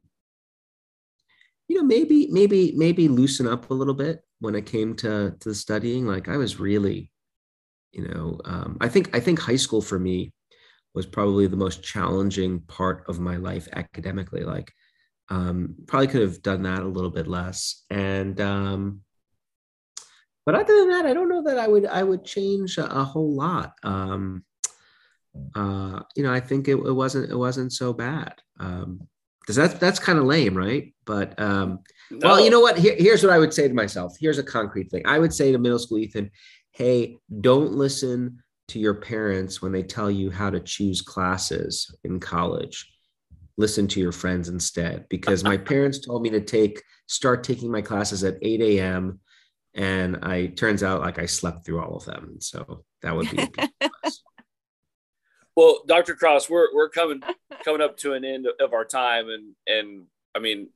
you 1.68 1.78
know, 1.78 1.84
maybe, 1.84 2.28
maybe, 2.32 2.74
maybe 2.76 3.08
loosen 3.08 3.48
up 3.48 3.70
a 3.70 3.74
little 3.74 3.94
bit 3.94 4.22
when 4.40 4.56
it 4.56 4.66
came 4.66 4.96
to 4.98 5.36
to 5.40 5.54
studying. 5.54 6.06
Like 6.06 6.30
I 6.30 6.38
was 6.38 6.60
really, 6.60 7.12
you 7.98 8.08
know, 8.08 8.40
um, 8.46 8.78
I 8.80 8.88
think 8.88 9.16
I 9.16 9.20
think 9.20 9.40
high 9.40 9.56
school 9.56 9.82
for 9.82 9.98
me 9.98 10.32
was 10.94 11.08
probably 11.08 11.48
the 11.48 11.58
most 11.58 11.84
challenging 11.84 12.60
part 12.62 13.04
of 13.10 13.20
my 13.20 13.38
life 13.38 13.68
academically. 13.74 14.44
Like, 14.44 14.72
um, 15.30 15.76
probably 15.88 16.08
could 16.08 16.22
have 16.22 16.44
done 16.44 16.64
that 16.64 16.84
a 16.84 16.88
little 16.88 17.10
bit 17.10 17.28
less. 17.28 17.84
And 17.90 18.40
um, 18.40 19.02
but 20.46 20.56
other 20.56 20.78
than 20.78 20.90
that, 20.92 21.08
I 21.08 21.14
don't 21.14 21.28
know 21.28 21.44
that 21.44 21.58
I 21.58 21.68
would 21.68 21.88
I 21.88 22.04
would 22.04 22.24
change 22.24 22.78
a, 22.78 22.86
a 22.86 23.04
whole 23.04 23.34
lot. 23.34 23.74
Um, 23.84 24.44
uh, 25.56 26.02
you 26.16 26.24
know, 26.24 26.32
I 26.32 26.40
think 26.40 26.68
it, 26.68 26.76
it 26.76 26.94
wasn't 26.94 27.32
it 27.32 27.36
wasn't 27.36 27.74
so 27.74 27.94
bad. 27.94 28.36
Um, 28.60 29.08
because 29.48 29.56
that's 29.56 29.74
that's 29.76 30.00
kind 30.00 30.20
of 30.20 30.26
lame, 30.26 30.58
right? 30.58 30.94
But 31.06 31.40
um, 31.40 31.80
no. 32.12 32.28
well, 32.28 32.44
you 32.44 32.50
know 32.50 32.60
what? 32.60 32.78
Here, 32.78 32.96
here's 32.98 33.24
what 33.24 33.32
I 33.32 33.40
would 33.40 33.54
say 33.54 33.66
to 33.66 33.74
myself. 33.74 34.18
Here's 34.20 34.40
a 34.40 34.44
concrete 34.44 34.92
thing. 34.92 35.04
I 35.06 35.20
would 35.20 35.34
say 35.34 35.54
to 35.54 35.58
middle 35.58 35.80
school 35.80 36.00
Ethan, 36.00 36.30
hey, 36.78 37.18
don't 37.42 37.72
listen 37.72 38.38
to 38.68 38.78
your 38.78 38.94
parents 38.94 39.64
when 39.64 39.72
they 39.72 39.82
tell 39.82 40.12
you 40.12 40.30
how 40.30 40.48
to 40.48 40.60
choose 40.60 41.02
classes 41.02 41.92
in 42.04 42.20
college. 42.20 42.94
Listen 43.58 43.88
to 43.88 44.00
your 44.00 44.12
friends 44.12 44.48
instead, 44.48 45.08
because 45.10 45.44
my 45.44 45.58
parents 45.72 46.06
told 46.06 46.22
me 46.22 46.30
to 46.30 46.40
take 46.40 46.84
start 47.08 47.44
taking 47.44 47.72
my 47.72 47.82
classes 47.82 48.24
at 48.24 48.38
8 48.44 48.62
a.m. 48.62 49.20
And 49.74 50.18
I 50.22 50.48
turns 50.48 50.84
out 50.84 51.02
like 51.02 51.18
I 51.18 51.26
slept 51.26 51.66
through 51.66 51.82
all 51.82 51.98
of 51.98 52.06
them. 52.06 52.36
So 52.40 52.84
that 53.02 53.16
would 53.16 53.32
be 53.32 53.50
Well, 55.56 55.82
Dr. 55.88 56.14
Kross, 56.14 56.48
we're 56.48 56.68
we're 56.76 56.90
coming 56.90 57.24
coming 57.66 57.82
up 57.82 57.98
to 57.98 58.14
an 58.14 58.24
end 58.24 58.46
of 58.60 58.74
our 58.74 58.86
time, 58.86 59.30
and 59.30 59.56
and 59.66 60.06
I 60.36 60.40
mean, 60.40 60.70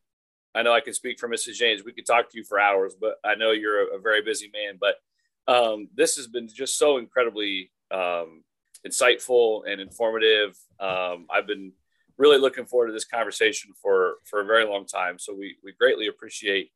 I 0.55 0.63
know 0.63 0.73
I 0.73 0.81
can 0.81 0.95
speak 0.95 1.19
for 1.19 1.29
Mrs. 1.29 1.53
James. 1.53 1.83
We 1.85 1.93
could 1.93 2.07
talk 2.07 2.31
to 2.31 2.37
you 2.39 2.43
for 2.43 2.59
hours, 2.59 2.95
but 2.99 3.17
I 3.23 3.35
know 3.35 3.51
you're 3.51 3.91
a, 3.91 3.97
a 3.97 3.99
very 3.99 4.23
busy 4.23 4.49
man. 4.51 4.79
But 4.81 4.95
um, 5.47 5.89
this 5.95 6.15
has 6.15 6.27
been 6.27 6.47
just 6.47 6.77
so 6.77 6.97
incredibly 6.97 7.71
um, 7.91 8.43
insightful 8.87 9.61
and 9.67 9.81
informative. 9.81 10.57
Um, 10.79 11.27
I've 11.29 11.47
been 11.47 11.73
really 12.17 12.37
looking 12.37 12.65
forward 12.65 12.87
to 12.87 12.93
this 12.93 13.05
conversation 13.05 13.71
for 13.81 14.15
for 14.25 14.41
a 14.41 14.45
very 14.45 14.65
long 14.65 14.85
time. 14.85 15.17
So 15.19 15.33
we 15.33 15.57
we 15.63 15.73
greatly 15.73 16.07
appreciate 16.07 16.71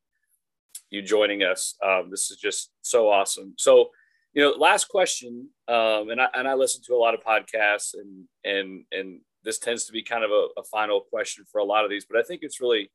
you 0.89 1.01
joining 1.01 1.43
us. 1.43 1.76
Um, 1.84 2.09
this 2.09 2.32
is 2.32 2.38
just 2.38 2.72
so 2.82 3.09
awesome. 3.09 3.53
So 3.57 3.89
you 4.34 4.41
know, 4.41 4.51
last 4.51 4.89
question, 4.89 5.49
um, 5.68 6.09
and 6.09 6.20
I 6.20 6.28
and 6.34 6.47
I 6.47 6.55
listen 6.55 6.82
to 6.88 6.93
a 6.93 6.97
lot 6.97 7.13
of 7.13 7.22
podcasts, 7.22 7.93
and 7.93 8.26
and 8.43 8.84
and 8.91 9.22
this 9.45 9.59
tends 9.59 9.86
to 9.86 9.93
be 9.93 10.03
kind 10.03 10.24
of 10.24 10.32
a, 10.32 10.47
a 10.59 10.63
final 10.63 10.99
question 10.99 11.45
for 11.49 11.59
a 11.59 11.63
lot 11.63 11.86
of 11.86 11.89
these, 11.89 12.05
but 12.05 12.20
I 12.20 12.24
think 12.24 12.41
it's 12.43 12.59
really, 12.59 12.91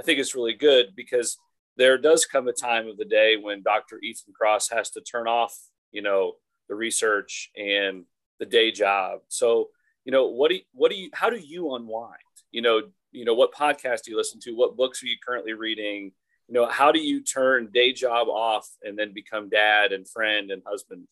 I 0.00 0.02
think 0.02 0.18
it's 0.18 0.34
really 0.34 0.54
good 0.54 0.86
because 0.96 1.36
there 1.76 1.98
does 1.98 2.26
come 2.26 2.48
a 2.48 2.52
time 2.52 2.88
of 2.88 2.96
the 2.96 3.04
day 3.04 3.36
when 3.36 3.62
Dr. 3.62 3.98
Ethan 4.02 4.34
Kross 4.40 4.72
has 4.72 4.90
to 4.90 5.00
turn 5.00 5.26
off, 5.26 5.56
you 5.90 6.02
know, 6.02 6.34
the 6.68 6.74
research 6.74 7.50
and 7.56 8.04
the 8.38 8.46
day 8.46 8.70
job. 8.70 9.20
So, 9.28 9.68
you 10.04 10.12
know, 10.12 10.26
what 10.26 10.50
do 10.50 10.56
you, 10.56 10.62
what 10.72 10.90
do 10.90 10.96
you, 10.96 11.10
how 11.14 11.30
do 11.30 11.38
you 11.38 11.74
unwind? 11.74 12.18
You 12.50 12.62
know, 12.62 12.82
you 13.10 13.24
know, 13.24 13.34
what 13.34 13.54
podcast 13.54 14.02
do 14.02 14.10
you 14.10 14.16
listen 14.16 14.40
to? 14.40 14.52
What 14.52 14.76
books 14.76 15.02
are 15.02 15.06
you 15.06 15.16
currently 15.24 15.52
reading? 15.52 16.12
you 16.52 16.60
know 16.60 16.66
how 16.66 16.92
do 16.92 17.00
you 17.00 17.22
turn 17.22 17.70
day 17.72 17.92
job 17.92 18.28
off 18.28 18.68
and 18.82 18.98
then 18.98 19.12
become 19.12 19.48
dad 19.48 19.92
and 19.92 20.08
friend 20.08 20.50
and 20.50 20.62
husband 20.66 21.06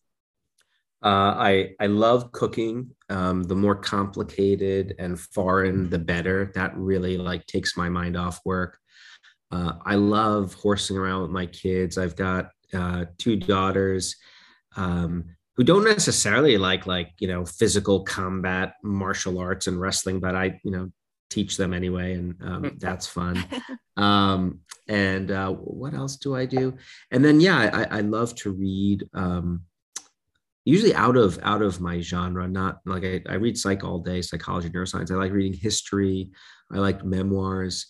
uh, 1.03 1.33
I 1.39 1.71
I 1.81 1.87
love 1.87 2.31
cooking. 2.31 2.91
Um, 3.09 3.45
the 3.45 3.55
more 3.55 3.75
complicated 3.75 4.97
and 4.99 5.19
foreign, 5.19 5.89
the 5.89 5.99
better. 5.99 6.53
That 6.55 6.77
really 6.77 7.17
like 7.17 7.47
takes 7.47 7.75
my 7.75 7.89
mind 7.89 8.19
off 8.19 8.39
work. 8.45 8.79
Uh, 9.51 9.73
I 9.85 9.97
love 9.97 10.55
horsing 10.55 10.97
around 10.97 11.23
with 11.23 11.31
my 11.31 11.47
kids. 11.47 11.99
I've 11.99 12.17
got 12.17 12.51
uh, 12.73 13.07
two 13.19 13.37
daughters 13.37 14.17
um, 14.77 15.25
who 15.57 15.65
don't 15.65 15.85
necessarily 15.85 16.57
like 16.57 16.87
like 16.87 17.13
you 17.19 17.29
know 17.29 17.45
physical 17.45 18.05
combat, 18.05 18.75
martial 18.83 19.39
arts, 19.39 19.67
and 19.67 19.81
wrestling, 19.81 20.21
but 20.21 20.35
I 20.35 20.61
you 20.65 20.71
know 20.71 20.91
teach 21.31 21.57
them 21.57 21.73
anyway, 21.73 22.15
and 22.15 22.37
um, 22.43 22.77
that's 22.79 23.07
fun. 23.07 23.45
Um, 23.97 24.61
and 24.89 25.31
uh, 25.31 25.51
what 25.53 25.93
else 25.93 26.17
do 26.17 26.35
I 26.35 26.47
do? 26.47 26.75
And 27.11 27.23
then 27.23 27.39
yeah, 27.39 27.71
I, 27.71 27.99
I 27.99 28.01
love 28.01 28.35
to 28.37 28.51
read. 28.51 29.07
Um, 29.13 29.65
usually 30.65 30.95
out 30.95 31.17
of 31.17 31.39
out 31.43 31.61
of 31.61 31.81
my 31.81 32.01
genre, 32.01 32.49
not 32.49 32.81
like 32.87 33.05
I, 33.05 33.21
I 33.29 33.35
read 33.35 33.59
psych 33.59 33.85
all 33.85 33.99
day, 33.99 34.23
psychology, 34.23 34.71
neuroscience. 34.71 35.11
I 35.11 35.17
like 35.17 35.33
reading 35.33 35.53
history. 35.53 36.31
I 36.73 36.79
like 36.79 37.05
memoirs. 37.05 37.87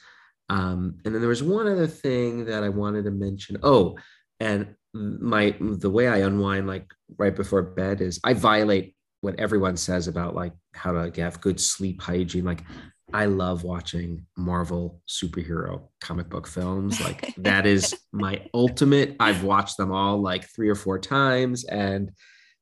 Um, 0.51 0.96
and 1.05 1.14
then 1.14 1.22
there 1.22 1.28
was 1.28 1.44
one 1.44 1.68
other 1.68 1.86
thing 1.86 2.44
that 2.46 2.64
I 2.64 2.68
wanted 2.68 3.05
to 3.05 3.12
mention. 3.12 3.57
Oh, 3.62 3.96
and 4.40 4.74
my 4.92 5.55
the 5.61 5.90
way 5.90 6.09
I 6.09 6.18
unwind 6.18 6.66
like 6.66 6.92
right 7.16 7.34
before 7.34 7.62
bed 7.62 8.01
is 8.01 8.18
I 8.24 8.34
violate 8.34 8.96
what 9.20 9.38
everyone 9.38 9.76
says 9.76 10.09
about 10.09 10.34
like 10.34 10.53
how 10.74 10.92
to 10.92 11.20
have 11.22 11.40
good 11.40 11.61
sleep 11.61 12.03
hygiene. 12.03 12.44
Like 12.44 12.64
I 13.12 13.26
love 13.26 13.62
watching 13.62 14.26
Marvel 14.36 15.01
superhero 15.09 15.82
comic 16.01 16.28
book 16.28 16.48
films. 16.48 17.01
Like 17.01 17.32
that 17.38 17.64
is 17.64 17.94
my 18.12 18.44
ultimate. 18.53 19.14
I've 19.20 19.44
watched 19.44 19.76
them 19.76 19.92
all 19.92 20.20
like 20.20 20.48
three 20.48 20.68
or 20.68 20.74
four 20.74 20.98
times 20.98 21.64
and 21.64 22.11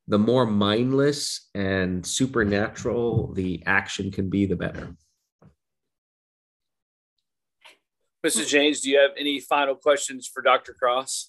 the 0.09 0.19
more 0.19 0.45
mindless 0.45 1.49
and 1.55 2.05
supernatural 2.05 3.33
the 3.33 3.63
action 3.65 4.11
can 4.11 4.29
be, 4.29 4.45
the 4.45 4.57
better. 4.57 4.95
Mrs. 8.27 8.49
James, 8.49 8.81
do 8.81 8.91
you 8.91 8.99
have 8.99 9.13
any 9.17 9.39
final 9.41 9.75
questions 9.75 10.27
for 10.27 10.43
Dr. 10.43 10.75
Kross? 10.81 11.27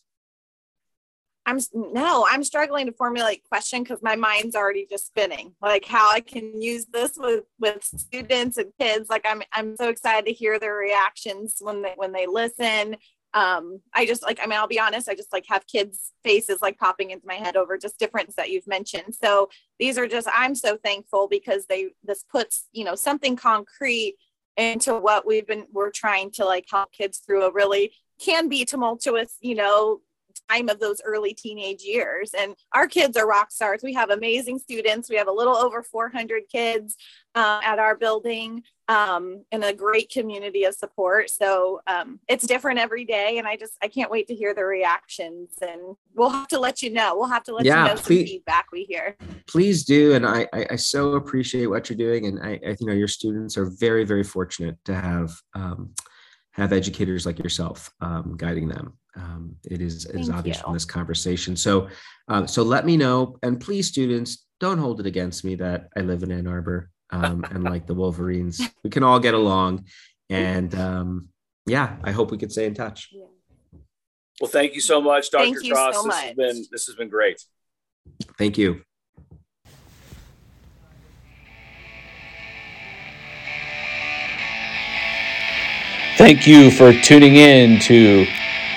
I'm 1.46 1.60
no, 1.74 2.28
I'm 2.30 2.44
struggling 2.44 2.86
to 2.86 2.92
formulate 2.92 3.44
question 3.44 3.82
because 3.82 4.04
my 4.04 4.16
mind's 4.16 4.56
already 4.56 4.86
just 4.88 5.08
spinning. 5.08 5.56
Like 5.62 5.84
how 5.84 6.12
I 6.12 6.20
can 6.20 6.62
use 6.62 6.86
this 6.86 7.14
with 7.18 7.44
with 7.60 7.84
students 7.84 8.58
and 8.58 8.72
kids. 8.80 9.10
Like 9.10 9.26
I'm 9.28 9.42
I'm 9.52 9.76
so 9.76 9.90
excited 9.90 10.28
to 10.28 10.34
hear 10.34 10.60
their 10.60 10.76
reactions 10.76 11.56
when 11.60 11.82
they 11.82 11.94
when 11.96 12.12
they 12.12 12.28
listen. 12.28 12.98
Um, 13.34 13.82
I 13.96 14.06
just 14.06 14.22
like 14.22 14.40
I 14.42 14.46
mean 14.46 14.60
I'll 14.60 14.68
be 14.68 14.80
honest, 14.80 15.10
I 15.10 15.16
just 15.16 15.34
like 15.34 15.46
have 15.50 15.66
kids' 15.66 16.12
faces 16.24 16.62
like 16.62 16.78
popping 16.78 17.10
into 17.12 17.26
my 17.26 17.36
head 17.36 17.56
over 17.56 17.80
just 17.80 17.98
difference 17.98 18.36
that 18.36 18.52
you've 18.52 18.68
mentioned. 18.68 19.16
So 19.20 19.50
these 19.80 19.98
are 19.98 20.08
just 20.08 20.28
I'm 20.32 20.54
so 20.54 20.78
thankful 20.84 21.28
because 21.28 21.66
they 21.66 21.90
this 22.04 22.24
puts 22.24 22.68
you 22.74 22.84
know 22.84 22.96
something 22.96 23.36
concrete 23.36 24.18
into 24.60 24.96
what 24.96 25.26
we've 25.26 25.48
been 25.48 25.66
we're 25.72 25.92
trying 25.92 26.30
to 26.32 26.46
like 26.46 26.66
help 26.70 26.92
kids 26.92 27.20
through 27.20 27.44
a 27.44 27.52
really 27.52 27.94
can 28.20 28.50
be 28.50 28.66
tumultuous 28.66 29.36
you 29.42 29.56
know 29.56 30.02
time 30.50 30.70
of 30.70 30.80
those 30.80 31.02
early 31.04 31.34
teenage 31.34 31.84
years. 31.84 32.32
And 32.38 32.56
our 32.74 32.88
kids 32.88 33.18
are 33.18 33.28
rock 33.28 33.52
stars. 33.52 33.82
We 33.84 33.94
have 33.94 34.10
amazing 34.10 34.60
students. 34.60 35.10
We 35.10 35.16
have 35.18 35.28
a 35.28 35.32
little 35.32 35.56
over 35.56 35.84
400 35.84 36.44
kids 36.52 36.96
uh, 37.36 37.62
at 37.64 37.80
our 37.80 37.96
building 37.96 38.64
um, 38.88 39.46
and 39.52 39.64
a 39.64 39.74
great 39.74 40.12
community 40.12 40.64
of 40.64 40.74
support. 40.74 41.30
So 41.30 41.80
um, 41.86 42.20
it's 42.28 42.48
different 42.48 42.80
every 42.80 43.06
day. 43.06 43.38
And 43.38 43.48
I 43.48 43.56
just, 43.56 43.74
I 43.84 43.88
can't 43.88 44.10
wait 44.10 44.28
to 44.28 44.36
hear 44.36 44.54
the 44.54 44.66
reactions 44.66 45.52
and 45.62 45.96
we'll 46.16 46.30
have 46.30 46.48
to 46.50 46.60
let 46.60 46.82
you 46.82 46.92
know. 46.92 47.16
We'll 47.16 47.30
have 47.30 47.44
to 47.44 47.54
let 47.54 47.66
yeah, 47.66 47.84
you 47.84 47.90
know 47.90 48.02
please, 48.02 48.20
some 48.22 48.28
feedback 48.28 48.72
we 48.72 48.84
hear. 48.86 49.16
Please 49.48 49.84
do. 49.84 50.14
And 50.14 50.26
I, 50.26 50.48
I, 50.54 50.66
I, 50.72 50.76
so 50.76 51.14
appreciate 51.14 51.68
what 51.68 51.90
you're 51.90 51.98
doing. 51.98 52.26
And 52.26 52.40
I, 52.40 52.60
I, 52.66 52.76
you 52.80 52.88
know, 52.88 52.94
your 52.94 53.08
students 53.08 53.58
are 53.58 53.66
very, 53.66 54.06
very 54.06 54.24
fortunate 54.24 54.78
to 54.86 54.96
have, 54.96 55.32
um, 55.54 55.94
have 56.54 56.74
educators 56.74 57.26
like 57.28 57.38
yourself 57.38 57.92
um, 58.02 58.36
guiding 58.38 58.68
them. 58.68 58.98
Um, 59.20 59.56
it 59.64 59.82
is, 59.82 60.06
it 60.06 60.20
is 60.20 60.30
obvious 60.30 60.58
you. 60.58 60.64
from 60.64 60.74
this 60.74 60.86
conversation. 60.86 61.56
So, 61.56 61.90
uh, 62.28 62.46
so 62.46 62.64
let 62.64 62.86
me 62.86 62.96
know, 62.96 63.38
and 63.44 63.60
please, 63.60 63.88
students, 63.88 64.46
don't 64.60 64.78
hold 64.78 65.00
it 65.00 65.06
against 65.06 65.44
me 65.44 65.56
that 65.56 65.90
I 65.96 66.02
live 66.02 66.24
in 66.24 66.32
Ann 66.32 66.48
Arbor 66.48 66.90
um, 67.12 67.46
and 67.50 67.64
like 67.64 67.86
the 67.88 67.94
Wolverines. 67.94 68.62
We 68.84 68.90
can 68.90 69.04
all 69.04 69.20
get 69.20 69.34
along, 69.34 69.86
and 70.30 70.74
um, 70.74 71.30
yeah, 71.66 71.98
I 72.04 72.12
hope 72.12 72.32
we 72.32 72.38
can 72.38 72.50
stay 72.50 72.66
in 72.66 72.74
touch. 72.74 73.14
Well, 74.40 74.50
thank 74.50 74.74
you 74.74 74.82
so 74.82 75.02
much, 75.02 75.32
Dr. 75.32 75.44
Thank 75.44 75.58
Kross. 75.58 75.94
So 75.94 76.04
this 76.04 76.06
much. 76.08 76.24
has 76.24 76.36
been 76.36 76.66
this 76.72 76.86
has 76.88 76.96
been 76.96 77.10
great. 77.10 77.42
Thank 78.38 78.58
you. 78.58 78.82
Thank 86.18 86.48
you 86.48 86.72
for 86.72 86.92
tuning 86.94 87.36
in 87.36 87.80
to 87.82 88.26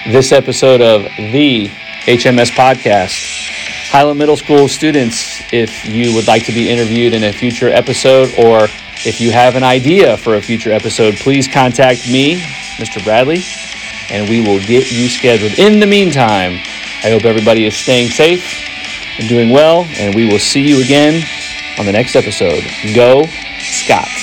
this 0.06 0.32
episode 0.32 0.80
of 0.80 1.02
the 1.16 1.68
HMS 2.06 2.50
Podcast. 2.50 3.48
Highland 3.90 4.18
Middle 4.18 4.36
School 4.36 4.66
students, 4.66 5.42
if 5.52 5.84
you 5.84 6.14
would 6.14 6.26
like 6.26 6.44
to 6.46 6.52
be 6.52 6.68
interviewed 6.68 7.12
in 7.12 7.24
a 7.24 7.32
future 7.32 7.68
episode 7.68 8.32
or 8.38 8.64
if 9.04 9.20
you 9.20 9.30
have 9.30 9.54
an 9.54 9.62
idea 9.62 10.16
for 10.16 10.36
a 10.36 10.42
future 10.42 10.72
episode, 10.72 11.14
please 11.16 11.46
contact 11.46 12.10
me, 12.10 12.36
Mr. 12.78 13.02
Bradley, 13.04 13.42
and 14.10 14.28
we 14.28 14.40
will 14.40 14.58
get 14.60 14.90
you 14.90 15.08
scheduled. 15.08 15.58
In 15.58 15.78
the 15.78 15.86
meantime, 15.86 16.54
I 17.04 17.10
hope 17.10 17.24
everybody 17.24 17.66
is 17.66 17.76
staying 17.76 18.10
safe 18.10 18.64
and 19.18 19.28
doing 19.28 19.50
well, 19.50 19.84
and 19.98 20.14
we 20.14 20.24
will 20.24 20.38
see 20.38 20.66
you 20.66 20.82
again 20.82 21.22
on 21.78 21.86
the 21.86 21.92
next 21.92 22.16
episode. 22.16 22.64
Go, 22.94 23.26
Scots. 23.58 24.21